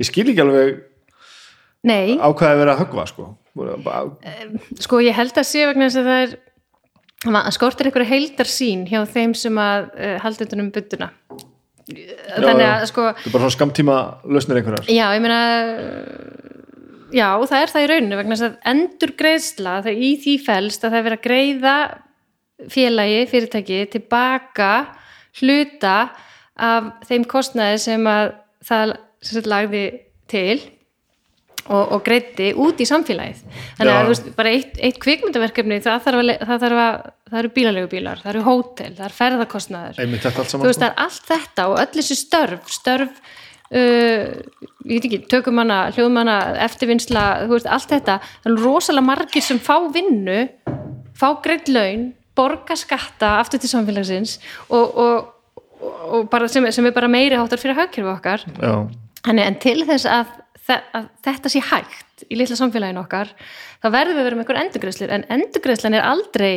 [0.01, 0.71] ég skil ekki alveg
[1.87, 3.29] Nei, ákvæði að vera að höggva, sko.
[4.83, 6.37] Sko ég held að sé vegna þess að það er
[7.29, 11.09] að skortir einhverja heildar sín hjá þeim sem að uh, halda utan um byttuna
[11.89, 13.97] þannig að sko þetta er bara svona skamtíma
[14.29, 14.91] lausnir einhverjar.
[14.93, 15.41] Já, ég meina
[17.15, 20.85] já, það er það í rauninu vegna þess að endur greiðsla það í því felst
[20.85, 21.77] að það er verið að greiða
[22.75, 24.73] félagi, fyrirtæki tilbaka
[25.41, 25.97] hluta
[26.59, 28.33] af þeim kostnaði sem að
[28.69, 29.85] það sem lagði
[30.29, 30.59] til
[31.69, 33.43] og, og greiddi út í samfélagið.
[33.79, 37.41] Þannig að þú veist, bara eitt, eitt kvikmyndaverkefni það þarf að, það þarf að það
[37.43, 41.29] eru bílalegu bílar, það eru hótel, það er ferðarkostnaður einmitt þú veist það er allt
[41.29, 43.21] þetta og öll þessi störf störf
[43.75, 44.29] uh,
[44.89, 48.21] ég veit ekki, tökumanna, hljóðmanna eftirvinnsla, þú veist, allt þetta.
[48.45, 50.41] Það er rosalega margir sem fá vinnu
[51.19, 54.37] fá greitt laun borga skatta aftur til samfélagsins
[54.71, 55.33] og, og,
[55.83, 58.45] og, sem, sem er bara meiri háttar fyrir hagkerfi okkar.
[58.63, 58.75] Já,
[59.27, 63.31] Þannig, en til þess að, þe- að þetta sé hægt í litla samfélaginu okkar
[63.81, 65.15] þá verðum við að vera með einhver endurgreiðslur.
[65.15, 66.53] En endurgreiðslan er aldrei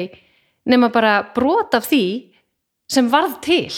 [0.69, 2.03] nema bara brot af því
[2.91, 3.71] sem varð til.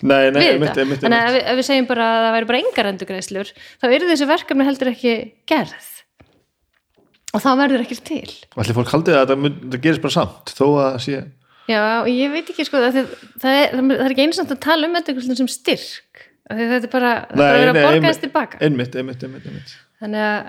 [0.00, 0.84] Nei, nei, við þetta.
[0.84, 1.02] einmitt.
[1.04, 3.50] ef ef við segjum bara að það væri bara engar endurgreiðslur
[3.82, 5.16] þá eru þessi verkefni heldur ekki
[5.50, 5.88] gerð.
[7.30, 8.30] Og þá verður ekki til.
[8.58, 11.18] Allir fólk haldið að mun- þetta gerist bara samt þó að það sé
[11.70, 14.62] já, og ég veit ekki sko það, það, er, það er ekki eins og að
[14.64, 16.09] tala um endurgreiðslun sem styrk
[16.50, 18.62] þetta er bara, bara að vera að borga þess tilbaka.
[18.64, 19.76] einmitt, einmitt, einmitt, einmitt.
[20.00, 20.40] þannig að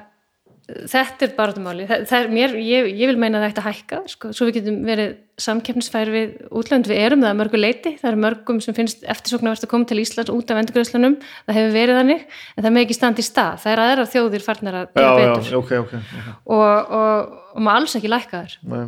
[0.91, 4.31] þetta er bara máli það, það mér, ég, ég vil meina að þetta hækka sko,
[4.35, 5.11] svo við getum verið
[5.41, 9.65] samkeppnisfæri við útlönd, við erum það að mörgu leiti það eru mörgum sem finnst eftirsóknarvert
[9.65, 11.17] að koma til Íslands út af endurgræslunum,
[11.47, 14.45] það hefur verið þannig en það með ekki standi í stað, það er aðra þjóðir
[14.47, 15.59] farnar að já, gera já, betur.
[15.59, 16.33] ok, ok, ok.
[16.55, 18.83] og, og, og maður alls ekki lækka þar Nei.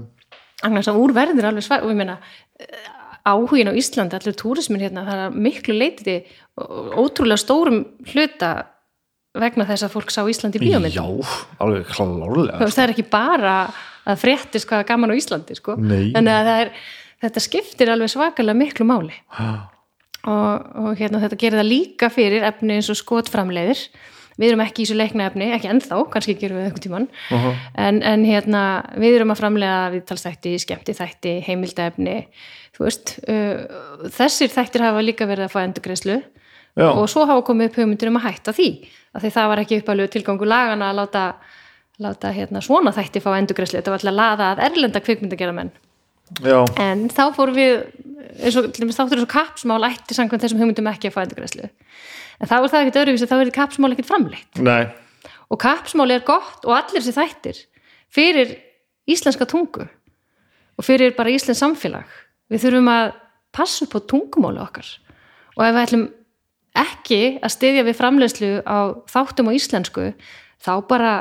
[0.63, 1.83] Agnes að úr verður alveg svar
[3.23, 6.19] áhugin á Íslandi, allir túrismin hérna, það er miklu leiti
[6.53, 8.53] ótrúlega stórum hluta
[9.39, 11.05] vegna þess að fólk sá Íslandi í bíómynd já,
[11.63, 11.89] alveg
[12.59, 13.53] Þú veist, það er ekki bara
[14.03, 15.77] að fréttist hvað er gaman á Íslandi sko.
[15.79, 16.73] Það er,
[17.23, 19.15] þetta skiptir alveg svakalega miklu máli.
[20.23, 23.87] Og, og hérna, þetta gerir það líka fyrir efni eins og skotframleiðir.
[24.33, 27.03] Við erum ekki í þessu leikna efni, ekki ennþá kannski gerum við eitthvað tíman
[27.35, 27.51] aha.
[27.83, 28.61] en, en hérna,
[28.97, 32.15] við erum að framlega viðtalsþætti, skemmti þætti, heimildaefni
[32.73, 37.45] þú veist uh, þessir þættir hafa líka verið að fá endurgreislu já, og svo hafa
[37.45, 38.69] komið upp hugmyndir um að hætta því
[39.13, 41.25] af því það var ekki uppalegu tilgangu lagana að láta,
[42.01, 45.73] láta hérna, svona þætti fá endurgræsli, þetta var alltaf að laða að erlenda kvikmyndagjara menn
[46.41, 51.11] já, en þá fórum við og, þáttur eins og kapsmál ætti samkvæmt þessum hugmyndum ekki
[51.11, 51.69] að fá endurgræslu
[52.39, 54.61] en þá er það ekkert öðruvísi, þá er kapsmál ekkert framleitt.
[54.63, 54.83] Nei.
[55.51, 57.61] Og kapsmál er gott og allir þessi þættir
[58.13, 58.55] fyrir
[59.09, 62.09] íslenska tungu og fyrir bara íslensk samfélag
[62.53, 63.05] við þurfum að
[63.53, 64.89] passa upp á tungumáli okkar.
[65.57, 66.05] Og ef við ætlum
[66.83, 68.77] ekki að styðja við framleiðslu á
[69.11, 70.07] þáttum á íslensku
[70.63, 71.13] þá bara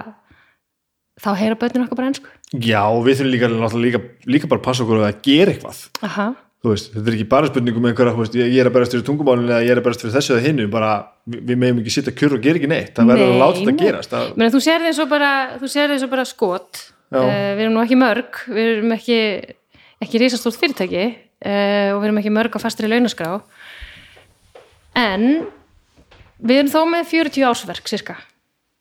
[1.21, 2.31] þá heyra börnin okkar bara ensku.
[2.53, 3.51] Já, við þurfum líka,
[3.81, 5.85] líka, líka bara að passa okkur að gera eitthvað.
[6.09, 6.33] Aha.
[6.63, 9.07] þú veist, þetta er ekki bara spurningum einhverja, þú veist, ég er að berast fyrir
[9.09, 10.91] tungumálinu eða ég er að berast fyrir þessu eða hinnu, bara
[11.27, 14.13] við, meðum ekki sitja kjur og gera ekki neitt, það verður að láta þetta gerast.
[14.13, 16.85] Það, Meni, þú sér bara, þú sér þess bara skot.
[17.13, 17.27] Uh,
[17.59, 19.19] við erum nú ekki mörg við erum ekki,
[20.03, 23.39] ekki risastórt fyrirtæki uh, og við erum ekki mörg á fastri launaskrá.
[24.99, 25.47] En
[26.43, 28.19] við erum þó með 40 ásverk cirka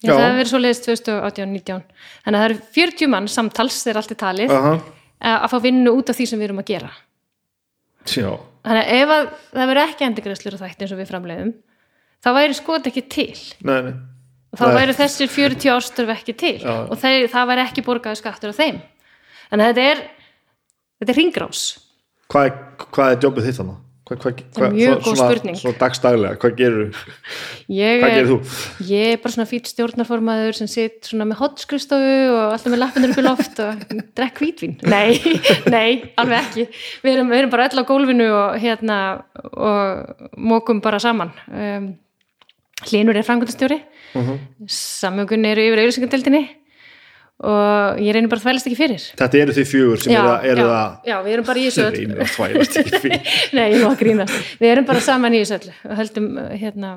[0.02, 1.82] það hefur verið svo leiðist 2018-19
[2.26, 4.86] þannig að það eru 40 mann samtals þegar allt er talið uh,
[5.22, 6.94] að fá vinnu út af því sem við erum að gera.
[8.10, 8.32] Já,
[8.66, 11.52] þannig að ef að, það verður ekki endurgræslur á þætti eins og við framleiðum
[12.22, 13.36] þá væri skot ekki til.
[13.62, 13.94] Nei, nei.
[14.52, 14.74] Og þá Nei.
[14.82, 16.58] væru þessir 40 árstörf ekki til.
[16.60, 16.74] Já.
[16.92, 18.82] og þeir, það væri ekki borgaði skattur á þeim.
[19.52, 20.02] Þannig að þetta er
[21.02, 21.64] þetta er ringrás
[22.32, 22.60] hvað er,
[22.96, 23.80] hvað er jobbið þitt þannig?
[24.12, 25.56] Hvað, hvað, Það er mjög góð spurning.
[25.62, 26.98] Svona dagstaglega, hvað gerur,
[27.72, 28.38] Ég hvað er, gerir þú?
[28.90, 33.14] ég er bara svona fýtt stjórnarformaður sem sitt svona með hotskristofu og alltaf með lappinur
[33.14, 33.86] upp í loft og
[34.20, 34.74] drekk hvítvín.
[34.84, 35.16] Nei,
[35.76, 36.66] nei, alveg ekki.
[37.06, 38.98] Við erum, við erum bara öll á gólfinu og hérna
[39.56, 41.32] og mókum bara saman.
[41.48, 41.94] Um,
[42.82, 44.40] Hlinur er framkvæmdastjóri, uh Mhm.
[44.68, 46.42] samjögun eru yfir auðlýsingadeildinni
[47.42, 49.06] og ég reynir bara að þvælast ekki fyrir.
[49.22, 51.86] Þetta eru því fjögur sem að, eru já, að já, við erum bara í þessu
[51.88, 51.96] öll.
[51.96, 54.28] reynir að þvælast ekki fyrir Nei, ég má að grína.
[54.62, 56.92] Við erum bara saman í þessu öll og höldum uh, hérna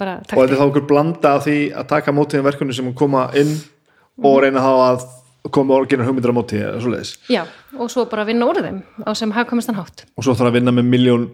[0.00, 3.26] bara og þetta er þá okkur blanda af því að taka mótiðin verkunni sem koma
[3.38, 3.52] inn
[4.24, 5.04] og reyna þá að
[5.54, 7.42] koma og gera hugmyndir á mótið eða svoleiðis Já,
[7.76, 10.04] og svo bara vinna úr þeim á sem hafkvæmastan hátt.
[10.16, 11.28] og svo þarf að vinna með miljón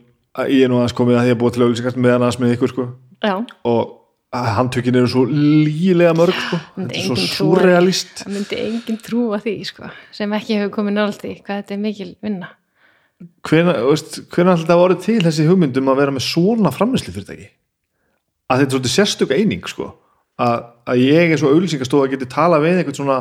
[0.46, 2.88] í einu aðeins komið að því að búa til auðlýsingast með annars með ykkur sko
[3.24, 3.34] Já,
[3.66, 3.94] og
[4.34, 6.58] handtökin eru svo lílega mörg sko.
[6.76, 11.34] þetta er svo surrealist það myndi enginn trúa því, sko, sem ekki hefur komið því,
[11.46, 12.50] hvað þetta er mikil vinna.
[13.46, 17.48] hvenær alltaf voru til þessi hugmyndum að vera með svona framlýslu fyrirtæki
[18.46, 19.88] að þetta er svolítið sérstök eining sko
[20.36, 23.20] að, að ég er svo auðlýsingastofa geti tala við einhvern svona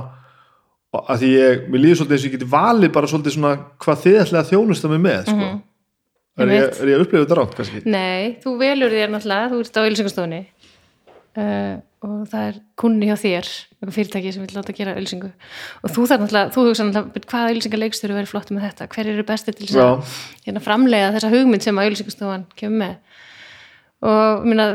[0.95, 3.53] að því ég, mér líður svolítið eins og ég geti valið bara svolítið svona
[3.83, 5.47] hvað þið ætlaði að þjónusta mig með sko.
[6.35, 6.79] er, ég, Einmitt.
[6.79, 9.83] er ég að upplifa þetta rátt kannski Nei, þú velur þér náttúrulega, þú ert á
[9.83, 10.41] auðlýsingastofunni
[11.39, 11.75] uh,
[12.05, 13.49] og það er kunni hjá þér,
[13.85, 18.17] fyrirtæki sem vil láta gera auðlýsingu og þú þarf náttúrulega, þú hugsa náttúrulega hvaða auðlýsingaleikstöru
[18.17, 21.89] verið flott með þetta, hver eru bestir til að hérna, framlega þessa hugmynd sem að
[21.89, 22.95] auðlýsingastofan kemur með?
[24.05, 24.65] Og minna,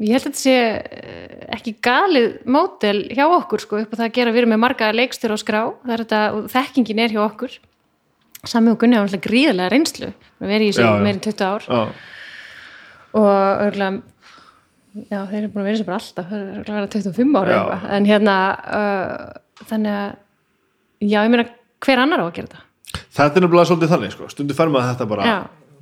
[0.00, 4.06] ég held að þetta sé eh, ekki galið mótel hjá okkur sko upp á það
[4.06, 4.34] að gera.
[4.34, 5.62] Við erum með marga leikstöru á skrá.
[5.82, 7.56] Það er þetta, og þekkingin er hjá okkur.
[8.46, 10.12] Sami og Gunni hafa náttúrulega gríðarlega reynslu.
[10.38, 11.66] Við erum í þessu meirinn 20 ár.
[11.68, 11.82] Já,
[13.18, 13.28] og
[13.66, 14.17] örgulega
[15.06, 16.30] já, þeir eru búin að vera þessu bara alltaf.
[16.30, 17.86] Þeir eru örugglega að vera 25 ára eitthvað.
[17.96, 18.34] En hérna
[18.78, 20.10] uh, þannig að
[21.04, 21.46] já, ég meina
[21.86, 22.64] hver annar á að gera þetta?
[23.18, 24.28] Þetta er nefnilega svolítið þannig sko.
[24.32, 25.38] stundu fær maður þetta bara, Já.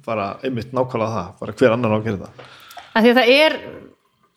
[0.07, 2.49] bara einmitt nákvæmlega það, bara hver annar á að gera þetta.
[2.97, 3.59] Að því að það er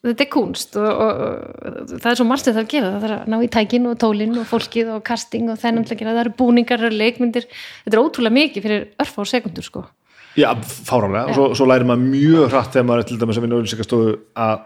[0.10, 3.06] þetta er kunst og, og, og það er svo margt sem það að gera, það
[3.06, 6.14] þarf að ná í tækin og tólin og fólkið og casting og að gera.
[6.14, 7.48] Það eru búningar, það eru leikmyndir.
[7.86, 9.84] Þetta er ótrúlega mikið fyrir örfá sekundur sko
[10.38, 13.46] Já, fárálega, og svo, svo lærir maður mjög hratt þegar maður er til dæmis að
[13.46, 14.12] vinna auðlýsingastofu
[14.46, 14.60] að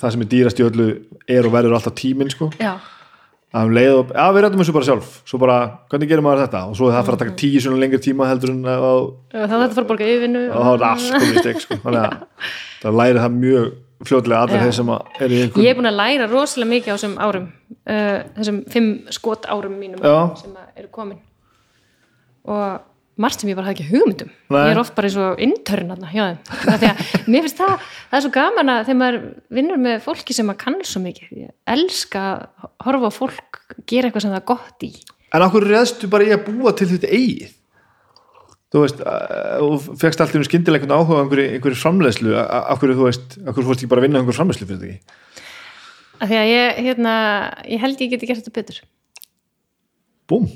[0.00, 0.88] það sem er dýrast í öllu
[1.28, 2.48] er og verður alltaf tíminn sko.
[2.62, 2.72] Já,
[3.50, 5.12] að um leið og, já við rættum þessu bara sjálf.
[5.26, 5.58] Svo bara,
[5.90, 6.62] hvernig gerir maður þetta?
[6.70, 8.88] Og svo er það að fara að taka tíu svona lengri tíma heldur en að,
[8.88, 10.42] og þá þetta fara að borga yfirvinnu.
[10.50, 11.78] Þá er það allt komið í stek sko.
[11.84, 12.52] þannig að
[12.84, 13.70] það lærir það mjög
[14.08, 14.62] fljótlega allir Já.
[14.64, 17.48] þeir sem er í einhvern Ég er búin að læra rosalega mikið á þessum árum
[17.50, 20.14] uh, þessum fimm skot árum mínum Já.
[20.40, 21.18] sem eru komin.
[22.48, 22.64] Og
[23.20, 24.60] margt sem ég bara hafði ekki hugmyndum Nei.
[24.64, 25.94] ég er oft bara eins og intern
[27.30, 29.22] mér finnst það, það er svo gaman að þegar maður
[29.58, 31.30] vinnur með fólki sem maður kann svo mikið.
[31.44, 34.92] Ég elska að horfa á fólk gera eitthvað sem það er gott í.
[35.30, 37.56] En okkur reðstu bara í að búa til þetta eigið?
[38.70, 42.34] Þú veist uh, og fegst allt í um skyndilega einhvern áhuga á einhverju, einhverju framleiðslu.
[42.76, 45.18] Okkur þú veist, okkur fórst ekki bara að vinna á einhverju framleiðslu fyrir þetta
[46.28, 47.12] því að ég, hérna,
[47.64, 48.80] ég held ég geti gert þetta betur.
[50.30, 50.46] Búm,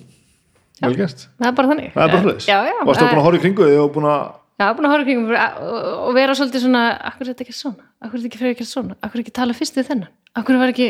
[0.91, 1.27] vel gert.
[1.41, 1.93] Það er bara þannig.
[1.95, 4.25] Það er bara já, já, varstu búin að horfa í kringu þig og búin að
[4.55, 7.57] Já, búin að horfa í kringum og, og vera svolítið svona, akkur er þetta ekki
[7.59, 7.89] svona?
[7.99, 10.13] Akkur er þetta ekki fyrir ekki svona, akkur er ekki tala fyrst við þennan?
[10.39, 10.87] Akkur var ekki,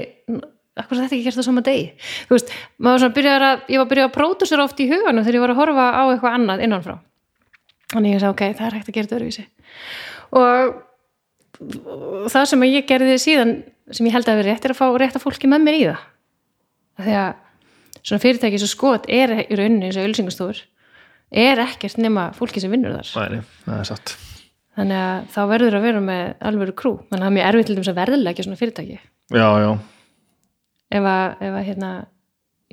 [0.82, 1.86] akkur er þetta ekki gert á sama degi,
[2.28, 5.24] þú veist maður var svona byrjar að, ég var byrjað að pródusera oft í huganum
[5.24, 6.96] þegar ég var að horfa á eitthvað annað innanfrá.
[7.94, 9.46] Þannig ég sagði, ok, það er hægt að gera þetta öruvísi
[10.34, 10.76] og,
[11.94, 13.54] og það sem ég gerði síðan
[13.94, 15.84] sem ég held að vera rétt er að fá rétt að fólki með mér í
[15.88, 16.04] það.
[17.04, 17.32] Því að
[18.00, 20.62] svona fyrirtæki svo skot er í rauninni eins og ölsingastofur
[21.34, 23.32] er ekkert nema fólki sem vinnur þar.
[23.34, 23.42] Nei,
[23.74, 23.92] er
[24.74, 27.68] þannig að þá verður að vera með alvöru krú þannig að það er mjög erfitt
[27.70, 28.98] til þess að verðilegja svona fyrirtæki.
[29.34, 29.70] Já, já,
[30.98, 31.92] ef að, ef að hérna,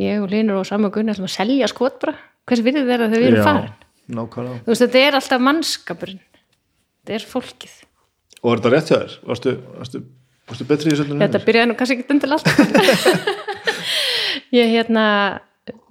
[0.02, 2.16] ég og Linur og Samu og Gunni ætlum að selja skot bara
[2.50, 3.78] hversu virðið þeirra erum já farin?
[4.12, 4.64] Nákvæmlega.
[4.66, 6.24] Þú veist þetta er alltaf mannskapurinn.
[7.02, 7.76] Þetta er fólkið.
[8.42, 9.14] Og er þetta rétt þér?
[9.30, 10.02] Varstu, varstu,
[10.50, 12.50] varstu betri í þessu þetta byrjaði nú kannski ekki undir allt
[14.56, 15.06] ég hérna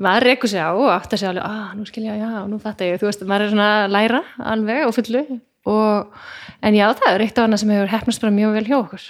[0.03, 2.85] maður reykur sig á og átt að segja alveg, að nú skilja, já, nú fatta
[2.89, 4.21] ég þú veist, maður er svona að læra
[4.53, 5.23] alveg og fullu
[5.71, 6.21] og,
[6.67, 9.09] en já, það er eitt af annað sem hefur hefnast bara mjög vel hjá okkur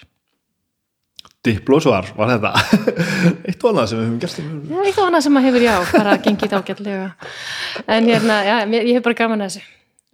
[1.40, 2.50] Diplósvar var þetta
[3.48, 6.56] Eitt og annað sem gert um- Já, eitthvað annað sem maður hefur, já, bara gengið
[6.58, 7.06] ágætlega.
[7.96, 9.62] En hérna, já, ég hef bara gaman að þessu.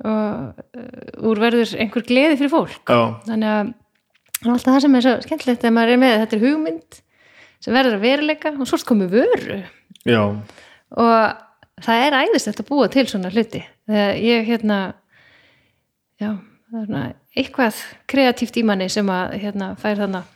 [0.07, 2.79] Og uh, úr verður einhver gleði fyrir fólk.
[2.87, 3.73] Já, Þannig að
[4.53, 7.01] alltaf það sem er svo skemmtilegt þegar maður er með, þetta er hugmynd
[7.65, 9.59] sem verður að veruleika og svo komið vöru.
[10.07, 10.21] já,
[10.97, 13.63] Og það er æðislegt að búa til svona hluti.
[13.87, 14.77] Þegar ég, hérna,
[16.21, 16.31] já,
[16.71, 17.05] það er svona
[17.37, 20.31] eitthvað kreatíft í manni sem að, hérna, fær þannig.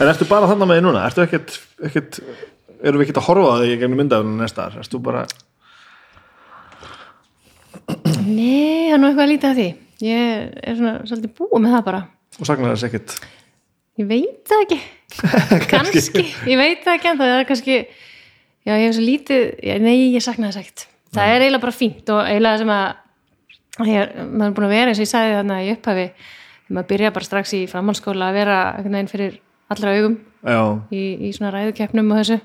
[0.00, 1.02] En ertu bara þannig með því núna?
[1.08, 1.58] Ertu ekkert,
[1.88, 2.20] ekkert
[2.82, 4.78] erum við ekkert að horfa þig í gegnum myndafinu næsta ár?
[4.82, 5.26] Ertu bara,
[8.26, 9.66] Nei, það er nú eitthvað að líta að því.
[10.06, 12.00] ég er svona svolítið búið með það bara
[12.36, 13.14] og sagnar þess ekkert
[14.00, 14.78] ég veit það ekki.
[15.72, 19.74] Kannski, ég veit það ekki en það er kannski já, ég hef svo lítið, já,
[19.82, 20.86] nei, ég sakna þess ekkert.
[21.16, 24.92] Það er eiginlega bara fínt og eiginlega sem að ég, maður er búin að vera
[24.92, 26.06] eins og ég sagði þarna í upphafi
[26.66, 29.36] maður byrja bara strax í framhaldsskóla að vera einhvern veginn fyrir
[29.72, 30.16] allra augum
[30.90, 32.40] í, í svona ræðukeppnum og þessu.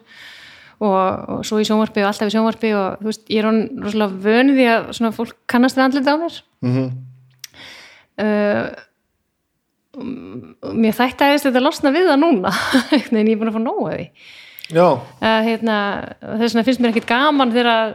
[0.82, 0.98] Og,
[1.36, 4.22] og svo í sjónvarpi og alltaf í sjónvarpi og þú veist, ég er hann rosalega
[4.24, 6.40] vönu því að svona fólk kannast við andlita á mér.
[6.66, 6.88] Mm
[8.22, 8.91] uh, og
[9.98, 12.54] mér þætti aðeins þetta losna við það núna.
[13.02, 14.08] En ég er búin að fá nóga því.
[14.72, 14.86] Já,
[15.20, 15.78] að hérna,
[16.22, 17.90] þess vegna finnst mér ekkit gaman þegar að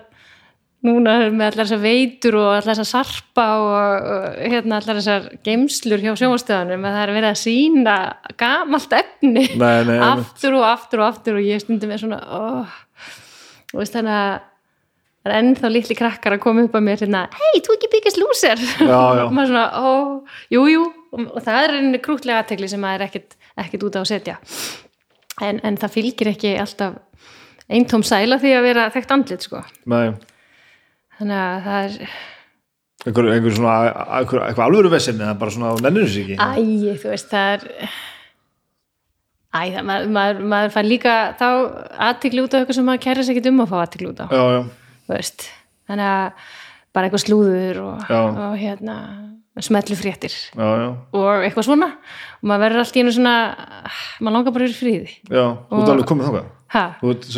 [0.86, 4.08] núna með allar þessar veitur og allar þessar sarpa og,
[4.42, 7.96] hérna, allar þessar geimslur hjá sjónvastöðanum að það er verið að sína
[8.42, 12.76] gamalt efni Nei, nei, aftur og aftur og aftur og ég stundum með svona oh.
[13.72, 14.36] og þannig að
[15.26, 18.20] það er ennþá litli krakkar að koma upp að mér hérna, hei, þú ekki byggast
[18.20, 19.90] lúser og maður svona, ó,
[20.54, 20.86] jú, jú.
[21.16, 24.38] Og, það er einnig krútlega aðtegli sem maður er ekkit, ekkit út á að setja.
[25.42, 26.96] En, en það fylgir ekki alltaf
[27.66, 29.62] eintóm sæla því að vera þekkt andlit sko.
[29.90, 30.14] nei.
[31.16, 31.94] Þannig að það er
[33.06, 33.76] einhver, einhver svona,
[34.18, 36.36] einhver, eitthvað alvöru vesinn eða bara svona nennir þessu ekki?
[36.36, 37.62] Æ, þú veist, það er
[39.56, 41.46] æ, það, maður, maður, maður fær líka þá
[42.10, 44.26] aðtegli út á eitthvað sem maður kæri sér ekki um að fá aðtegli út á.
[44.28, 44.60] Já, já,
[45.10, 45.46] veist,
[45.88, 46.50] þannig að
[46.96, 48.06] bara eitthvað slúður og,
[48.46, 48.96] og hérna
[49.64, 51.86] smetlu fréttir já, já, og eitthvað svona.
[52.42, 53.34] Og maður verður allt í einu svona
[54.20, 56.36] maður langar bara að vera fríði já þú ert alveg komið að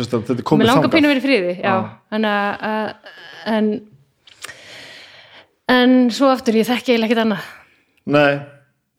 [0.09, 1.75] þetta er mér komið langar pínu að vera fríði já,
[2.11, 2.93] þannig að að-
[3.53, 3.69] en
[5.69, 7.47] en svo aftur ég þekki eiginlega ekkert annað.
[8.09, 8.39] Nei,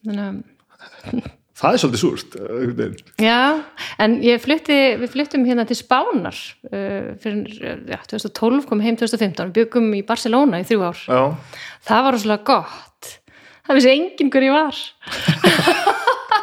[0.06, 1.30] þannig að
[1.60, 2.36] það er svolítið súrt
[2.78, 2.96] veginn.
[3.20, 3.40] Já,
[4.00, 6.36] en ég flutti, við fluttum hérna til Spánar
[6.72, 7.60] uh, fyrir,
[7.90, 11.04] já, 2012 kom heim 2015, við byggum í Barcelona í þrjú ár.
[11.06, 11.22] já,
[11.90, 13.14] Það var rosalega gott.
[13.68, 14.82] Það vissi enginn hver ég var.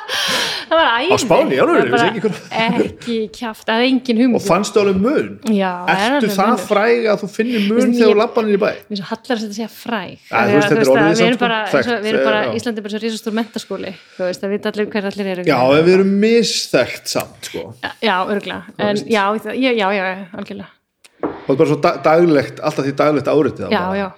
[0.08, 1.10] það var æði.
[1.12, 1.82] Á Spáni, alvöru?
[1.84, 4.38] Það var Vissi bara Ekki kjáft, það er enginn hugmynd.
[4.40, 5.28] og fannstu alveg mun
[5.58, 6.64] Já, er ertu það munur.
[6.70, 9.70] fræg að þú finnir mun þegar þú lappanir í bæ Mér svo hallar að þetta
[9.78, 10.14] fræg.
[10.28, 12.54] Þú veist, að, orðið Við erum bara, við erum bara, já.
[12.62, 13.94] Íslandi er bara svo risastór mentaskóli.
[14.18, 15.44] Þú veist, það veit allir hver allir eru.
[15.48, 17.66] já, við erum misþekkt samt sko.
[18.04, 18.64] Já, örgulega.
[19.08, 20.70] Já, já, já, já, algjörlega.
[21.24, 24.12] og það er bara svo da- daglegt alltaf því daglegt áritið já, já, Já,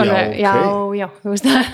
[0.00, 0.94] Alveg, já, ok.
[0.98, 1.64] já, þú veist það.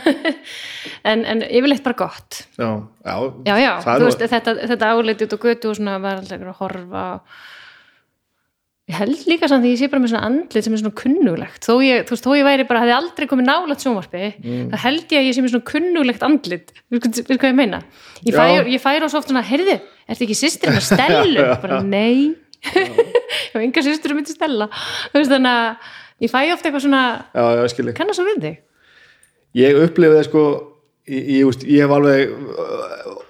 [1.09, 2.40] En, en yfirleitt bara gott.
[2.59, 2.69] Já,
[3.07, 3.15] já,
[3.47, 6.43] já, já, það þú veist, þetta, þetta áleiti út á götu og svona var alltaf
[6.43, 7.05] að horfa
[8.89, 11.66] ég held líka samt því ég sé bara með svona andlit sem er svona kunnulegt
[11.69, 14.70] þó ég, þú veist, þó ég væri bara, hefði aldrei komið nálægt sjónvarpi, Mm.
[14.73, 17.82] það held ég að ég sé með svona kunnulegt andlit, við hvað ég meina?
[18.24, 18.39] Ég Já.
[18.40, 19.77] fæ, ég færi á svo oft svona heyrðu,
[20.09, 21.45] ertu ekki systir með Stellu?
[21.62, 22.35] bara nei.
[22.74, 24.66] Ég hef enga systir um myndi Stella.
[25.12, 25.93] Þú veist, þannig að
[26.24, 27.05] ég fæ ofta eitthvað svona
[27.35, 28.59] já, já, kannast svo við þig.
[29.59, 30.45] Ég upplifiði sko
[31.09, 33.28] ég, ég, ég hef alveg uh,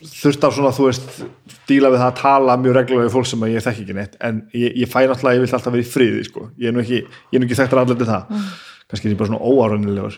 [0.00, 1.22] þurft á svona þú veist
[1.70, 4.18] díla við það að tala mjög reglulega við fólk sem ég þekki ekki neitt.
[4.26, 6.48] En ég, ég fæ náttúrulega, ég vil alltaf vera í friði sko.
[6.58, 8.30] ég er nú ekki, ekki þekktar allir það.
[8.30, 8.48] Mm.
[8.90, 10.16] kannski er ég bara svona óáraunilegur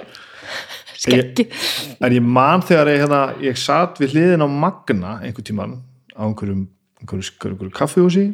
[1.03, 1.49] skeggi
[2.01, 5.77] en ég man þegar ég, hérna, ég satt við hliðin á Magna einhver tíman
[6.17, 6.67] á einhverjum,
[7.03, 8.27] einhverjum, einhverjum, einhverjum kaffihúsi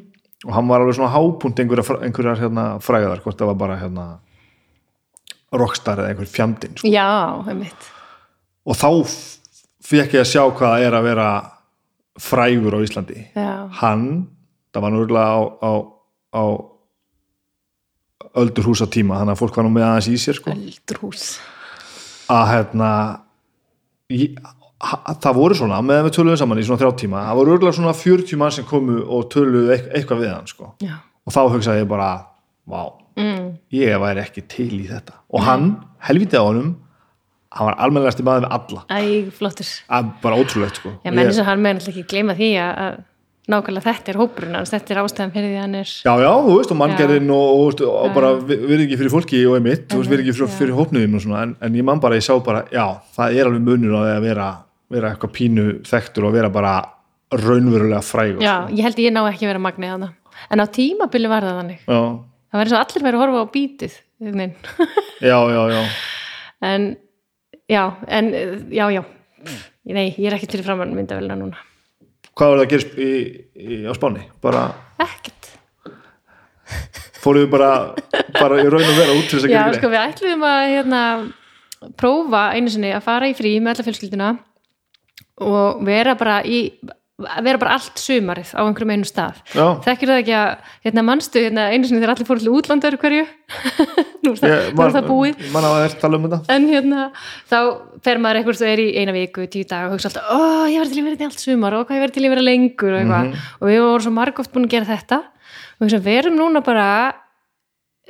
[0.46, 4.06] og hann var alveg svona hápunt einhverjar, einhverjar hérna, fræðar, hvort það var bara hérna,
[5.58, 6.90] rockstar eða einhver fjandinn sko.
[6.92, 7.08] já,
[7.48, 7.88] einmitt
[8.68, 8.90] og þá
[9.88, 11.28] fekk ég að sjá hvað er að vera
[12.20, 14.08] frægur á Íslandi já, hann,
[14.74, 15.72] það var núrlega á, á,
[16.36, 16.44] á
[18.38, 20.52] öldurhúsa tíma þannig að fólk var nú með aðeins í sér sko.
[20.52, 21.24] öldrús
[22.28, 22.90] að hérna
[24.12, 24.36] ég,
[24.78, 27.94] það voru svona, meðan við töluðum saman í svona þrjá tíma, það voru örgulega svona
[27.98, 30.74] 40 mann sem komu og töluðu eit- eitthvað við hann sko.
[30.78, 32.10] og þá hugsaði ég bara
[32.68, 35.12] vá, mm, ég væri ekki til í þetta.
[35.34, 36.76] Og hann, helvítið á honum
[37.50, 38.84] hann var almennlegasti maður við alla.
[38.90, 39.68] Æg, flottur.
[40.22, 40.90] Bara ótrúlegt sko.
[41.04, 42.98] Já, menn eins og hann með náttúrulega ekki gleyma því að,
[43.48, 46.56] nákvæmlega þetta er hópurinn hans, þetta er ástæðan fyrir því hann er Já, já, þú
[46.58, 50.02] veist, og manngerðin og, og, og, og bara virði ekki fyrir fólki og einmitt, þú
[50.02, 52.84] veist, virði ekki fyrir, fyrir svona, en, en ég man bara, ég sá bara já,
[53.16, 54.48] það er alveg munur á því að vera
[54.92, 56.74] vera eitthvað pínu þekktur og vera bara
[57.34, 58.76] raunverulega frægur já, sko.
[58.78, 60.10] ég held ég ná ekki að vera magnið hana
[60.48, 61.80] en á tímabili var það þannig.
[61.84, 62.00] Já,
[62.48, 63.96] það var eins og allir verið að horfa á bítið
[65.30, 65.82] já, já, já.
[66.66, 66.96] En
[67.70, 68.30] já, en
[68.74, 69.02] já, já.
[69.88, 71.60] Nei, ég er ekki til framann myndavélina núna.
[72.34, 73.12] Hvað var það að gerast í,
[73.54, 74.24] í, á Spáni?
[74.42, 74.64] Bara,
[75.02, 75.52] ekkert.
[77.22, 77.70] Fóruð við bara
[78.38, 80.60] bara í raun og vera út til þess að Já, gera sko við ætlum að
[80.74, 81.02] hérna,
[81.98, 84.32] prófa einu sinni að fara í frí með alla fjölskylduna
[85.44, 86.62] og vera bara í
[87.18, 89.40] vera bara allt sumarið á einhverjum einu stað.
[89.82, 90.50] Þekkir það ekki að,
[90.86, 93.24] hérna mannstu hérna, einu sinni þegar allir fóru til útlandar hverju?
[94.22, 95.40] Nú er það, nú er það búið.
[95.50, 96.38] Man á að er tala um þetta.
[96.54, 97.06] En hérna,
[97.50, 97.56] þá
[98.06, 100.38] fer maður eitthvað sem er í eina viku, tíu dag og hugsa alltaf, ó,
[100.70, 102.46] ég verði til að vera þetta allt sumar og hvað ég verði til að vera
[102.46, 103.34] lengur og eitthvað.
[103.58, 105.18] Og við vorum svo margóft búin að gera þetta.
[105.74, 106.86] Og hugsa, við erum núna bara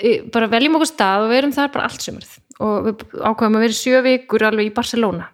[0.05, 2.37] í- bara veljum okkur stað og við erum þar bara allt sumarið.
[2.61, 5.31] Og við ákvæðum að vera í sjö vikur alveg í Barcelona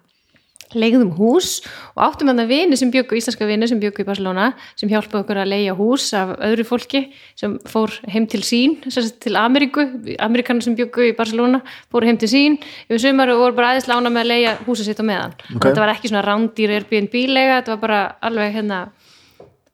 [0.78, 1.60] leigðum hús
[1.94, 5.20] og áttum hann að vini sem bjöggu, íslenska vini sem bjöggu í Barcelona sem hjálpaði
[5.22, 7.02] okkur að leigja hús af öðru fólki
[7.38, 9.86] sem fór heim til sín til Ameríku,
[10.18, 12.58] Amerikanar sem bjöggu í Barcelona fóru heim til sín.
[12.88, 15.34] Yfir sumar og voru bara aðeins lána með að leigja húsið sitt á meðan.
[15.54, 15.64] Og Ok.
[15.68, 18.78] þetta var ekki svona rándýr Airbnb lega, þetta var bara alveg hérna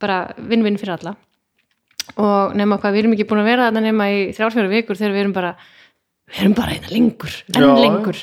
[0.00, 1.16] bara vinn-vinn fyrir alla.
[2.16, 5.14] Og nema hvað, við erum ekki búin að vera þarna nema í þrjálfjóru vikur þegar
[5.14, 5.52] við erum bara
[6.30, 7.74] við erum bara hérna lengur, enn Já.
[7.84, 8.18] lengur.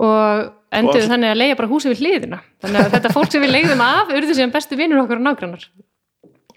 [0.00, 2.40] Og endur þannig að leigja bara húsið við hliðina.
[2.62, 5.66] Þannig að þetta fólk sem við leigðum af urðu síðan bestu vinnur okkar og nágrannar.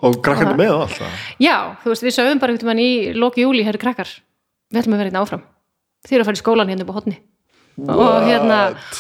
[0.03, 1.19] Og krakkandi með og allt það?
[1.44, 4.10] Já, þú veist, við sögðum bara einhvern veginn í loki júli, herri krakkar,
[4.73, 5.45] við ætlum að vera hérna áfram.
[6.03, 7.19] Þið eru að fara í skólan hérna upp á hotni
[7.73, 8.57] og hérna,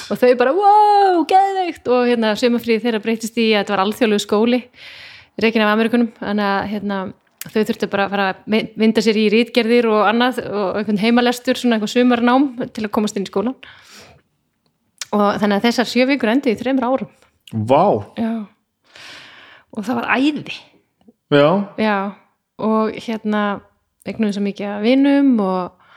[0.09, 1.89] og þau bara wow, geðveikt.
[1.93, 4.63] Og hérna sömafrið þeirra breytist í að þetta var alþjóðlegu skóli
[5.41, 6.97] reikin af Amerikunum þannig að hérna,
[7.43, 11.59] þau þurftu bara að fara að vinda sér í rítgerðir og annað og einhvern heimalestur,
[11.59, 13.57] svona einhvern sumarnám til að komast inn í skólan
[15.13, 17.11] og þannig að þessar sjö vikur endi í þreymur árum.
[17.69, 17.83] Vá,
[18.17, 18.31] já.
[19.73, 20.55] og það var æði.
[21.33, 21.47] Já,
[21.81, 21.97] já,
[22.61, 23.43] og hérna
[24.05, 25.87] eignuðum svo mikið að vinum og,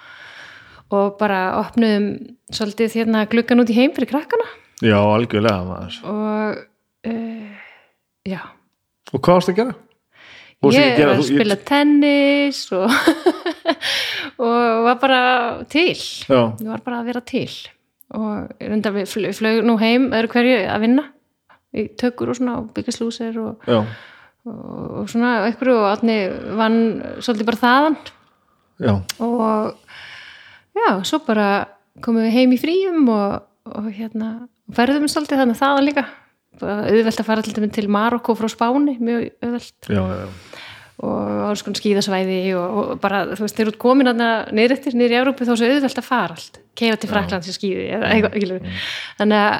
[0.94, 2.06] og bara opnuðum
[2.54, 4.46] svolítið hérna gluggan út í heim fyrir krakkana.
[4.84, 5.98] Já, algjörlega maður.
[6.12, 6.60] og
[7.08, 7.64] uh,
[8.28, 8.40] já.
[9.14, 9.74] Og hvað varst að gera?
[10.56, 12.90] Þú varst ég ekki að gera- þú- spila tennis og,
[14.46, 15.20] og var bara
[15.72, 15.96] til.
[15.96, 17.48] Já, ég var bara að vera til
[18.14, 21.06] og reyndar við flög, flög nú heim öðru hverju að vinna.
[21.76, 23.88] Í tökur og svona og byggja slúsir og, og,
[24.46, 26.18] og svona einhverju og átni
[26.58, 26.78] vann
[27.18, 27.98] svolítið bara þaðan.
[28.86, 28.92] Já.
[29.24, 29.74] Og
[30.76, 31.48] já, svo bara
[32.04, 33.42] komum við heim í fríum og,
[33.72, 34.30] og hérna
[34.76, 36.06] verðum svolítið þannig þaðan líka.
[36.56, 39.90] Auðvelt að fara til Marokko frá Spáni, mjög auðvelt.
[39.90, 40.55] Já, já, já,
[41.04, 45.12] og alls konar skíðasvæði og, og bara, þú veist, þeir eru komin niður eftir, niður
[45.12, 46.60] í Európu þá er svo auðvelt að fara allt.
[46.76, 48.76] Keira til Fraklands í skíði eða eitthvað, ekki
[49.18, 49.56] þannig að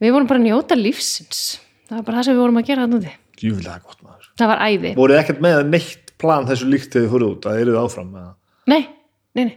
[0.00, 1.42] við vorum bara að njóta lífsins.
[1.88, 4.30] Það var bara það sem við vorum að gera þannig djúvilega gott maður.
[4.40, 7.60] Það var æði, Voruð ekkert með neitt plan þessu líkt þegar þið fóruð út að
[7.62, 8.30] eruð áfram það?
[8.70, 8.82] nei,
[9.36, 9.56] nei, nei.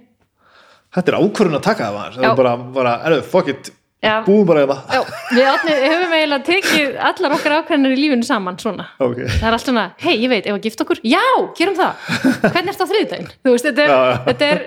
[0.94, 3.74] Þetta er ákvörðun að taka það maður
[4.04, 4.26] Það bara, bara.
[4.28, 5.02] Búum bara eða Já,
[5.34, 8.86] við átni, höfum eiginlega tekið allar okkar ákveðnar í lífinu saman svona.
[9.00, 11.00] Ok, það er allt svona, hei, ég veit, ef að gifta okkur?
[11.08, 11.24] Já,
[11.60, 12.10] gerum það,
[12.54, 14.18] hvernig ertu á þriðdægin þú veist, þetta er, Já, já.
[14.28, 14.60] þetta er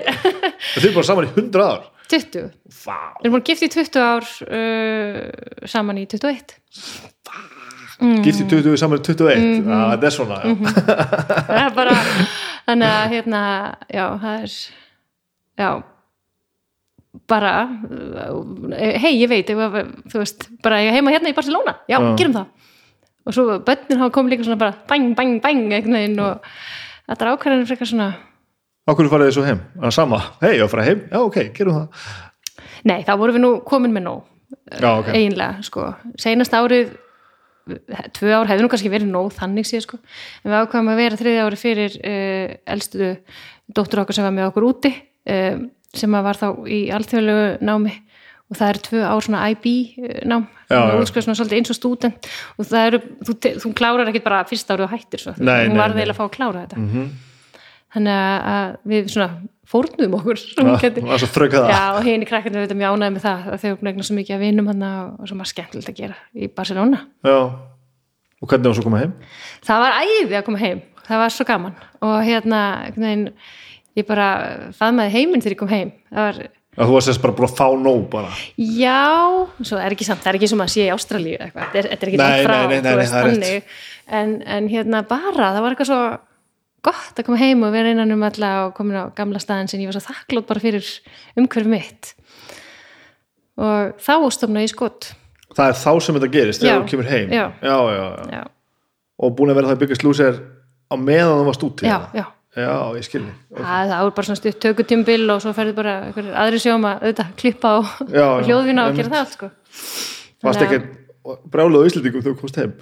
[0.77, 1.85] þið er bara saman í 100 ár.
[2.07, 2.49] 20,
[2.87, 6.55] Vá, við erum búin gift í 20 ár uh, saman í 21
[8.23, 9.67] gift í 20 saman í 21 Mhm.
[9.67, 10.51] Já, þetta er svona, já.
[11.49, 11.95] Það er bara
[12.67, 13.41] þannig að hérna,
[13.89, 14.57] já, það er
[15.57, 15.71] já
[17.31, 19.59] bara uh, hei, ég veit ef
[20.13, 21.79] þú veist, bara ég heima hérna í Barcelona.
[21.91, 22.13] Já, Já.
[22.21, 22.71] gerum það.
[23.27, 26.47] Og svo bönnin hafa komið líka svona bara bang, bang, bang einhvern veginn og
[27.11, 28.13] þetta er ákvæðan frekar svona
[28.87, 29.61] Akkur farið þið svo heim?
[29.75, 31.01] Það er sama, hei, ég var að fara heim.
[31.11, 32.05] Já, ok, gerum það.
[32.87, 34.21] Nei, þá vorum við nú komin með nóg
[34.77, 35.89] Já, ok, eiginlega, sko,
[36.23, 36.93] seinast árið
[38.15, 39.99] tvö ár hefði nú kannski verið nóg þannig séð, sko,
[40.45, 43.09] en við ákvæðum að vera þriði ári fyrir uh, elstu
[43.75, 45.65] dóttur okkar sem var með okkur úti uh,
[46.01, 47.95] sem að var þá í alþjóðlegu námi
[48.47, 49.67] og það eru tvö ár svona IB
[50.07, 50.45] eh, nám,
[51.27, 52.29] svona svolítið eins og stúdent.
[52.57, 55.75] Og það eru, þú, þú klárar ekkit bara fyrsta árið og hættir svo, Nei, hún
[55.75, 56.83] nei, var þeirlega að fá að klára þetta.
[56.85, 57.07] Mhm.
[57.97, 58.19] þannig
[58.53, 59.29] að- við svona
[59.67, 61.71] fórnum okkur það þrökk það.
[61.73, 64.45] Já, og henni krakkarnir veitum ég ánæði með það að þau búin svo mikið að
[64.45, 64.69] vinum
[65.19, 67.01] og svo margt skemmtilegt að gera í Barcelona.
[67.27, 67.39] Já,
[68.37, 69.15] og hvernig var svo að koma heim?
[69.67, 71.79] Það var æði að koma heim, það var svo gaman.
[72.05, 72.61] Og hérna,
[72.95, 73.27] veginn,
[73.97, 74.29] ég bara
[74.77, 75.91] faðmaði heiminn þegar ég kom heim.
[76.13, 76.41] Það var,
[76.77, 78.97] Að þú varst þess bara búin að fá nóg bara já,
[79.65, 82.11] svo er ekki samt, það er ekki sem að sé í Ástralíu eitthvað, þetta er,
[82.11, 83.79] ekki langt frá, nei, nei, nei, veist, það.
[84.19, 86.01] En, en hérna bara, það var eitthvað svo
[86.87, 89.81] gott að koma heim og vera innan um alla og komin á gamla staðin sem
[89.81, 90.91] ég var svo þakklót bara fyrir
[91.41, 92.13] umhverfi mitt.
[93.57, 95.11] Og þá stofnaði ég skott.
[95.57, 97.45] Það er þá sem þetta gerist, þegar þú kemur heim Já.
[97.65, 98.07] já, já,
[98.37, 98.43] já.
[99.17, 100.41] Og búin að vera það að byggja slúsir
[100.93, 102.27] á meðan þú varst úti já, já.
[102.57, 105.97] Já, ég skilni Það, það er bara svona stutt tökutímbil og svo ferði bara
[106.41, 107.73] aðri sjóum að auðvitað klippa
[108.09, 109.51] já, hljóðvina og gera það allt sko.
[110.47, 110.87] Varst ekkert
[111.53, 112.73] brjáluð á Íslandingum þegar þú komst heim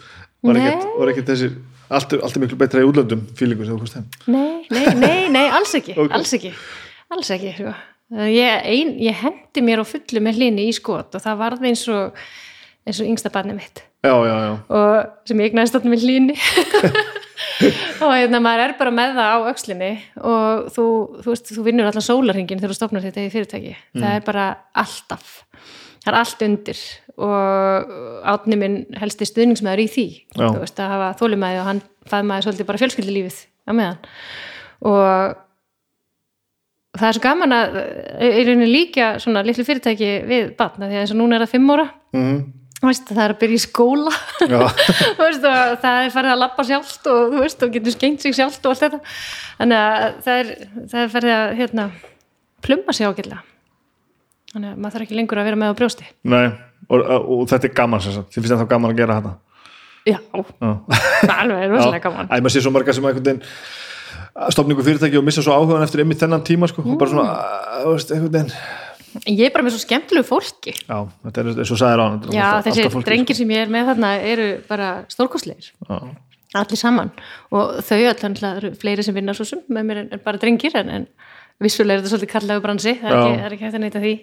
[0.45, 1.57] Var ekkert, var ekkert þessir
[1.95, 5.45] allt, allt miklu betra í útlöndum fílingur þegar þú komst heim Nei, nei, nei, nei,
[5.59, 6.13] alls ekki, Ok.
[6.21, 6.53] alls ekki,
[7.17, 7.55] alls ekki.
[7.59, 7.75] Sko.
[8.29, 11.83] Ég, ein, ég hendi mér á fullu með hlýni í skot og það varði eins
[11.91, 12.19] og,
[12.87, 13.83] eins og yngsta barnið mitt.
[14.05, 16.37] já, já, já, og sem ég egnaði stofnum í hlýni
[18.05, 19.91] og hérna maður er bara með það á öxlinni
[20.21, 20.87] og þú,
[21.25, 23.75] þú veist, þú vinnur allan sólarhingin þegar þú stofnar þetta í fyrirtæki.
[23.97, 24.47] Það er bara
[24.85, 25.33] alltaf.
[26.05, 26.83] Það er allt undir
[27.25, 27.95] og
[28.35, 30.07] átni minn helsti stuðningsmæður í því.
[30.35, 30.47] Já.
[30.49, 31.81] þú veist, að hafa þólimæði og hann
[32.11, 34.03] faðmaði svolítið bara fjölskyldilífið á meðan.
[34.85, 35.39] Og
[36.95, 37.79] það er svo gaman að
[38.29, 41.55] í rauninni líka svona litlu fyrirtæki við batna því að eins og núna er það
[41.57, 41.87] fimm ára.
[42.15, 42.37] Mm,
[42.91, 44.13] veist, það er að byrja í skóla.
[44.45, 45.47] Þú veist,
[45.85, 48.75] það er farið að lappa sjálft og þú veist, og getur skengt sig sjálft og
[48.75, 49.01] allt þetta.
[49.61, 50.53] Þannig að það er,
[50.93, 51.87] það er farið að hérna,
[52.65, 53.41] plumma sig ágætlega.
[54.55, 56.11] Þannig að maður þarf ekki lengur að vera með á brjósti.
[56.31, 56.45] Nei,
[56.89, 59.35] og, og, og þetta er gaman þið finnst þetta gaman að gera þetta?
[60.05, 60.45] Já, Já.
[60.61, 62.29] það er alveg rosalega gaman.
[62.29, 63.43] Æ, maður sé svo marga sem einhvern veginn
[64.55, 67.85] stofningu fyrirtæki og missa svo áhugan eftir einmitt þennan tíma sko, og bara svona, að,
[67.85, 68.53] þú veist, einhvern veginn
[69.23, 70.75] ég er bara með svo skemmtilegu fólki.
[70.75, 74.13] Já, þetta er eins og sagðir á já, þessi drengir sem ég er með þarna
[74.33, 75.71] eru bara stórkostleir
[76.55, 77.11] allir saman.
[77.55, 80.93] Og þau allan eru fleiri sem vinna svo sem með mér en bara drengir en,
[81.01, 81.07] en
[81.63, 84.15] vissulega er þetta svolítið kallega bransi það er, er ekki hægt að neyta því.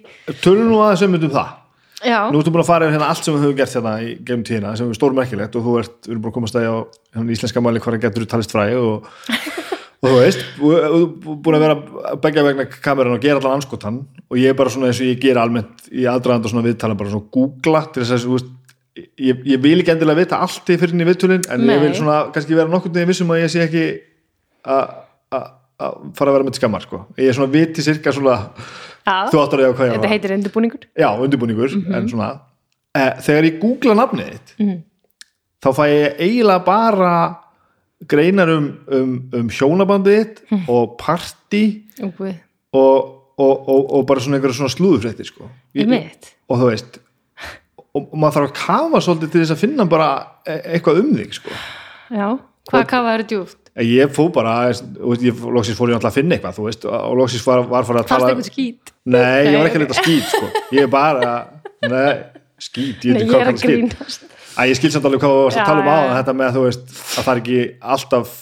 [0.44, 1.58] Tölum nú aðeins um um það.
[2.02, 4.14] Já, Nú ertu búin að fara yfir hérna allt sem við höfum gert hérna í
[4.26, 6.76] gegnum tíðina sem er stórmerkilegt og þú ert, við erum búin að komast að á
[7.14, 9.12] hérna, íslenska mæli hvað getur þú talist fræði og,
[10.02, 11.76] og þú veist og og búin að vera
[12.12, 14.00] að begja vegna kameran og gera allan anskotan
[14.32, 17.12] og ég er bara svona eins og ég gera almennt í aðdraðanda svona viðtala bara
[17.14, 18.50] svona googla til þess að þú veist
[19.22, 21.76] ég, ég vil ekki endilega vita allt í fyrir inn í viðtölin en Nei.
[21.78, 23.86] ég vil svona kannski vera nokkurn veginn vissum að ég sé ekki
[24.66, 24.92] að
[26.18, 27.00] fara að vera með skammar sko.
[27.18, 28.36] ég er svona viti cirka svona
[29.06, 29.16] já.
[29.32, 32.28] þú áttar ég á hvað ég þetta var heitir undirbúningur já, undirbúningur, en svona
[32.98, 34.82] eh, þegar ég googla nafnið þitt Mhm.
[35.62, 37.14] þá fæ ég eiginlega bara
[38.10, 40.64] greinar um, um, um hjónabandið þitt Mhm.
[40.70, 41.64] og partí
[42.02, 42.34] Úi,
[42.74, 42.98] og,
[43.38, 45.50] og, og, og bara svona einhverja svona slúðufréttir sko.
[46.50, 47.00] Og þú veist
[47.94, 50.10] og, og maður þarf að kafa svolítið til þess að finna bara
[50.48, 51.50] e- eitthvað um þig sko.
[52.12, 52.28] já,
[52.72, 56.56] hvað kafa eru djúft ég fó bara, ég, loksins fór ég alltaf að finna eitthvað,
[56.58, 59.80] þú veist, og loksins var, var fara að tala eitthvað skít Nei, ég var ekki
[59.80, 60.50] að leita skít sko.
[60.76, 61.36] ég er bara,
[61.88, 62.12] nei,
[62.60, 64.26] skít ég, Nei, ég er að grínast
[64.58, 66.58] Æ, ég skil samt alveg hvað þú varst að tala um á þetta með að
[66.58, 67.60] þú veist að það er ekki
[67.96, 68.34] alltaf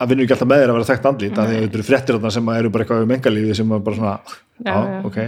[0.00, 1.40] að vinnur ekki alltaf með þér að vera þekkt andlít mm.
[1.40, 3.98] því að þetta eru fréttir þarna sem eru bara eitthvað um engalífi sem er bara
[3.98, 4.14] svona,
[4.60, 5.18] já, Já, ok.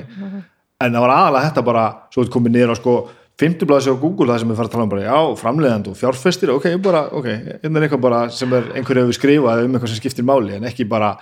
[0.82, 1.82] En það var aðalega þetta bara
[2.12, 2.94] svo þetta komið niður á sko
[3.42, 6.52] fimmtublaðs á Google það sem við fara að tala um bara, já, framleiðand og fjárfestir,
[6.52, 10.00] ok, bara, ok hérna er eitthvað bara sem er einhverju hefur skrifað um eitthvað sem
[10.02, 11.14] skiptir máli, en ekki bara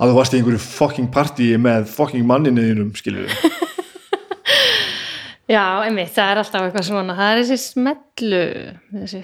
[0.00, 3.56] að þú varst í einhverju fucking partíi með fucking manninuðinum, skilur við
[5.50, 8.42] já, einmitt, það er alltaf eitthvað svona það er þessi smellu
[9.00, 9.20] þessi,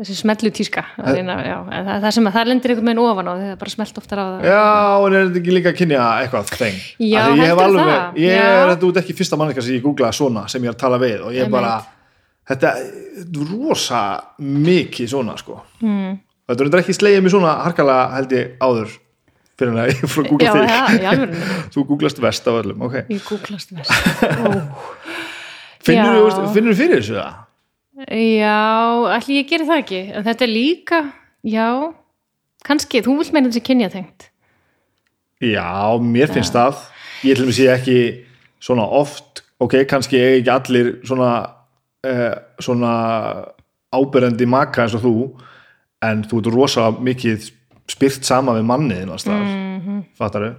[0.00, 3.30] þessi smellu tíska að reyna, já, það, það sem að það lendir einhvern veginn ofan
[3.30, 4.66] á því það er bara smelt oftar á það Já,
[5.06, 6.84] en er þetta ekki líka að kynja eitthvað þeng?
[7.06, 8.20] Já, alveg, það?
[8.22, 8.44] ég Já.
[8.50, 11.00] er þetta út ekki fyrsta manneska sem ég googla svona sem ég er að tala
[11.02, 11.56] við og ég Einmitt.
[11.56, 11.74] bara,
[12.52, 14.04] þetta er rosa
[14.44, 16.14] mikið svona sko mm.
[16.52, 18.96] þetta er ekki slegið mér svona harkalega held ég áður
[19.56, 21.38] fyrir en að ég fór að googla þig
[21.72, 23.88] þú googlast vest af öllum, ok ég googlast mest
[25.86, 26.36] finnur Já.
[26.36, 27.42] þú fyrir þessu það?
[27.96, 28.56] já,
[29.16, 31.00] allir ég geri það ekki en þetta er líka,
[31.46, 31.68] já
[32.66, 34.30] kannski, þú vilt meina þessi kynja tengt
[35.40, 36.80] Já, mér finnst það
[37.24, 37.98] ég til dæmis sé ekki
[38.60, 41.30] svona oft, ok, kannski er ekki allir svona
[42.04, 42.92] eh, svona
[43.96, 45.14] áberandi maka eins og þú
[46.04, 47.50] en þú ert rosa mikið
[47.88, 50.02] spyrt sama við manniðin mm -hmm.
[50.18, 50.54] fattaru?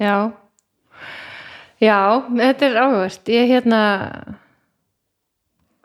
[0.00, 0.32] Já
[1.82, 1.98] Já,
[2.38, 3.28] þetta er áhugavert.
[3.34, 3.80] Ég hérna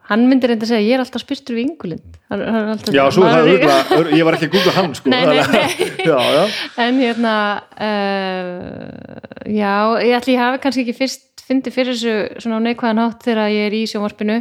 [0.07, 3.03] hann myndi reynda að segja ég er alltaf spyrstur við Ingulind hann, hann er Já,
[3.11, 5.11] svo það er örugglega- ég var ekki að googla hann sko.
[5.11, 6.44] Nei, nei, að- já, já.
[6.86, 7.34] en hérna
[7.76, 9.74] uh, já,
[10.07, 13.52] ég ætli ég hafi kannski ekki fyrst fyndi fyrir þessu svona á neikvæðan hátt þegar
[13.52, 14.40] ég er í sjónvarpinu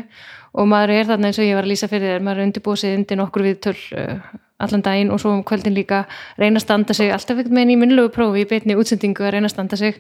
[0.57, 2.81] og maður er þarna eins og ég var að lýsa fyrir þér maður er undirbúið
[2.85, 4.17] sig undir nokkur viðtöl uh,
[4.63, 6.05] allan daginn og svo um kvöldin líka
[6.41, 9.35] reyna að standa sig, alltaf ekkert með henni í minnlegu prófi í beinni útsendingu að
[9.37, 9.99] reyna að standa sig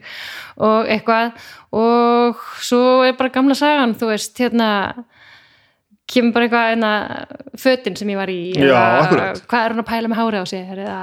[0.57, 1.35] og eitthvað
[1.77, 4.71] og svo er bara gamla sagan þú veist, hérna
[6.07, 6.93] kemur bara eitthvað einna
[7.59, 9.43] fötin sem ég var í akkúrat.
[9.51, 11.03] hvað er hún að pæla með hári á sér eða,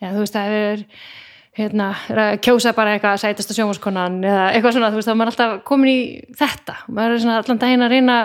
[0.00, 0.86] eða þú veist, það er
[1.54, 5.34] hérna, að kjósa bara eitthvað sætasta sjónvarskonan eða eitthvað svona, þú veist, þá er maður
[5.34, 5.98] alltaf komin í
[6.38, 8.16] þetta, maður er svona allan daginn að reyna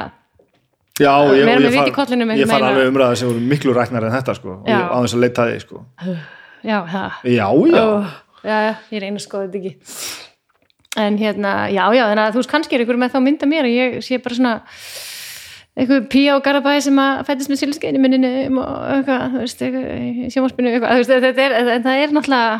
[1.00, 4.16] Já, ég, og ég, kollinum far, ég veginn alveg umræða sem voru miklu ræknar en
[4.18, 5.84] þetta sko og ég, þess að leita þig sko.
[6.60, 7.86] Já, það Já, já, Ó,
[8.44, 9.76] já, já, ég reyna að skoða þetta ekki.
[11.00, 13.70] En hérna, já, já, þannig að þú veist kannski er ykkur með þá mynda mér
[13.70, 14.54] að ég sé bara svona
[15.80, 19.88] eitthvað pía og garabæ sem að fættist með silskeinu minninu og eitthvað, þú veist, eitthvað,
[19.96, 22.60] í sjómarspinu eitthvað, þú veist, þetta er, en það er náttúrulega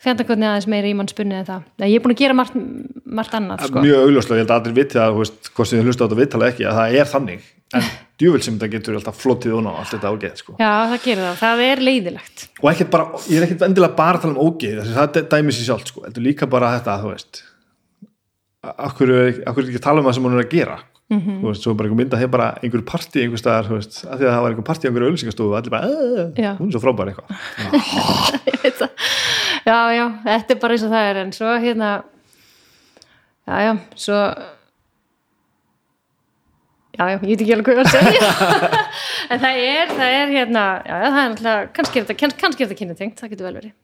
[0.00, 2.54] þetta hvernig aðeins meira í mannspunni en það Nei, ég er búin að gera margt,
[3.04, 3.82] margt annað sko.
[3.84, 6.20] mjög augljóslega, ég held að allir viti að veist, hvort sem þið hlusta á þetta
[6.22, 7.84] viðtala ekki, að það er þannig en
[8.20, 10.56] djúvel sem þetta getur alltaf flottið og ná allt þetta ágeð, sko.
[10.58, 14.16] já, það gerir það, það er leiðilegt og ekkert bara, ég er ekkert endilega bara
[14.18, 16.06] að tala um ógeð, þess að það dæmi sér sjálf sko.
[16.08, 17.42] er líka bara þetta, þú veist
[18.90, 20.78] akkur er, ekki að tala um það sem hún er að gera
[21.10, 21.40] Mhm.
[21.42, 23.96] þú veist, svo bara einhver mynd að hefur bara einhver partí einhver staðar, þú veist,
[24.06, 25.88] að því að það var einhver partí einhver auðlýsingastofu, allir bara,
[26.38, 26.50] Já.
[26.54, 27.26] "Æ, hún er svo frábær eitthvað
[28.78, 28.90] það.
[29.70, 31.90] Já, já, þetta er bara eins og það er en svo hérna
[33.46, 33.72] já, já,
[34.04, 34.18] svo
[36.98, 38.30] já, já, ég veit ekki alveg hvað ég var að segja.
[39.30, 42.56] En það er, það er hérna já, já, það er náttúrulega, kannski er þetta er
[42.60, 43.74] þetta kynnatengt, það getur vel verið.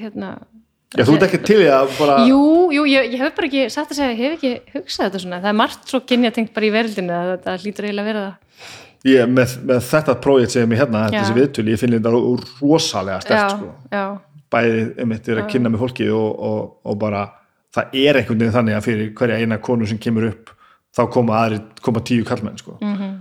[0.00, 0.30] Hérna,
[0.94, 2.40] Já, þú ert ekki til í að bara Jú,
[2.70, 5.40] jú, ég, ég hef bara ekki satt að segja, ég hef ekki hugsað þetta svona,
[5.42, 8.76] það er margt svo kynjatengt bara í verildinu að þetta hlýtur eiginlega að vera það.
[9.04, 11.16] Ég, með, með þetta prójekt sem ég hérna, Já.
[11.18, 13.72] þessi viðtöl, ég finn þetta rosalega já, stert, sko.
[13.90, 14.04] já,
[14.54, 17.26] bæði einmitt er að kynna með fólki og, og, og bara,
[17.74, 20.54] það er einhvern veginn þannig að fyrir hverja eina konu sem kemur upp
[20.94, 22.78] þá koma aðri, koma tíu kallmenn sko.
[22.80, 22.94] Mhm.
[22.94, 23.14] -hmm.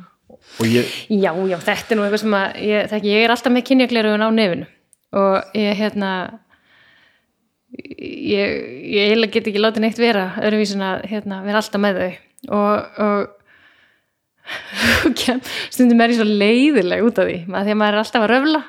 [0.60, 3.54] og ég Já, já, þetta er nú eitthvað sem að ég, þekki, ég er alltaf
[3.54, 4.66] með kynjaglerugun á nefinu
[5.14, 6.10] og ég hérna
[7.78, 8.50] ég,
[8.94, 12.12] ég eiginlega get ekki látið neitt vera öðruvísin að hérna, vera alltaf með þau
[12.60, 13.20] og, og
[15.74, 18.34] stundum er ég svo leiðileg út af því, að því að maður er alltaf að
[18.34, 18.64] röfla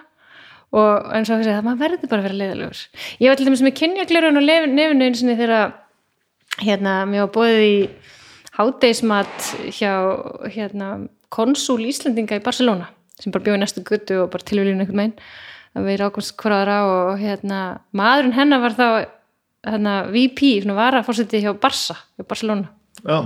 [0.75, 2.83] og eins og að segja, maður verður bara að vera leiðilegur
[3.23, 5.73] ég var til dæmis með kynjaglerugun á nef- nefinu einu sinni þegar
[6.65, 7.77] hérna, mér var bóðið í
[8.59, 9.93] hádeismat hjá
[10.55, 10.89] hérna,
[11.35, 15.19] konsúl Íslendinga í Barcelona sem bara bjóði næstu guttu og bara tilvílinu einhvern meginn
[15.75, 17.61] að við rákumst hverjara og hérna,
[17.99, 18.87] maðurinn hennar var þá
[19.67, 22.69] hérna, VP, svona varafórseti hjá Barça, hjá Barcelona.
[23.03, 23.17] Já,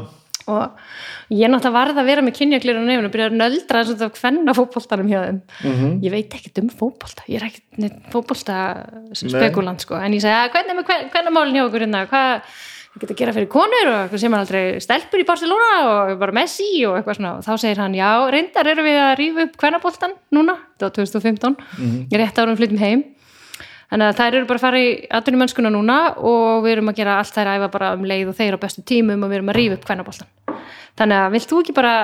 [0.48, 4.06] og ég náttúrulega varð að vera með kynjaklir á nefnum og byrja að nöldra þess
[4.06, 5.40] að hvenna fótboltanum hjá þeim.
[5.64, 5.92] Mhm.
[6.04, 8.56] ég veit ekkert um fótbolta ég er ekkert fótbolta
[9.12, 12.42] spekulant sko, en ég segi að hvernig er hvernig málinn hjá okkur hérna, hvað
[12.98, 16.32] ég get að gera fyrir konur og sem er aldrei stelpur í Barcelona og bara
[16.34, 17.34] Messi og eitthvað svona.
[17.38, 20.96] Og þá segir hann, já, reyndar erum við að rífa upp hvernaboltan núna, þetta var
[20.96, 21.56] 2015
[22.08, 23.04] ég er rétt árum flyttum heim
[23.88, 24.88] þannig að þær eru bara að fara í
[25.18, 28.58] atvinnumennskuna núna og við erum að gera allt þær æfa bara um leið og þeir
[28.60, 30.58] á bestu tímum og við erum að rífa upp hvernaboltan
[30.98, 31.94] þannig að vilt þú ekki bara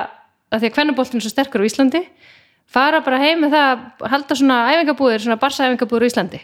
[0.55, 2.03] að því að hvernaboltin er svo sterkur á Íslandi
[2.75, 6.41] fara bara heim með það að halda svona æfingabúðir, svona barsa æfingabúðir á Íslandi?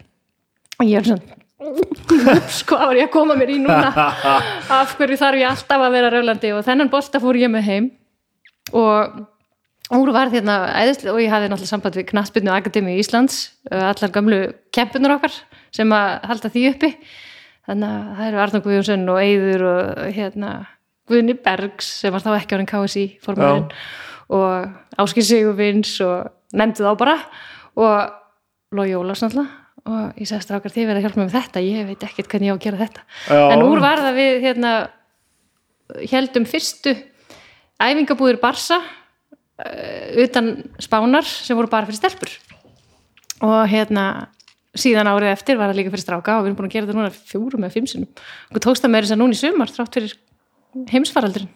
[0.80, 1.38] Og ég er svona
[2.80, 3.90] var ég að koma mér í núna
[4.80, 7.90] af hverju þarf ég alltaf að vera röflandi og þennan bolta fór ég með heim
[8.76, 9.20] og
[9.98, 13.40] úr var þérna æðislega og ég hafði náttúrulega samband við Knattbyrnu Akademi Íslands
[13.72, 14.40] uh, allar gamlu
[14.74, 15.34] kempunar okkar
[15.74, 16.90] sem að halda því uppi.
[17.66, 20.52] Þannig að það eru Arnur Guðjónsson og Eyður og hérna
[21.10, 23.66] Guðni Bergs sem var þá ekki árin KSI formæðin
[24.30, 27.16] og Áskil Sigurvins og nefndi þá bara
[27.78, 29.56] og Lói Ólafs náttúrulega.
[29.90, 31.60] Og ég sagði strákar þið verið að hjálpa mér með þetta.
[31.64, 33.04] Ég veit ekkert hvernig ég á að gera þetta.
[33.32, 33.40] Já.
[33.48, 34.72] en úr var það við hérna
[36.10, 36.92] heldum fyrstu
[37.80, 38.78] æfingabúðir Barsa
[40.24, 42.32] utan spánar sem voru bara fyrir stelpur.
[43.44, 44.04] Og hérna
[44.76, 46.98] síðan árið eftir var það líka fyrir stráka og við erum búin að gera þetta
[46.98, 48.10] núna fjórum eða fimm sinnum.
[48.52, 50.14] Og tókst það með þess að núna í sumar þrátt fyrir
[50.92, 51.50] heimsfaraldurinn.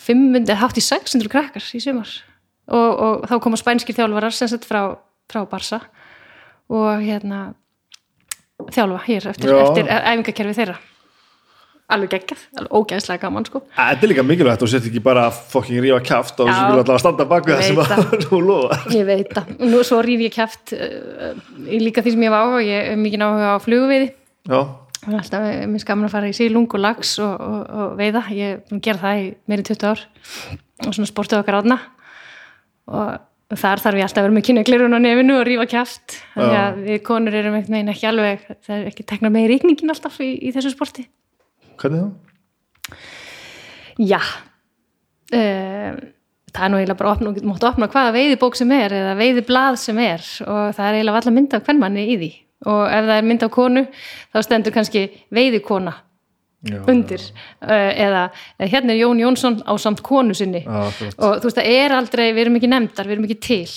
[0.00, 2.12] 500, hátt í 600 krakkar í sumar.
[2.70, 4.82] Og, og þá koma spænskir þjálfarar sem sett frá,
[5.30, 5.80] frá Barsa
[6.70, 7.50] og hérna
[8.70, 10.76] þjálfa hér eftir, eftir æfingakerfi þeirra
[11.94, 15.82] alveg geggjað, alveg ógæðslega gaman sko Þetta er líka mikilvægt og sett ekki bara fokking
[15.84, 19.32] rífa kjaft og þessu vilja alltaf standa baku það sem að nú lofa Ég veit
[19.34, 19.54] það.
[19.56, 21.32] Og nú svo rýf ég kæft uh,
[21.70, 22.62] líka því sem ég var áhuga.
[22.66, 24.10] Ég hef mikið áhuga á flugveiði.
[24.50, 24.60] Já,
[25.00, 27.92] Það er alltaf, eh, mér skaman að fara í sílung og lags og, og, og
[27.96, 28.20] veiða.
[28.36, 30.02] Ég er gera það í meiri 20 ár
[30.84, 31.78] og svona sportið okkar átna.
[32.90, 36.18] Og þar þarf ég alltaf að vera með kynnaglirun á nefinu og rýfa kæft.
[36.34, 40.30] Þannig að við konur erum ekki alveg, það er ekki tekna með ríkningin alltaf í,
[40.36, 41.06] í þessu sporti.
[41.80, 43.00] Hvernig þá?
[44.00, 45.96] Já uh,
[46.50, 49.80] það er nú eiginlega bara að opna, máttu opna hvaða veiðibók sem er eða veiðiblað
[49.80, 52.30] sem er og það er eiginlega alltaf mynda af hvern manni í því.
[52.70, 53.82] Og ef það er mynda af konu
[54.34, 55.94] þá stendur kannski veiðikona
[56.68, 57.22] Já, undir.
[57.62, 58.24] Uh, eða,
[58.58, 60.60] eða hérna er Jón Jónsson á samt konu sinni.
[60.66, 60.80] Já,
[61.16, 63.70] og þú veist það er aldrei, við erum ekki nefndar, við erum ekki til.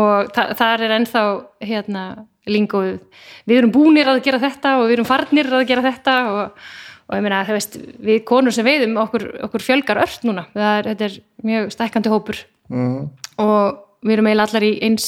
[0.00, 1.24] Og þa þar er ennþá
[1.68, 2.04] hérna
[2.48, 2.94] lingóð
[3.46, 6.70] við erum búnir að gera þetta og við erum farnir að gera þetta og,
[7.12, 7.76] og ég meina það veist
[8.08, 10.46] við konur sem veiðum okkur, okkur fjölgar ört núna.
[10.56, 12.46] Er, þetta er mjög stækkandi hópur.
[12.72, 13.10] Mhm.
[13.42, 15.06] og við erum eiginlega allar í eins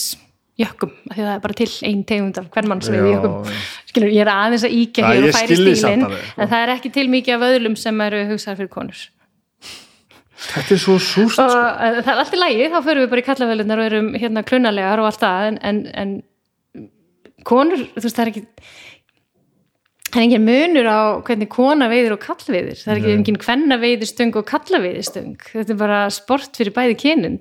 [0.60, 3.08] jökkum af því að það er bara til ein tegund af hvern mann sem við
[3.08, 3.56] Já, jökkum.
[3.90, 6.10] Skilur, ég er aðeins að íkja hér og færi alveg, sko.
[6.44, 9.02] en það er ekki til mikið af öðlum sem eru hugsaðar fyrir konur.
[10.44, 13.24] Þetta er svo súrt og uh, það er allt í lægi, þá förum við bara
[13.24, 16.14] í kallavelunar og erum hérna klunalegar og allt það en, en, en
[17.48, 18.44] konur, þú veist það er ekki
[20.14, 23.78] það er engin munur á hvernig kona veiðir og kallveiðir það er ekki engin kvenna
[23.82, 27.40] veiðistöng og kallaveiðistöng þetta er bara sport fyrir bæði kynin.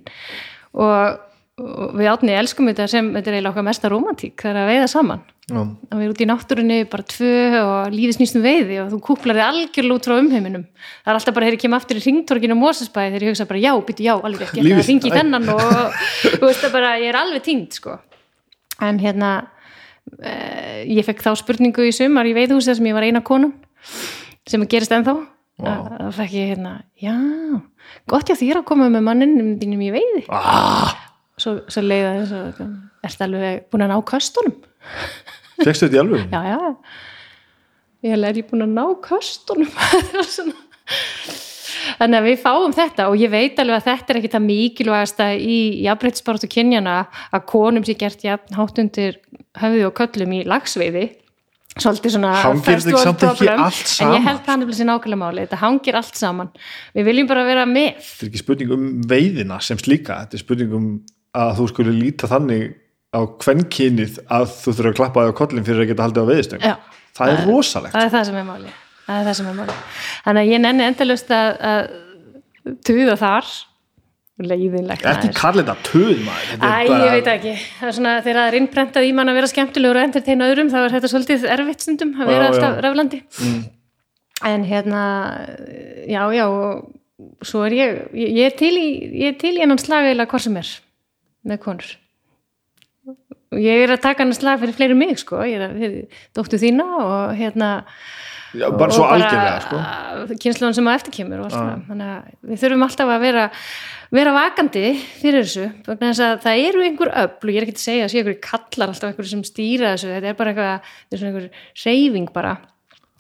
[0.73, 1.19] Og,
[1.61, 4.73] og við átni elskum þetta sem þetta er eiginlega okkar mesta romantík það er að
[4.73, 5.23] veiða saman.
[5.43, 5.59] Já.
[5.59, 8.99] að við erum út í náttúrunni bara tvö og lífið snýst um veiði og þú
[9.03, 10.63] kúplar þig algjörlega út frá umheiminum.
[11.03, 13.47] Það er alltaf bara þegar ég kem aftur í ringtorkinu á Mósesbæði þegar ég hugsa
[13.49, 15.65] bara já, byttu já, alveg ekki ég ringi þennan og
[16.45, 17.97] veist það bara, ég er alveg týnd sko.
[18.87, 19.33] En hérna
[20.89, 23.53] ég fekk þá spurningu í sumar í veiðhúsi þar sem ég var eina konun
[24.49, 25.15] sem gerist ennþá.
[25.63, 25.85] Wow.
[26.09, 27.13] þá fekk ég hérna, já
[28.09, 30.23] gott já því að koma með manninum þínum í veiði.
[30.33, 30.95] Ah,
[31.37, 32.63] svo, svo leiða þess að
[33.05, 34.55] ertu alveg búin að ná köstunum?
[35.63, 36.73] Fegstu þetta í alveg já, já.
[38.03, 39.69] Ég held að er ég búin að ná köstunum?
[39.77, 41.41] Það var svona-
[41.99, 45.27] þannig að við fáum þetta og ég veit alveg að þetta er ekki það mikilvægasta
[45.37, 45.57] í
[45.87, 46.95] jafnbreytisbaratu kynjana
[47.33, 49.19] að konum sé gert jafn hátt undir
[49.61, 51.05] höfði og köllum í lagsveiði.
[51.73, 53.63] Svolítið svona first world problem.
[53.65, 56.51] en ég held það nefnilega sér nákvæmlega máli þetta hangir allt saman.
[56.93, 57.97] Við viljum bara vera með.
[57.97, 60.19] Þetta er ekki spurning um veiðina sem slíka.
[60.21, 60.87] Þetta er spurning um
[61.33, 62.75] að þú skulle líta þannig
[63.13, 66.65] á kvenkynið að þú þurfa að klappa á kollin fyrir að geta haldið á veiðistöng
[66.65, 66.73] Já.
[67.17, 67.93] það er rosalegt.
[67.93, 68.73] það er það sem er máli
[69.07, 69.75] það er það sem er máli
[70.25, 73.53] þannig að ég nenni endalust að, að tuða þar.
[74.43, 76.53] Leiðinlegt ekki kallið þetta töð maður?
[76.57, 79.37] Æ, bara- ég veit ekki, það er svona þegar það er innprentað í mann að
[79.37, 82.73] vera skemmtilegur og enterteina öðrum þá er þetta svolítið erfitt stundum að vera Já, alltaf
[82.73, 82.81] já.
[82.87, 83.19] raflandi.
[83.45, 83.59] Mm.
[84.49, 85.03] en hérna
[86.09, 86.45] já, já,
[87.45, 88.87] svo er ég ég, ég er til í,
[89.21, 90.71] ég er til í hennan slag eða hvað sem er
[91.53, 91.93] með konur.
[93.53, 95.97] Og ég er að taka hennan slag fyrir fleiri mig sko, ég er að
[96.35, 97.69] dóttu þína og hérna
[98.53, 99.77] Já, bara svo og algjörlega sko.
[100.43, 101.79] kynsluðan sem að eftir kemur og allt það.
[101.89, 103.45] þannig að við þurfum alltaf að vera
[104.13, 104.83] vera vakandi
[105.21, 108.11] fyrir þessu þess að það eru einhver öfl og ég er ekki að segja að
[108.13, 111.31] sé einhverju kallar alltaf einhverju sem stýra þessu þetta er bara eitthvað, þetta er svona
[111.31, 111.47] einhver
[111.87, 112.53] reyfing bara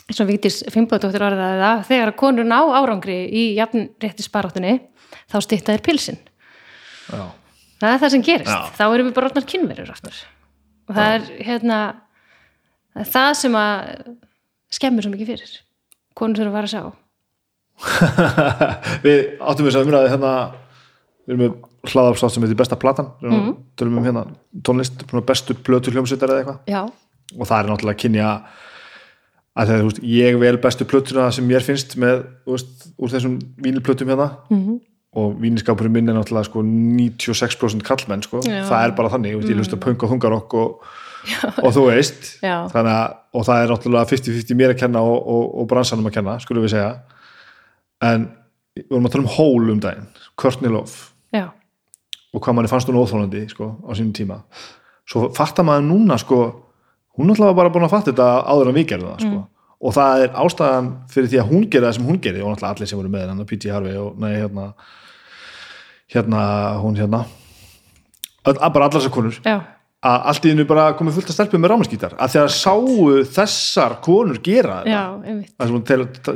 [0.03, 4.75] eins og Vítis Fimboðdóttir orðaði það þegar að konur ná árangri í jafn rétti sparáttunni
[5.31, 6.19] þá stýtta þér pilsin
[7.09, 7.25] Já.
[7.81, 8.59] það er það sem gerist, Já.
[8.77, 10.21] þá erum við bara orðnar kynverur aftur
[10.83, 11.79] og það er hérna
[13.09, 14.13] það sem að
[14.73, 15.53] skemmur svo mikið fyrir.
[16.17, 16.83] Konur þurfa að fara að sjá.
[19.05, 20.33] Við áttum við þess að umræði hérna
[21.23, 21.55] við erum með
[21.93, 23.09] hlaðafslátt sem heitir besta platan.
[23.23, 23.55] Mm.
[23.79, 24.25] tölum um hérna
[24.65, 26.93] tónlist bestu plötu hljómsveitar eða eitthvað.
[27.33, 28.29] Og það er náttúrulega að kynja
[29.53, 33.13] að er, þú veist, ég vel bestu plötuna sem mér finnst með, þú veist, úr
[33.13, 34.31] þessum vínilplötum hérna.
[34.49, 34.81] Mhm.
[35.13, 38.63] og víniskapurinn minn er náttúrulega sko 96% kallmenn sko, Já.
[38.65, 40.87] það er bara þannig, þú veist, ég hlusta punk og þungarokk og,
[41.63, 45.67] og þú veist að, og það er náttúrulega 50-50 mér að kenna og, og, og
[45.71, 46.93] bransanum að kenna, skulum við segja.
[48.03, 48.27] En
[48.75, 50.09] við vorum að tala um hól um daginn,
[51.33, 51.45] já,
[52.33, 54.41] og hvað manni fannst hún óþólandi sko, á sínum tíma.
[55.09, 56.41] Svo fattar maður núna sko,
[57.17, 59.45] hún náttúrulega var bara búin að fatta þetta áður en við gerðum það sko.
[59.83, 62.75] og það er ástæðan fyrir því að hún gerði það sem hún gerði og náttúrulega
[62.75, 63.71] allir sem voru með hennar P.T.
[63.73, 64.67] Harvey og nei, hérna
[66.13, 67.25] hérna, hún hérna.
[68.45, 69.37] Öll, bara allar þessar konur.
[69.45, 69.61] Já,
[70.03, 73.05] að allt í hennu bara komið fullt að stelpum með rámaskítar að þegar sáu
[73.37, 74.95] þessar konur gera þetta.
[74.95, 75.53] Já, einmitt.
[75.55, 75.85] Að sem hún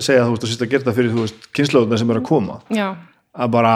[0.06, 2.22] segja að þú veist að sýst að gera þetta fyrir þú veist kynnslóðuna sem er
[2.22, 2.58] að koma.
[2.72, 2.88] Já,
[3.36, 3.74] að bara,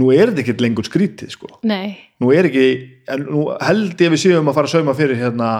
[0.00, 1.52] nú er þetta ekkert lengur skrítið sko.
[1.68, 2.66] Nei, nú er ekki,
[3.12, 5.52] en nú held ég við séum að fara að sauma fyrir hérna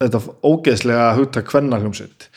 [0.00, 2.28] þetta ógeðslega hugta kvennarhljómsveit,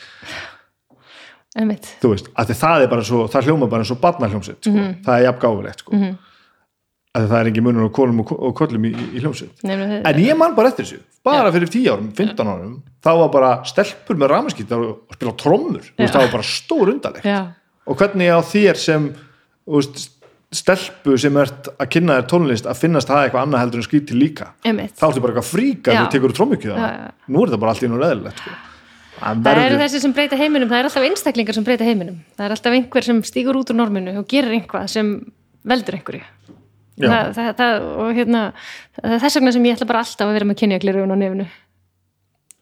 [2.02, 4.72] þú veist, að það er bara svo það hljóma bara eins og barnarhljómsveit sko.
[4.74, 4.94] Mhm.
[5.04, 5.92] það er jafn gáfulegt sko.
[5.96, 6.14] mm
[7.14, 9.62] að það er ekki munur á konum og, og kollum í, í hljómsveit.
[9.64, 12.72] En ég man bara eftir þessu, bara fyrir 10 árum 15 árum,
[13.04, 15.86] þá var bara stelpur með ramaskýttar og spila trommur.
[16.00, 17.38] Það var bara stór undarlegt já,
[17.86, 19.06] og hvernig á þér sem
[19.70, 20.08] veist,
[20.54, 24.20] stelpu sem ert að kynna þér tónlist að finnast það eitthvað annað heldur en skrítið
[24.20, 24.50] líka?
[24.66, 24.94] Einmitt.
[24.98, 26.02] Þá ertu bara eitthvað fríka Já.
[26.02, 27.10] þú tekur já.
[27.26, 28.54] nú er þetta bara allt í nú leðilegt sko.
[29.14, 32.16] Það Það eru verður- þessi sem breyta heiminum, það er alltaf einstaklingar sem breyta heiminum.
[32.36, 35.12] Það er alltaf einhver sem stígur út úr norminu og gerir einhvað sem
[35.64, 36.24] veldur einhverju.
[36.94, 38.40] Það, það, það, og hérna,
[39.00, 41.46] það er þess vegna sem ég ætla bara alltaf að vera með kynjaglirugun á nefnu.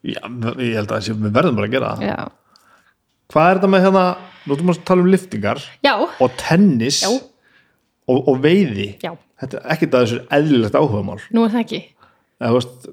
[0.02, 0.20] Já,
[0.58, 2.16] ég held að við verðum bara að gera það Já.
[3.32, 4.04] hvað er þetta með hérna,
[4.48, 5.92] nú erum við að tala um liftingar Já,
[6.24, 7.10] og tennis Já.
[7.12, 9.12] og, og veiði já,
[9.44, 11.80] þetta er ekkert að þessu eðlilegt áhugamál nú er það ekki.
[12.42, 12.90] eða, þú veist,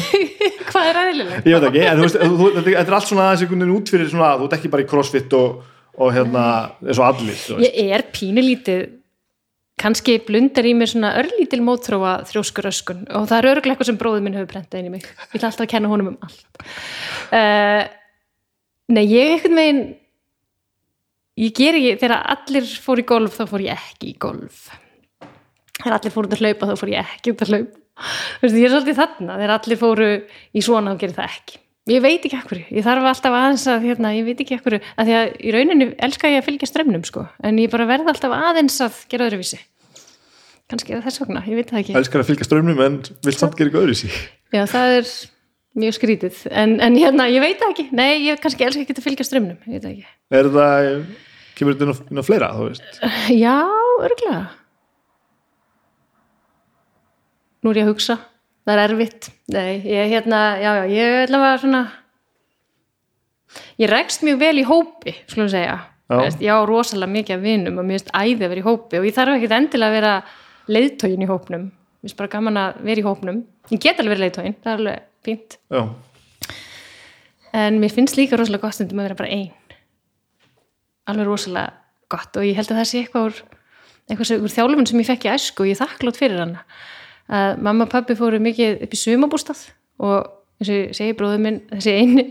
[0.70, 1.42] Hvað er aðeinlega?
[1.44, 3.92] ég veit ekki en þú veist, þú, þetta er allt svona aðeins einhvern veginn út
[3.92, 5.60] fyrir svona, þú ert ekki bara í crossfit og,
[6.00, 6.46] og hérna,
[6.86, 7.58] eins og allir þú.
[7.66, 8.80] Ég er pínulítið,
[9.80, 14.00] kannski blundar í mér svona örlítil mótþróa þrjóskur öskun og það er örglega eitthvað sem
[14.00, 15.04] bróðið minn hefur brentað inn í mig.
[15.04, 16.62] Ég ætla alltaf að kenna honum um allt.
[17.28, 17.82] Uh,
[18.96, 19.82] nei, ég einhvern veginn,
[21.44, 24.64] ég ger ekki, þegar allir fór í golf þá fór ég ekki í golf.
[25.76, 27.84] Þegar allir fóru út að hlaupa þá fór ég ekki út að hlaupa.
[27.96, 30.10] Þú veist, ég er svolítið þarna, þegar allir fóru
[30.56, 31.60] í svona þá gerir það ekki.
[31.90, 35.08] Ég veit ekki ekkur, ég þarf alltaf aðeins að hérna, ég veit ekki ekkur, að
[35.08, 37.26] því að í rauninu elska ég að fylgja strömmnum sko.
[37.46, 39.60] En ég bara verð alltaf aðeins að gera öðruvísi.
[40.66, 41.96] Kannski er það þess vegna, ég veit það ekki.
[42.00, 44.10] Elskar að fylgja strömmnum en vilt samt gera eitthvað öðru sí
[44.50, 45.12] Já, það er
[45.78, 46.42] mjög skrítið.
[46.50, 49.58] En, en hérna, ég veit það ekki, nei, ég kannski elska ekki að fylgja strömmnum,
[49.66, 50.14] ég veit það ekki.
[50.40, 50.90] Er það,
[51.58, 53.02] kemur þetta inn á fleira þú veist?
[53.30, 53.56] Já,
[54.02, 54.40] örgulega
[57.62, 58.18] Nú er ég að hugsa
[58.66, 59.30] það er erfitt.
[59.54, 61.82] Nei, ég hérna, já, já, ég að svona
[63.80, 66.20] ég rekst mjög vel í hópi skulum segja, Já.
[66.20, 68.98] Veist, ég á rosalega mikið af vinum og mér finnst æði að vera í hópi
[69.00, 70.12] og ég þarf ekkert endilega að vera
[70.70, 71.64] leiðtógin í hópnum.
[71.66, 73.40] Mér finnst bara gaman að vera í hópnum.
[73.72, 75.56] Ég get alveg verið leiðtógin, það er alveg fínt.
[75.74, 75.82] Já,
[77.58, 79.74] en mér finnst líka rosalega gott stundum að vera bara ein.
[81.10, 81.74] Alveg rosalega
[82.14, 83.42] gott og ég held að það sé eitthvað úr,
[84.06, 86.62] eitthvað úr þjálfum sem ég fekk í æsku og ég er þakklátt fyrir hana
[87.26, 89.62] að mamma og pabbi fóru mikið upp í sumabústað
[90.04, 92.24] og eins og ég segi bróður minn þessi eini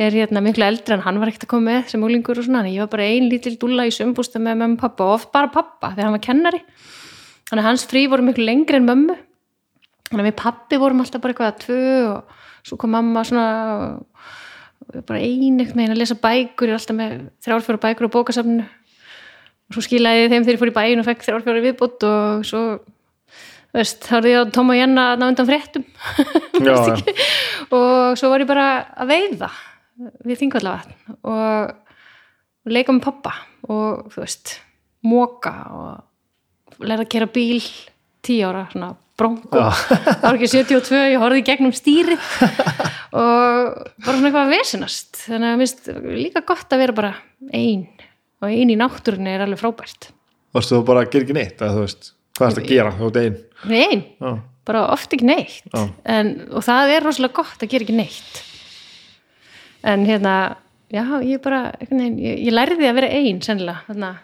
[0.00, 2.62] er hérna miklu eldri en hann var ekkert að koma með sem úlingur og svona
[2.62, 5.32] en ég var bara ein lítil dúlla í sumabústað með mamma og pappa og oft
[5.34, 6.62] bara pappa þegar hann var kennari.
[7.50, 9.18] Þannig að hans frí voru miklu lengri en mömmu.
[10.08, 13.46] Þannig að við pappi vorum alltaf bara eitthvað að tvö og svo kom mamma svona
[15.06, 17.14] bara ein eitthvað meginn að lesa bækur ég er alltaf með
[17.44, 18.66] þrjárfjóra bækur á bókasafninu.
[19.66, 22.62] Og svo skilaði þeim þegar ég fór í bæin og fekk þrjárfjóra viðbútt og svo
[23.76, 25.86] þá er ég á Tom og Jenna að ná undan fréttum.
[26.66, 26.76] Já,
[27.70, 29.50] og svo var ég bara að veiða
[30.26, 31.74] við þingvallavatn og,
[32.66, 33.34] og leika með pappa
[33.72, 34.56] og þú veist,
[35.06, 37.62] móka og læra að kera bíl
[38.26, 39.62] tíu ára, svona bronko
[40.28, 42.16] ekki 72, ég horfði í gegnum stýri
[43.16, 45.88] og bara svona eitthvað að vesinast þannig að minnst
[46.18, 47.14] líka gott að vera bara
[47.56, 47.86] ein
[48.44, 50.10] og ein í náttúrunni er alveg frábært.
[50.56, 52.92] Varstu þú bara að gera ekki neitt að, veist, hvað er þetta að gera?
[52.98, 54.30] Þú ert ein ein, já,
[54.66, 55.66] bara oft ekki neitt.
[56.04, 58.44] En, og það er rosalega gott að gera ekki neitt.
[59.86, 60.36] En hérna
[60.92, 64.14] já, ég bara, veginn, ég, ég lærði að vera ein sennilega, þarna.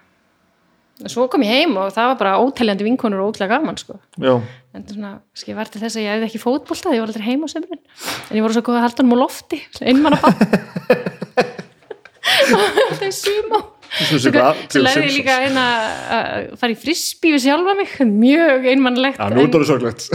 [1.10, 3.96] Svo kom ég heim og það var bara óteljandi vinkonur og ótrúlega gaman sko.
[4.22, 4.36] Já,
[4.72, 7.48] en svona, skil var til þess að ég hefði ekki fótbolta ég var aldrei heima
[7.48, 10.38] á sömurinn en ég voru svo góð að halda hann á lofti einmann að bann
[12.52, 13.60] það er sumá
[13.92, 15.62] Svo lærði ég líka eina
[16.16, 17.90] að fara í frisbí við sjálfa mig.
[18.08, 20.06] Mjög einmannlegt já, nú er þetta sorglegt.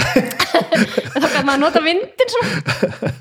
[1.21, 3.11] Þá kann maður nota vindin svona.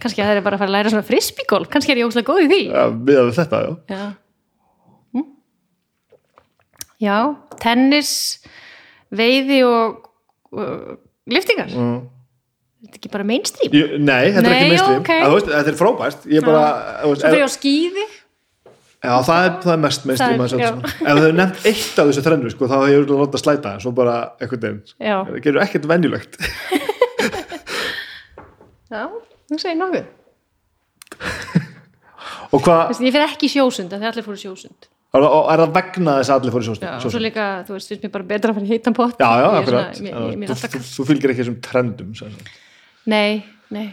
[0.00, 2.30] Kannski að það er bara að fara að læra svona frisbígolf kannski er ég óslega
[2.32, 2.60] góð í því.
[2.72, 3.74] Já, við að þetta, já.
[3.92, 4.06] Já.
[5.18, 5.26] Hm?
[7.04, 7.16] já,
[7.60, 8.12] tennis
[9.20, 10.00] veiði og,
[10.54, 10.96] og
[11.30, 12.00] liftingar Mm.
[12.86, 13.72] þetta er ekki bara mainstream?
[13.76, 15.00] Ég, nei, þetta er Nei, ekki mainstream.
[15.02, 15.10] ok.
[15.12, 16.22] að, þú veist, þetta er frábært.
[16.32, 16.64] Ég er bara,
[17.02, 18.04] þú veist, svo fyrir á skýði
[19.00, 20.92] já, það er, það er mest Það er- að sjálfsögðu.
[20.92, 21.06] já.
[21.10, 23.92] ef þau nefnt eitt af þessu þrennu sko, þá hefur ég verið að slæta svo
[23.96, 26.38] bara eitthvað þeim já, það gerur ekkert venjulegt.
[28.90, 29.04] Já,
[29.46, 30.06] þú segir nokkuð.
[32.54, 34.88] Og hvað, ég fyrir ekki í sjósund en þegar allir fóru í sjósund.
[35.14, 37.06] Er, það- er það vegna þess að allir fóru í já, sjósund?
[37.06, 39.14] og svo líka, þú veist, finnst mér bara betra að fara í heitan pott.
[39.22, 40.00] Já, já, er akkurat.
[40.02, 42.10] er þú, fylgir ekki þessum trendum
[43.10, 43.86] nei, nei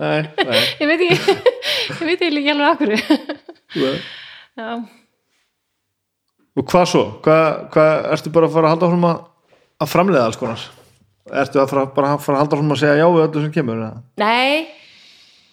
[0.00, 1.16] nei, nei ég veit ekki
[2.00, 2.90] ég veit ekki alveg akkur
[4.60, 4.70] já,
[6.56, 7.04] og hvað svo?
[7.24, 9.20] Hvað, hvað ertu bara að fara að halda frum að,
[9.84, 10.64] að framleiða alls konar?
[11.42, 13.54] Ertu að fara, bara að fara að halda frum að segja já við öllu sem
[13.58, 13.86] kemur?
[14.22, 14.66] nei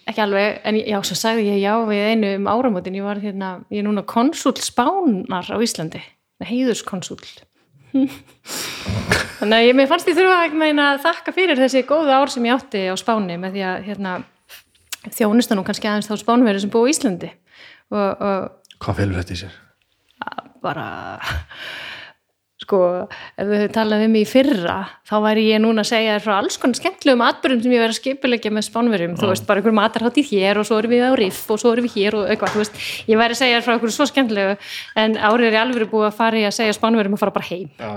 [0.03, 3.55] ekki alveg, en já, svo sagði ég já við einu um áramótin, ég var hérna
[3.71, 6.01] ég er núna konsul spánar á Íslandi
[6.43, 7.21] heiðurskonsul
[7.93, 10.37] þannig að ég mér fannst ég þurfa
[10.83, 14.15] að, þakka fyrir þessi góða ár sem ég átti á Spáni með því að hérna,
[15.13, 17.31] þjónusta nú kannski aðeins þá spánverið sem búið í Íslandi
[17.93, 19.59] og, og Hvað felur þetta í sér?
[20.63, 20.87] bara
[22.63, 22.79] sko,
[23.37, 24.77] ef við höfum talað um mig í fyrra,
[25.07, 27.95] þá væri ég núna að segja þér frá alls konar skemmtilegum atbyrjum sem ég verið
[27.95, 31.07] að skipilegja með spánverjum, þú veist, bara einhver matarhátt í hér og svo erum við
[31.07, 33.59] á riff og svo erum við hér og eitthvað, þú veist, ég væri að segja
[33.59, 34.57] þér frá einhverju svo skemmtilegu
[35.03, 37.49] en árið er í alveg búið að fara í að segja spánverjum að fara bara
[37.51, 37.73] heim.
[37.79, 37.91] Já,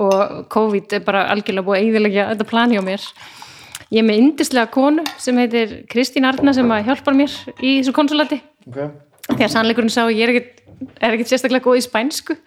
[0.00, 3.06] og COVID er bara algjörlega búið að eigðilegja þetta plani á mér.
[3.92, 8.40] Ég er með yndislega konu sem heitir Kristín Arna sem hjálpar mér í þessu konsulati.
[8.64, 8.78] Ok.
[9.28, 10.62] Því að sannleikurinn sá ég er ekkit,
[10.98, 12.38] er ekkit sérstaklega góð í spænsku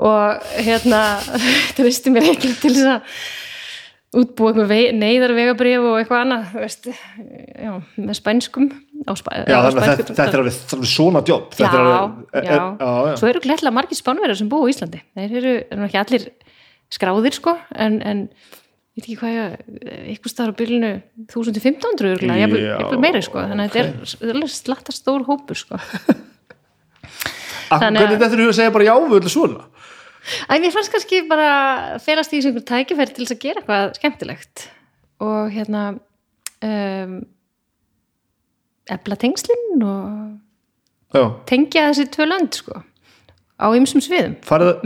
[0.00, 1.00] og hérna
[1.76, 3.14] tristi mér ekki til þess að
[4.20, 8.70] útbúa eitthvað neyðar vegabrif og eitthvað annað veist, já, með spænskum
[9.06, 11.52] á spæ, Já, á þannig að spænsku- þetta, þetta er alveg, er svona jobb.
[11.54, 12.56] Já, er alveg, er, já.
[12.80, 15.02] er, svo eru glættilega margir spánverðar sem búa í Íslandi.
[15.20, 16.26] Þeir eru, eru ekki allir
[16.90, 17.54] skráðir sko,
[17.86, 18.24] en, en
[18.98, 19.54] veit ekki hvað ég,
[20.10, 20.90] eitthvað staðar á bylunu
[21.30, 25.78] 1500 örgulega, Já, jafnvel meiri sko, þannig að þetta er, er slatta stór hópur sko
[27.78, 29.64] þannig að- Hvernig þetta er að segja bara já við öllu svona?
[30.50, 31.50] Æ, mér fannst kannski bara
[32.04, 34.66] felast í þessu einhver tækifæri til þess að gera eitthvað skemmtilegt
[35.24, 35.84] og hérna
[36.66, 37.14] um,
[38.90, 42.82] efla tengslinn og já, tengja þessi tvö lönd sko
[43.60, 44.34] á ymsum sviðum,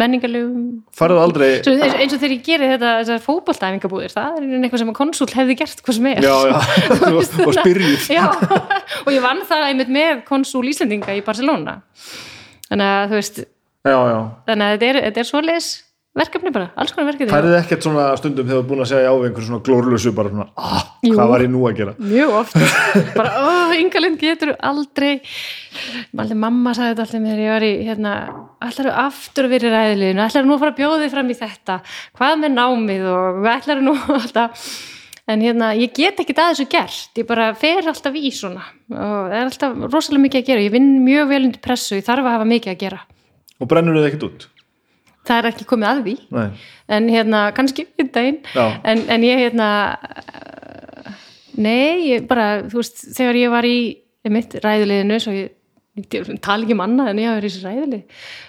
[0.02, 0.62] menningarlegum.
[0.98, 4.82] farið aldrei Svo eins, eins og þegar ég geri þetta þessar fótboltæfingabúðir, það er eitthvað
[4.82, 6.26] sem að konsúl hefði gert hvað sem er.
[6.26, 6.56] Já, já,
[7.46, 7.60] og,
[8.10, 8.24] Já,
[9.06, 11.76] og ég vann það einmitt með konsúl Íslendinga í Barcelona
[12.74, 14.20] þannig að þú veist já, já,
[14.50, 15.72] þannig að þetta er, þetta er svoleiðis
[16.14, 17.32] verkefni bara, alls konar verkefni.
[17.32, 20.12] Færið ekkert svona stundum þegar þú er búin að segja já við einhver svona glórlösu
[20.14, 21.94] bara svona, ah, hvað var ég nú að gera?
[21.98, 22.58] Mjög oft.
[23.18, 25.10] Bara, ó, yngalind getur aldrei
[26.14, 28.14] aldrei mamma sagði þetta alltaf mér ég var í, hérna,
[28.62, 31.38] allar aftur að vera í ræðileginu, allar nú að fara að bjóða þig fram í
[31.42, 31.78] þetta?
[32.20, 34.68] Hvað með námið og allar nú alltaf
[35.28, 37.10] en hérna, ég get ekki að þessu gert.
[37.16, 38.64] Ég bara fer alltaf í svona.
[38.92, 40.64] Og það er alltaf rosalega mikið að gera.
[40.66, 43.00] Ég vinn mjög vel undir pressu, ég þarf að hafa mikið að gera.
[43.62, 44.46] Og brennur þið ekkert út?
[45.24, 46.14] Það er ekki komið að því.
[46.36, 46.48] Nei.
[46.92, 48.40] en hérna, kannski einn daginn.
[48.84, 51.12] En, en ég hérna uh,
[51.56, 53.76] nei, ég bara þú veist, þegar ég var í
[54.28, 55.54] mitt ræðuleginu svo ég,
[56.00, 58.02] ég tala ekki um annað en ég hafa verið í þessu ræðulegi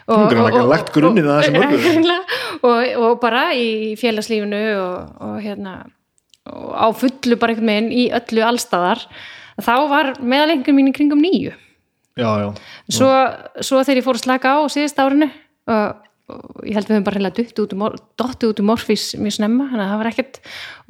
[0.06, 1.80] Þú hefur greinilega lagt grunninn að þessu mörgu.
[1.86, 2.40] greinilega.
[2.60, 3.68] og, og bara í
[4.00, 5.74] félagslífinu og, og hérna
[6.46, 9.06] á fullu bara einhvern veginn í öllu allstaðar
[9.62, 11.54] þá var meðalengur mín í kringum nýju
[12.16, 12.50] já, já,
[12.92, 13.12] svo,
[13.60, 15.30] svo þegar ég fór að slaka á síðast árinu
[15.72, 16.02] og,
[16.32, 17.32] og ég held við höfum bara heila
[17.64, 17.86] út, um,
[18.20, 20.42] dottið út um morfís mjög snemma, þannig að það var ekkert.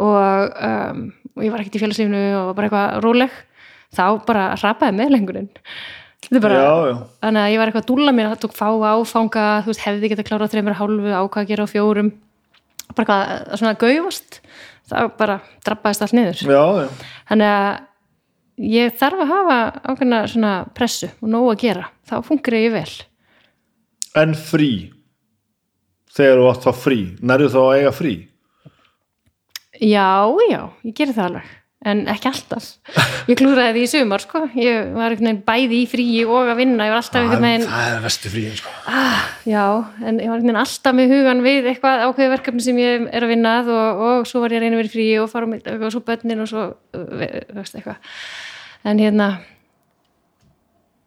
[0.05, 1.03] Og, um,
[1.35, 3.39] og ég var ekkert í félagslífinu og bara eitthvað róleg.
[3.95, 4.99] Þá bara rapaði
[6.39, 6.95] er bara, já, já.
[7.21, 10.09] þannig að ég var eitthvað að dúlla mér það tók fá áfanga, þú veist, hefði
[10.11, 12.09] geta klárað þreymur hálfu, ákvað að gera á fjórum.
[12.95, 14.39] Bara eitthvað að svona gaufast
[14.91, 16.43] það bara drabbaðist allt niður.
[16.45, 17.11] Já, já.
[17.31, 22.59] þannig að ég þarf að hafa ákveðna svona pressu og nóg að gera, þá funkar
[22.59, 22.91] ég vel.
[24.15, 24.71] En frí?
[26.15, 28.15] Þegar þú átt þá frí nærðu þá að eiga frí?
[29.83, 30.07] Já,
[30.47, 31.53] já, ég gerir það alveg
[31.85, 32.67] en ekki alltaf.
[33.29, 34.41] Ég klúraði því í sumar sko.
[34.57, 36.87] Ég var veginn bæði í fríi og að vinna.
[36.87, 38.75] Ég var alltaf það, veginn það er vestu fríin sko.
[39.53, 39.65] já,
[40.01, 43.33] en ég var veginn alltaf með hugan við eitthvað ákveði verkefni sem ég er að
[43.35, 45.91] vinna að og, og svo var ég að reyna í fríi og fara með og
[45.93, 47.99] svo bönnin og svo veist, eitthvað.
[48.85, 49.29] En hérna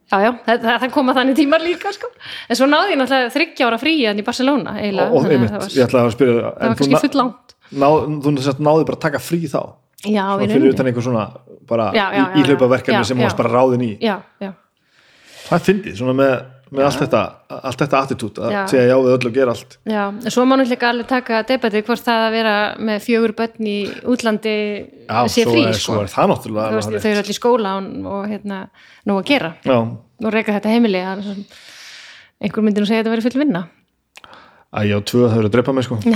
[0.08, 2.10] já, já, það, það, koma þannig tímar líka sko.
[2.48, 5.74] en svo náði ég náttúrulega þryggja ára fríi en í Barcelona eiginlega, að einmitt, var,
[5.74, 7.28] ég ætlaði að spyrja
[7.68, 7.88] ná,
[8.24, 8.32] þú
[8.64, 9.60] náðu bara að taka frí þá
[10.04, 11.24] já, svona fyrir utan einhver svona
[11.68, 13.24] bara Já, já, í, já, íhlaupaverkefni já, sem já.
[13.26, 13.90] varst bara ráðin í.
[14.04, 14.52] Já, já,
[15.48, 16.34] það fyndið, svona með,
[16.70, 17.22] með allt þetta
[17.58, 18.60] allt þetta attitút, að Já.
[18.70, 19.78] segja já við öll og gera allt.
[19.88, 22.56] Já, en svo má náttúrulega alveg taka debatið hvort það að vera
[22.90, 23.78] með fjögur börn í
[24.14, 24.54] útlandi
[25.08, 25.96] já, sé frí er, sko.
[25.96, 28.60] svo er það náttúrulega veist, þau eru allir í skóla og, og hérna,
[29.08, 29.54] nú að gera.
[29.64, 31.24] Já, og reyka þetta heimili er
[32.38, 33.64] einhver myndi nú segja að þetta veri full vinna
[34.76, 35.96] að já, tvö það eru að drepa mig sko.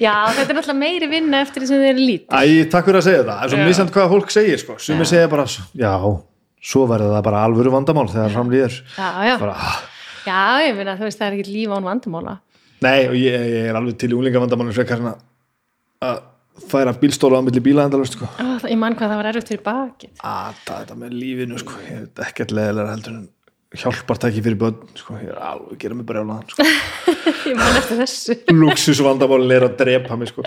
[0.00, 2.98] Já, þetta er náttúrulega meiri vinna eftir því sem þið eru lít Æ, takk fyrir
[2.98, 3.64] að segja það, en svo Já.
[3.68, 5.44] misjant hvað fólk segir sko, sumir segja bara,
[5.78, 5.92] já
[6.64, 9.76] svo verður það bara alvöru vandamál þegar framlýðir já, já, bara, ah.
[10.24, 12.34] já, ég meina þú veist það er ekki líf án vandamála.
[12.84, 15.22] Nei, og ég, ég er alveg til í unglingavandamáli frekar en að-
[16.08, 16.16] að
[16.70, 18.26] færa bílstóla á milli bíla endalust sko.
[18.64, 20.10] Ég man hvað það var erfitt fyrir bakið
[23.74, 26.66] þetta hjálpartæki fyrir börn sko, ég er alveg að gera mig brjálaðan sko.
[27.50, 30.44] ég man eftir þessu luxusvandamálin er að drepa mig sko.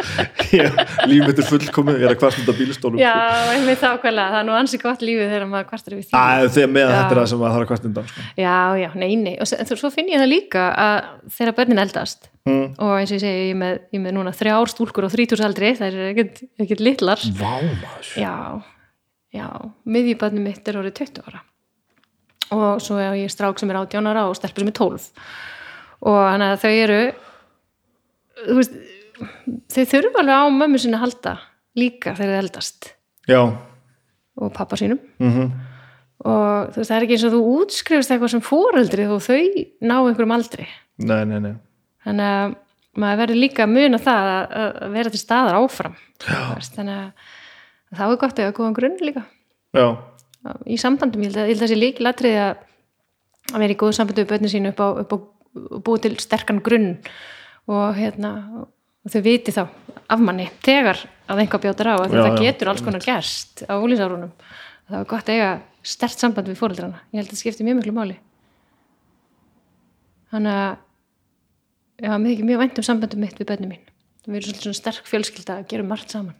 [1.10, 3.58] lífmitt er fullkomið, ég er að kvartnda bílstólum já, sko.
[3.58, 6.72] einmitt ákveðlega, það er nú ansi gott lífið þegar maður kvartar við því Æ, þegar
[6.78, 6.94] með Já.
[6.94, 8.26] þetta er það sem maður þarf að kvartnda sko.
[8.38, 12.32] Já, já, nei, nei, og s- svo finn ég það líka að þegar börnin eldast
[12.48, 12.66] mm.
[12.80, 16.00] og eins og ég segi, ég með, ég með núna þrjár stúlkur á þrítúsaldri, það
[16.00, 17.54] er ekkert, ekkert litlar Vá
[18.18, 18.34] Já,
[19.36, 19.48] já,
[19.84, 21.44] mitt er orðið 20 ára
[22.56, 25.08] og svo er ég strák sem er 18 ára og stelpur sem er 12
[26.08, 27.02] og þannig að þau eru
[28.38, 28.78] þú veist
[29.74, 31.34] þau þurfa alveg á mömmu sinni að halda
[31.78, 32.92] líka þegar þau eldast.
[33.28, 33.42] Já,
[34.38, 35.00] og pappa sínum.
[35.20, 35.52] Mhm.
[36.28, 39.42] Og þú veist, það er ekki eins og þú útskrifst eitthvað sem fóreldri og þau
[39.86, 40.68] ná einhverjum aldri.
[40.98, 41.56] Nei, nei, nei.
[42.06, 42.56] Þannig að
[42.98, 45.98] maður verður líka að muna það að, vera til staðar áfram.
[46.18, 49.24] Þannig að þá er gott að hafa góðan grunn líka.
[49.78, 49.88] Já,
[50.68, 52.64] í sambandum, ég held að, ég held að þessi líkilatrið að
[53.54, 55.18] að vera í góðu sambandi við börnin sínu upp á, upp á
[55.88, 56.90] búið til sterkan grunn
[57.72, 58.32] og hérna
[59.08, 62.40] og þau viti þá af manni þegar að einhvað bjótar á að Já, það já,
[62.44, 64.34] getur alls konar gerst á úlísárunum
[64.88, 65.52] það var gott að eiga
[65.88, 68.18] stert samband við fóreldrana ég held að það skipti mjög miklu máli.
[70.28, 70.74] Þannig að
[72.04, 73.86] já, mér ekki mjög vænt um sambandum mitt við börnin mín.
[74.28, 76.36] Við erum svolítið svona sterk fjölskylda að gera margt saman.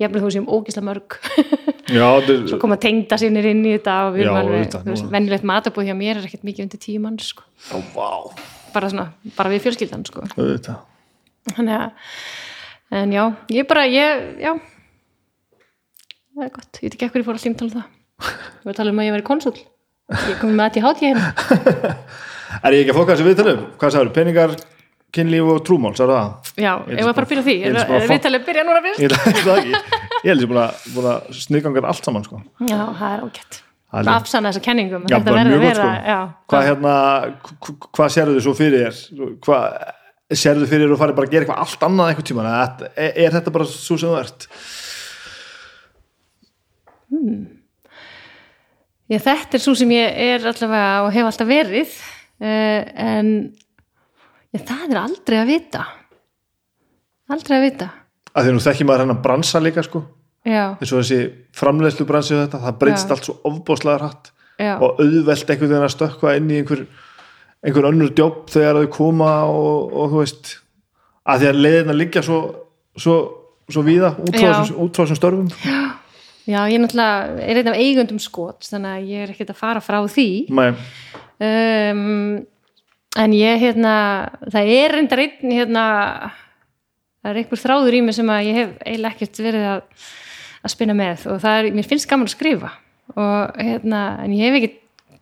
[0.00, 3.94] Ég þú séum ógisla mörg já, þetta er svo koma tengda sínir inn í þetta
[4.08, 4.76] og við erum alveg,
[5.14, 7.46] venjulegt matabóð hjá mér er ekkert mikið undir tíu mann sko.
[7.72, 8.10] Ó, vá,
[8.74, 9.06] bara svona,
[9.36, 10.26] bara við fjölskyldan sko.
[10.36, 10.84] auðvitað
[11.54, 11.90] þannig að
[12.98, 13.22] en já,
[13.56, 14.52] ég bara, ég, já
[16.38, 17.86] það er gott, ég veit ekki ekkur ég fór að tala um það
[18.28, 21.06] ég var að tala um að ég væri konsul ég kom með að til hátíð
[21.08, 21.94] hérna
[22.64, 23.58] Er ég ekki að fóka þessi viðtalum?
[23.76, 24.52] Hvað sagður, peningar,
[25.12, 26.52] kynlíf og trúmál, sagður það?
[26.56, 29.02] já, Ég ég var bara að byrja því ég viðtalið byrja núna fyrst?
[29.04, 32.40] Ég ekki Ég held ég búin að, að sniðganga þetta allt saman sko.
[32.66, 35.84] já, það er ágætt Það afsanna þessa kenningum Já, þetta verður að gott sko.
[35.86, 36.18] vera já,
[36.52, 36.94] Hvað hérna,
[37.48, 39.30] hv- hvað sérðu þið svo fyrir þér?
[39.46, 42.44] Hvað sérðu þið fyrir þér og farið bara að gera eitthvað allt annað einhvern tíma?
[42.92, 44.48] Er, er þetta bara svo sem þú ert?
[49.08, 51.94] Já, þetta er svo sem ég er allavega og hef alltaf verið
[52.44, 53.30] uh, en
[54.52, 55.86] já, það er aldrei að vita
[57.32, 57.88] aldrei að vita
[58.38, 60.04] Að því nú þekki maður hennar bransa líka sko.
[60.46, 61.18] Já, eins og þessi
[61.58, 63.12] framleiðslu bransi og þetta, það breytst Já.
[63.14, 66.84] allt svo ofbóðslega hratt já, og auðvelt einhvern veginn að stökkva inn í einhver,
[67.66, 70.52] einhver önnur djóp þegar þau koma og, og þú veist
[71.28, 72.38] að því að leiðina liggja svo,
[72.96, 73.16] svo,
[73.68, 74.54] svo víða út frá Já.
[74.62, 75.50] þessum, störfum.
[76.48, 79.82] Já, ég náttúrulega er einn af eigundum skot þannig að ég er ekkert að fara
[79.84, 80.28] frá því.
[81.44, 82.38] Um,
[83.20, 83.96] en ég hérna
[84.48, 85.84] það er reyndar einn hérna
[87.28, 89.80] það er einhver þráður í mig sem að ég hef eiginlega ekkert verið að,
[90.64, 92.74] að spinna með og það er, mér finnst gaman að skrifa
[93.14, 94.70] og hérna, en ég hef ekki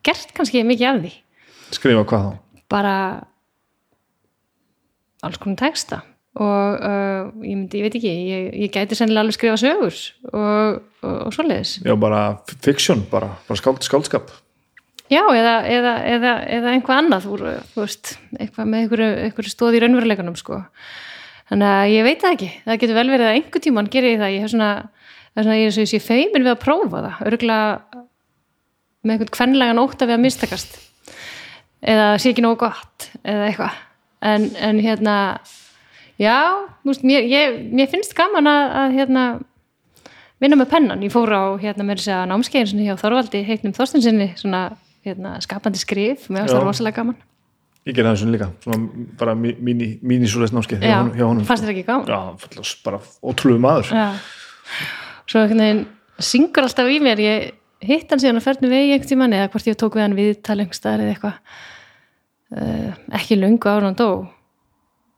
[0.07, 1.15] gert kannski mikið af því.
[1.75, 2.61] Skrifa hvað þá?
[2.71, 2.95] Bara
[5.27, 6.03] alls konar texta
[6.37, 9.95] og uh, ég myndi, ég veit ekki ég, ég gæti sennilega alveg skrifa sögur
[10.31, 11.79] og, og, og svoleiðis.
[11.87, 12.27] Já, bara
[12.63, 14.35] fiction, bara, bara skáld, skáldskap.
[15.07, 17.43] Já, eða, eða, eða, eða einhvað annað úr,
[17.73, 20.59] þú veist, eitthvað með einhverju, einhverju stóð í raunveruleikunum sko.
[21.51, 22.51] Þannig að ég veit það ekki.
[22.65, 24.35] Það getur vel verið að einhver tíman gerir ég það.
[24.35, 24.71] Ég hef svona,
[25.33, 28.03] það er svona ég er svo ég sé feimin við að prófa það, örgulega
[29.07, 30.79] með einhvern kvenlegan ótta við að mistakast.
[31.87, 33.83] Eða sé ekki nógu gott eða eitthvað.
[34.27, 35.17] En, en hérna
[36.19, 36.39] já,
[36.87, 39.27] veist, mér, ég, mér finnst gaman að, að hérna
[40.43, 43.77] vinna með pennan, ég fór á hérna með þess að námskeiðin svona hjá Þorvaldi heitnum
[43.77, 44.67] Þorstensinni svona
[45.07, 46.27] hérna, skapandi skrif.
[46.27, 47.21] Mér finnst það rosalega gaman
[47.87, 51.27] Ég gerði það svona líka, svona bara míní, míní svoleiðs námskeið hjá já, honum- hjá
[51.29, 51.45] honum.
[51.47, 52.09] fannst þér ekki gaman?
[52.11, 53.93] Já, full- bara ótrúlega maður.
[53.95, 54.09] Já.
[55.27, 55.87] svo einhvern veginn
[56.19, 57.53] syngur alltaf í mér ég
[57.87, 60.59] hitt hann síðan að ferðinu vegi einhvern tímann eða hvort ég tók við hann viðtal
[60.59, 61.39] einhvers staðar eða eitthvað.
[62.57, 64.11] Uh, ekki löngu ára hann dó.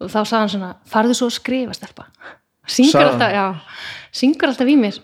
[0.01, 2.07] Og þá sagði hann svona farðu svo að skrifa stelpa.
[2.69, 3.15] Syngur hann?
[3.15, 3.47] alltaf, já,
[4.13, 5.01] syngur alltaf í mér.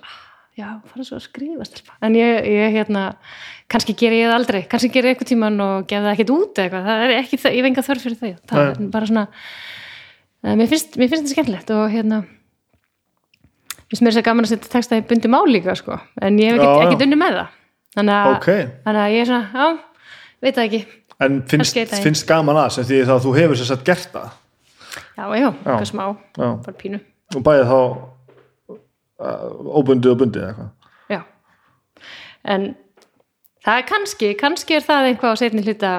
[0.55, 1.97] Já, farðu svo að skrifa stelpa.
[2.05, 3.05] En ég, ég hérna
[3.73, 6.61] kannski ger ég það aldrei, kannski ger ég eitthvað tíman og gef það ekkert út
[6.63, 8.73] eitthvað, það er ekki það, ég hef enga þörf fyrir þau, það Nei.
[8.75, 12.21] er bara svona uh, mér, finnst, mér finnst þetta skemmtilegt og hérna
[13.89, 16.53] finnst mér þess að gaman að setja texta í bundi mál líka sko, en ég
[16.53, 16.85] hef ekkert, já.
[16.89, 17.59] ekkert unni með það.
[17.95, 18.49] Þannig að, Ok,
[18.85, 20.15] þannig að ég er svona, já,
[20.45, 20.83] veit það ekki.
[21.25, 24.33] En finnst, finnst gaman að sem því þá þú hefur sér satt gert það?
[25.15, 26.49] Já, já, eitthvað smá, Já.
[26.65, 26.99] bara pínu.
[27.35, 30.73] Og bæði þá uh, óbundið og bundið eitthvað?
[32.45, 32.75] En
[33.65, 35.95] það er kannski, kannski er það eitthvað á setni hluta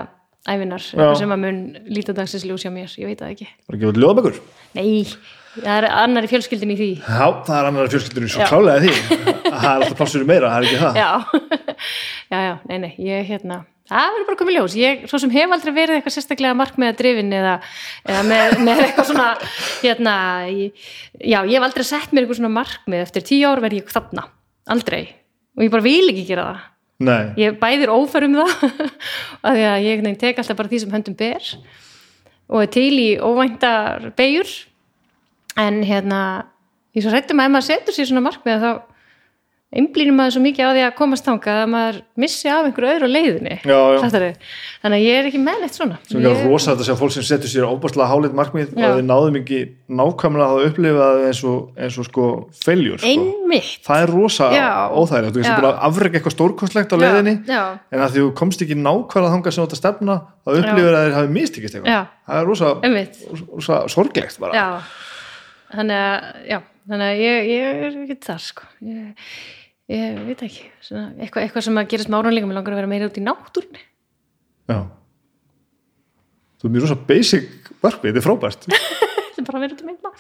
[0.46, 3.48] eitthvað sem að mun líta dagsins ljós hjá mér, ég veit það ekki.
[3.66, 4.42] Bara ekki út ljóðabökur
[4.76, 5.06] nei,
[5.56, 6.90] það er annar í fjölskyldin í því.
[7.02, 8.50] Já, það er annar fjölskyldur svo Já.
[8.52, 8.92] klálega því.
[9.46, 11.00] Það er alltaf plássur meira, það er ekki það.
[11.00, 11.10] Já,
[12.34, 13.60] já, já, nei, nei ég hérna,
[13.90, 14.78] það verður bara komið ljós.
[14.82, 17.58] Ég, svo sem hef aldrei verið eitthvað sérstaklega markmiða drifin eða,
[18.06, 19.28] eða með, með eitthvað svona
[19.82, 20.16] hérna,
[20.52, 20.88] ég,
[21.22, 23.06] já, ég hef aldrei sett mér eitthvað svona markmið.
[23.08, 24.30] Eftir tíu ár verð ég þarna,
[24.76, 25.04] aldrei.
[25.56, 26.64] Og ég bara vil ekki gera það
[27.04, 28.52] Nei, ég bæðir ófær um það
[29.46, 31.50] af því að ég tek alltaf bara því sem höndum ber
[32.48, 34.52] og er til í óvæntar beigur
[35.60, 36.22] en hérna
[36.96, 38.72] ég svo hrættum að ef maður setur sér svona markmið þá
[39.76, 43.08] einblýnum maður svo mikið á því að komast þangað að maður missi af einhverju öðru
[43.10, 43.56] leiðinni.
[43.66, 44.00] Já, já.
[44.84, 45.98] Þannig að ég er ekki með neitt svona.
[46.06, 48.86] Sem ekki að rosa þetta sem fólk sem setur sér óbúrslega háleit markmið Já.
[48.88, 49.60] og þið náðum ekki
[50.00, 52.28] nákvæmlega að upplifa það eins og, eins og sko
[52.62, 53.12] feiljur sko.
[53.12, 53.72] einmitt.
[53.90, 54.50] Það er rosa
[54.96, 55.34] óþægilegt.
[55.36, 55.58] Þú veist Já.
[55.60, 59.34] bara að afrega eitthvað stórkostlegt á leiðinni já, en að því þú komst ekki nákvæmlega
[59.36, 61.92] þangað sem þú átt að stefna þá upplifir að þeir hafi mistikist eitthvað.
[61.92, 62.02] Já.
[62.30, 62.72] það er rosa,
[63.52, 64.54] rosa sorglegt bara.
[64.56, 64.68] Já,
[65.80, 66.58] þannig að já,
[66.92, 68.70] þannig að ég, ég er ekki þar sko.
[68.86, 69.34] Ég,
[69.94, 70.70] ég veit ekki.
[70.86, 72.50] Svona, eitthvað, eitthvað sem að gerist márun líka.
[72.50, 73.84] Mér langar að vera meira út í náttúrunni.
[74.72, 74.80] Já.
[76.58, 78.68] þú er mjög rosa basic markmið, þetta er frábært.
[79.36, 80.16] Sem bara verið til mynda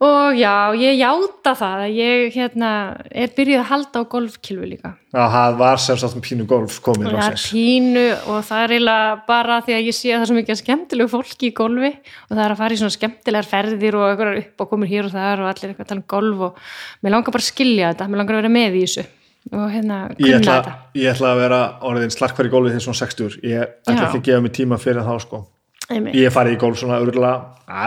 [0.00, 2.70] og já, ég játa það að ég hérna
[3.12, 4.94] er byrjuð að halda á golfkilfu líka.
[5.12, 9.14] Það var sem sagt um pínu golf komið það er pínu og það er eiginlega
[9.28, 12.32] bara því að ég sé að það er svo mikið skemmtilegu fólki í golfi og
[12.32, 15.16] það er að fara í svona skemmtilegar ferðir og eitthvað upp og komur hér og
[15.16, 16.62] þar og allir eitthvað að tala um golf og
[17.04, 19.06] mér langar bara að skilja þetta, mér langar að vera með í þessu
[19.50, 20.74] og hérna ég kunna ætla, þetta.
[21.00, 21.60] ég ætla að vera
[21.90, 24.04] orðin slarkvar í golfið þegar svona 60 ég ætla Já.
[24.06, 25.42] ekki að gefa mig tíma fyrir þá sko.
[25.90, 27.34] Ég farið í golf svona örgulega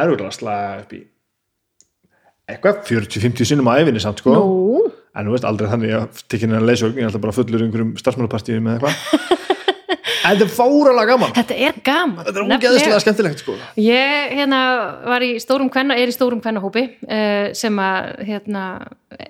[0.03, 1.03] örgulega
[2.49, 4.35] eitthvað 40-50 sinnum á æfinni samt sko.
[4.35, 4.83] Nú,
[5.13, 7.63] en þú veist aldrei þannig að tekja henni að leysa ég er alltaf bara fullur
[7.63, 9.39] í einhverjum starfsmannapartíu með eitthvað.
[10.23, 11.31] En þetta er fáralega gaman.
[11.35, 13.55] Þetta er gaman þetta er ógeðslega skemmtilegt sko.
[13.83, 14.59] Ég hérna,
[15.11, 18.63] var í stórum kvenna, er í stórum kvennahópi uh, sem að hérna,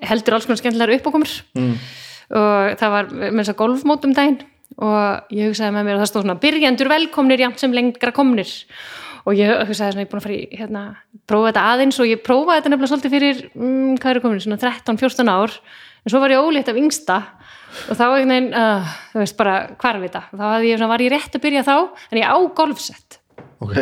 [0.05, 1.33] heldur alls konar skemmtilegar uppákomur.
[1.57, 1.73] Mm.
[2.37, 4.39] og það var með þess að golfmót um daginn
[4.81, 8.53] og ég hugsaði með mér að það stóð svona byrjandur velkomnir jafn sem lengra komnir
[9.23, 10.83] og ég hugsaði svona, ég er búin að fara í hérna,
[11.29, 14.59] prófa þetta aðeins og ég prófaði þetta nefnilega svolítið fyrir, mm, hvað eru komin, svona
[14.61, 15.57] 13-14 ár.
[16.03, 17.19] En svo var ég ólétt af yngsta.
[17.89, 21.05] Og þá einhvern veginn, uh, þú veist bara hvarf þetta, þá hafði ég, svona, var
[21.05, 21.77] ég rétt að byrja þá
[22.11, 23.19] en ég á golfsett.
[23.63, 23.77] Ok,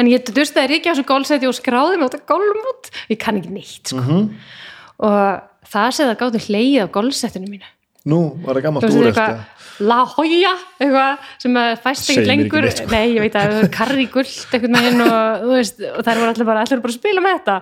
[0.00, 2.90] En ég dustaði ekki á þessu gólsæti og skráði mig á þetta gólmút.
[3.12, 4.20] Ég kann ekki neitt, sko.
[5.00, 5.20] Og
[5.70, 7.68] það sé það gátti hleyið á gólsætinu mínu.
[8.08, 9.40] nú var það veist, úrelt eitthvað
[9.80, 12.68] La Hoya, eitthvað sem að fæst ekkert ekki lengur.
[12.74, 12.86] sko.
[12.92, 16.32] Nei, ég veit að það karri gullt einhvern veginn og, þú veist, og þær voru
[16.34, 17.56] allir bara, allir bara að spila með þetta.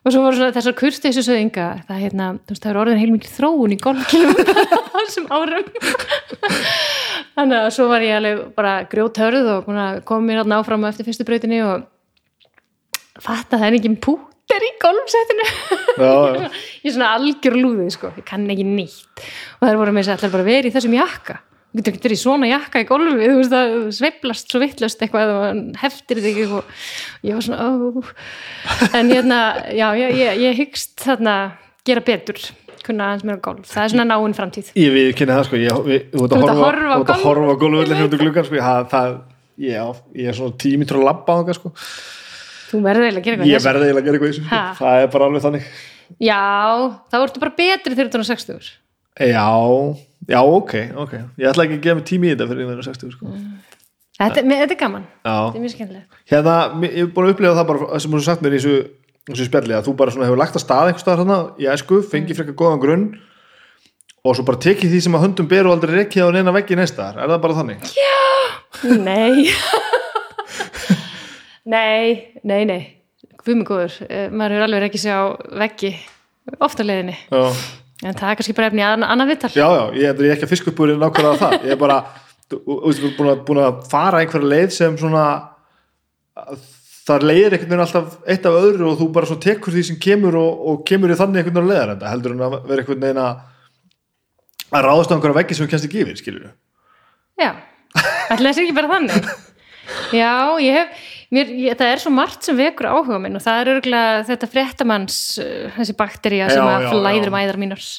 [0.00, 3.78] Og svo voru svona þessar kursteysu söðinga, það, hérna, það er orðin heilmikið þróun í
[3.84, 4.38] golfkilum
[4.94, 5.68] þessum árum.
[7.36, 11.08] Þannig að svo var ég alveg bara grjóthörð og að koma mér hérna áfram eftir
[11.10, 11.84] fyrstu brautinni og
[13.20, 15.46] fatta það er engin púter í golfsettinu.
[16.00, 19.28] ég er svona algjör lúðið sko, ég kann ekki nýtt
[19.60, 21.36] og það voru með þess að allir bara verið í þessum jakka
[21.70, 25.34] þú getur ekki verið svona jakka í golfi þú veist það sveiflast svo vittlust eitthvað
[25.36, 26.86] hann heftir þig og
[27.26, 28.02] ég var svona ó.
[28.98, 29.40] en hérna,
[29.70, 31.36] já, ég, ég, ég hyggst þarna
[31.86, 32.40] gera betur
[32.84, 34.70] kunna aðeins meira golf, það er svona náinn framtíð.
[34.80, 35.58] Ég við kynna það sko.
[35.60, 37.24] Ég, við, þú ert að að horfa, á golf.
[37.26, 37.54] horfa
[38.06, 38.62] út í gluggan sko.
[38.64, 39.14] Það, það,
[39.60, 39.82] já,
[40.16, 41.72] ég er svona tími til að labba á það sko.
[42.70, 44.60] Þú verður eiginlega að gera eitthvað ég verði eiginlega að gera eitthvað sko.
[44.80, 45.70] Það er bara alveg þannig.
[46.18, 46.42] Já,
[47.10, 48.70] þá ertu bara betri þegar þú er 60
[49.20, 49.46] já,
[50.28, 50.72] já, ok,
[51.04, 51.12] ok.
[51.40, 53.32] Ég ætla ekki að gefa mig tími í þetta fyrir ég verður 60 sko.
[54.20, 56.18] þetta, mér- þetta er gaman, já, þetta er mjög skemmtilegt.
[56.30, 58.76] Hérna, ég er búin að upplifa það bara sem þú sagt mér í þessu,
[59.30, 62.02] þessu spjalli að þú bara svona hefur lagt að stað einhver staðar þarna í æsku,
[62.12, 63.06] fengið frekar góðan grunn
[64.24, 66.76] og svo bara tekið því sem að höndum ber og aldrei rekkið á neina veggi
[66.76, 67.78] næsta er það bara þannig?
[69.00, 69.48] Nei.
[71.70, 72.80] Nei, nei, nei.
[73.44, 74.52] Guð mig góður, Eh, maður
[78.00, 80.52] en það er kannski bara efni að annað vittar já, já ég er ekki að
[80.54, 81.56] fiska upp úr nákvæmlega það.
[81.68, 81.98] Ég er bara,
[82.50, 85.24] þú þú búin að, búin að fara einhverja leið sem svona
[87.10, 90.00] það leiðir einhvern veginn alltaf eitt af öðru og þú bara svona tekur því sem
[90.00, 92.84] kemur og, og kemur í þannig einhvern veginn að leiðar þetta heldur en að vera
[92.84, 93.46] einhvern veginn að
[94.70, 96.50] að ráðast á einhverja veggi sem þú kennst ekki yfir, skilur
[97.40, 97.50] Já,
[98.30, 99.30] ætla þessi ekki bara þannig?
[100.20, 103.60] Já, ég hef mér, ég, það er svo margt sem vekur áhuga minn og það
[103.60, 107.90] er örgulega þetta fréttamanns uh, þessi baktería sem Já, að flæður mæðar mínars.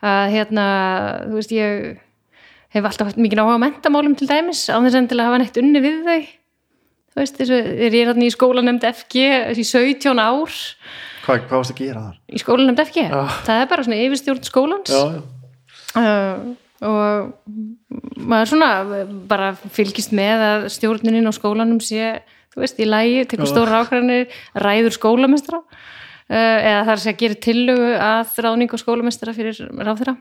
[0.00, 0.66] Að hérna,
[1.26, 1.98] þú veist ég
[2.70, 5.82] hef alltaf haft mikið áhuga á mentamálum til dæmis á þess að hafa neitt unni
[5.82, 6.20] við þau.
[7.10, 9.22] Þú veist, þessu, er ég hérna í skólanemnd FG
[9.58, 10.58] í 17 ár.
[11.24, 12.18] Hvað, hvað varst að gera þar?
[12.30, 13.22] í skólanemnd FG, Já.
[13.48, 14.92] það er bara svona yfirstjórn skólans.
[14.94, 16.52] Já, já, uh,
[16.86, 17.34] og
[18.30, 18.70] maður svona
[19.28, 22.20] bara fylgist með að stjórnunin á skólanum sé,
[22.54, 24.26] þú veist, í lægi tekur stóra ákvæðanir,
[24.64, 30.16] ræður skólamestra uh, eða er að gera tillögu að ráðning og skólamestra fyrir ráðþeirra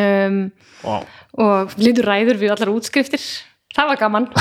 [0.00, 0.42] um,
[0.82, 0.96] Vá.
[1.46, 3.22] og lítur ræður við allar útskriftir.
[3.70, 4.26] Það var gaman,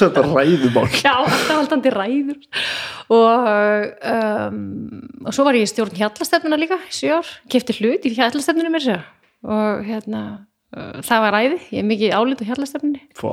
[0.00, 0.86] þetta ræðumál.
[0.94, 2.38] Já, alltaf haldandi ræður.
[3.10, 3.48] Og
[4.14, 4.60] um,
[5.26, 6.78] og svo var ég í stjórn hjallastefnuna líka
[7.12, 8.78] ár, kefti hlut í hjallastefnunum
[9.50, 10.22] og hérna
[10.76, 13.32] uh, það var ræði, ég er mikið álit á hjallastefnunni Vá.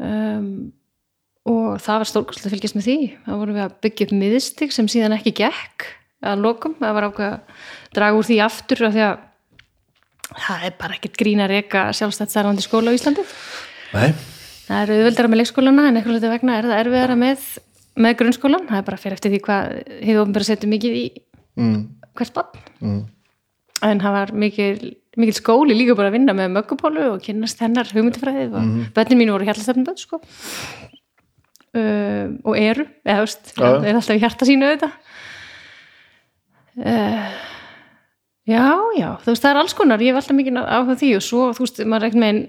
[0.00, 0.50] Um,
[1.50, 2.98] og það var stórkostlega að fylgjast með því.
[3.24, 5.88] Þá vorum við að byggja upp miðstig sem síðan ekki gekk
[6.20, 9.26] að lokum, það var ákveð að draga úr því aftur af því að
[10.30, 13.24] það er bara ekkert grín að reka sjálfstætt starfandi skóla á Íslandi.
[13.90, 14.12] Nei,
[14.68, 17.46] það er auðveldara með leikskólana en eitthvað hluti vegna er það erfiðara með,
[18.04, 21.04] með grunnskólan það er bara fyrir eftir því hvað hefur ofnbæra setja mikið í
[21.58, 21.80] mm,
[22.20, 23.00] hvert bann mm.
[23.88, 27.90] en það var mikil, mikil skóli líka bara að vinna með möggupálu og kynnast hennar
[27.90, 30.20] hugmyndafræði og mm bönnin mínu voru hjartastefnum bönn sko.
[31.74, 33.70] uh, og eru eða veist, já.
[33.84, 34.90] er alltaf í hjarta sínu þetta
[36.86, 37.34] uh,
[38.46, 38.66] já,
[38.98, 41.50] já þú veist, það er alls konar, ég hef alltaf mikið áhuga því og svo,
[41.54, 42.40] þú veist, maður reikna með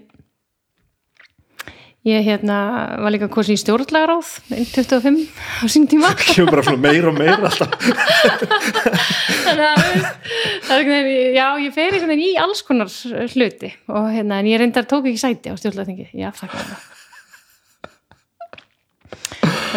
[2.08, 2.56] ég hérna
[2.98, 5.20] var líka kosin í stjórnlagaráð 25
[5.62, 7.76] á sín tíma kemur bara svona meira og meira alltaf
[9.46, 9.82] Þannig að,
[10.66, 12.90] það er einhvern veginn, já, ég fer einhvern veginn í alls konar
[13.34, 16.88] hluti og hérna, en ég reyndar tók ekki sæti á stjórnlæðingi, ég aftakka það.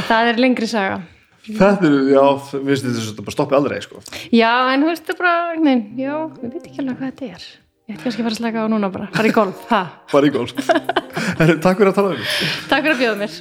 [0.08, 1.02] Það er lengri saga.
[1.48, 2.24] þetta er, já,
[2.60, 4.00] mér finnst þetta bara stoppi aldrei sko.
[4.32, 7.46] Já, en þú veist, það bara, veginn, já, ég veit ekki alveg hvað þetta er.
[7.84, 9.58] Ég ætti kannski að fara að slaka á núna bara, bara í golf.
[9.68, 9.80] Ha.
[10.08, 10.56] Bara í golf.
[11.40, 12.24] Heru, Takk fyrir að tala um mig.
[12.70, 13.32] Takk fyrir að bjóða mér.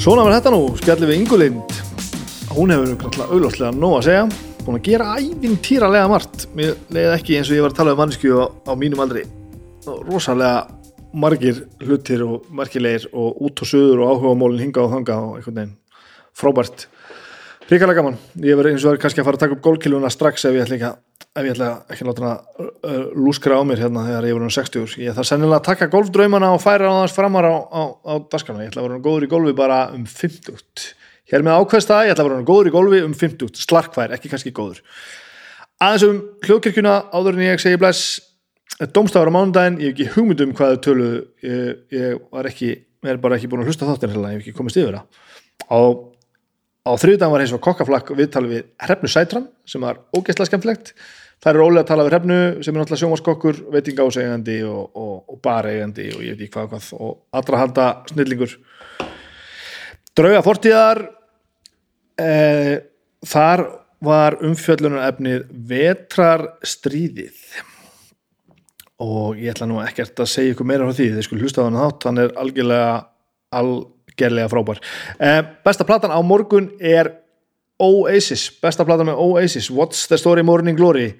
[0.00, 1.76] Svona var þetta nú, skjallið við Ingulind
[2.56, 4.24] hún hefur náttúrulega auglóðslega nóg að segja
[4.62, 6.48] búin að gera ævintýralega margt.
[6.56, 9.28] Mér leiði ekki eins og ég var að tala um mannsku á, á mínum aldri.
[10.08, 10.64] Rosalega
[11.12, 15.60] margir hlutir og margilegir og út og söður og áhugamólin hinga og þanga og einhvern
[15.60, 15.78] veginn
[16.36, 16.86] frábært.
[17.70, 20.44] Ríkala gaman, ég verði eins og verði kannski að fara að taka upp gólkiluna strax
[20.48, 20.96] ef ég ætla ekki að
[21.32, 22.40] ef ég ætla ekki að láta hana
[23.16, 26.50] lúskra á mér hérna þegar ég voru um 60 ég þarf sennilega að taka golfdraumana
[26.52, 29.30] og færa á þess framar á, á, á daskana, ég ætla að vera góður í
[29.32, 30.90] golfi bara um 50
[31.32, 34.28] hér með ákveðst það, ég ætla að vera góður í golfi um 50 slarkvær, ekki
[34.32, 34.82] kannski góður.
[35.80, 38.20] Aðeins um hljóðkirkjuna áður en ég segi bless.
[38.92, 41.08] Domstafar á mánudaginn, ég hef ekki hugmynd um hvaðu tölu
[41.44, 42.70] ég, ég var ekki,
[46.82, 50.94] á, þriðdagen var eins og kokkaflakk viðtalið við Hrefnu Sætran sem var ógeðslega skemmtlegt
[51.42, 55.38] Það er ólega að tala við hrefnu sem er náttúrulega sjómaskokkur, veitingásegandi og, og, og
[55.42, 58.54] baregandi og ég veit ekki hvað hvað og allra halda snillingur.
[60.14, 61.00] Drauga fortíðar,
[62.22, 62.76] eh,
[63.26, 63.64] þar
[64.06, 67.42] var umfjöllunar efnið vetrarstríðið.
[69.02, 71.66] Og ég ætla nú ekkert að segja ykkur meira frá því, þið skulle hlusta á
[71.66, 72.94] hann þátt, hann er algjörlega,
[74.12, 74.80] algjörlega frábær.
[75.18, 77.12] Eh, besta platan á morgun er
[77.78, 79.70] Oasis, besta platan með Oasis.
[79.70, 81.14] What's the story morning glory?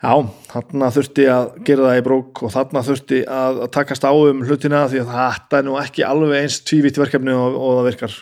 [0.00, 0.16] Já,
[0.48, 4.86] þarna þurfti að gera það í brók og þarna þurfti að, takast á um hlutina
[4.88, 8.14] því að þetta er nú ekki alveg eins tvívitt verkefni og, og það virkar.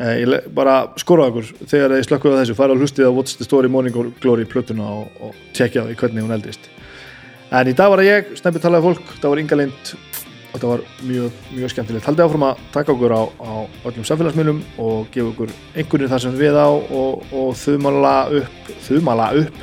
[0.00, 3.46] Eh, ég bara skora okkur þegar þið slökkuðu þessu, fara að hlustið á What's the
[3.46, 6.70] story morning glory plötuna og, og tjekja því hvernig hún eldist.
[7.54, 9.14] En í dag var það ég, snæpið talaði fólk.
[9.20, 9.94] Það var Inga Lind
[10.52, 12.06] þetta var mjög, mjög skemmtilegt.
[12.08, 13.52] Haldið áfram að taka okkur á, á
[13.90, 19.30] öllum samfélagsmiðlum og gefa okkur einhvernir þar sem við á og, og þumala upp þumala
[19.42, 19.62] upp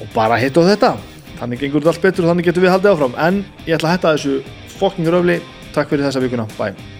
[0.00, 0.94] og bara hitt á þetta.
[1.40, 3.18] Þannig gengur þetta allt betur og þannig getur við haldið áfram.
[3.18, 5.40] En ég ætla að hætta þessu fokking röfli.
[5.74, 6.99] Takk fyrir þessa vikuna, bye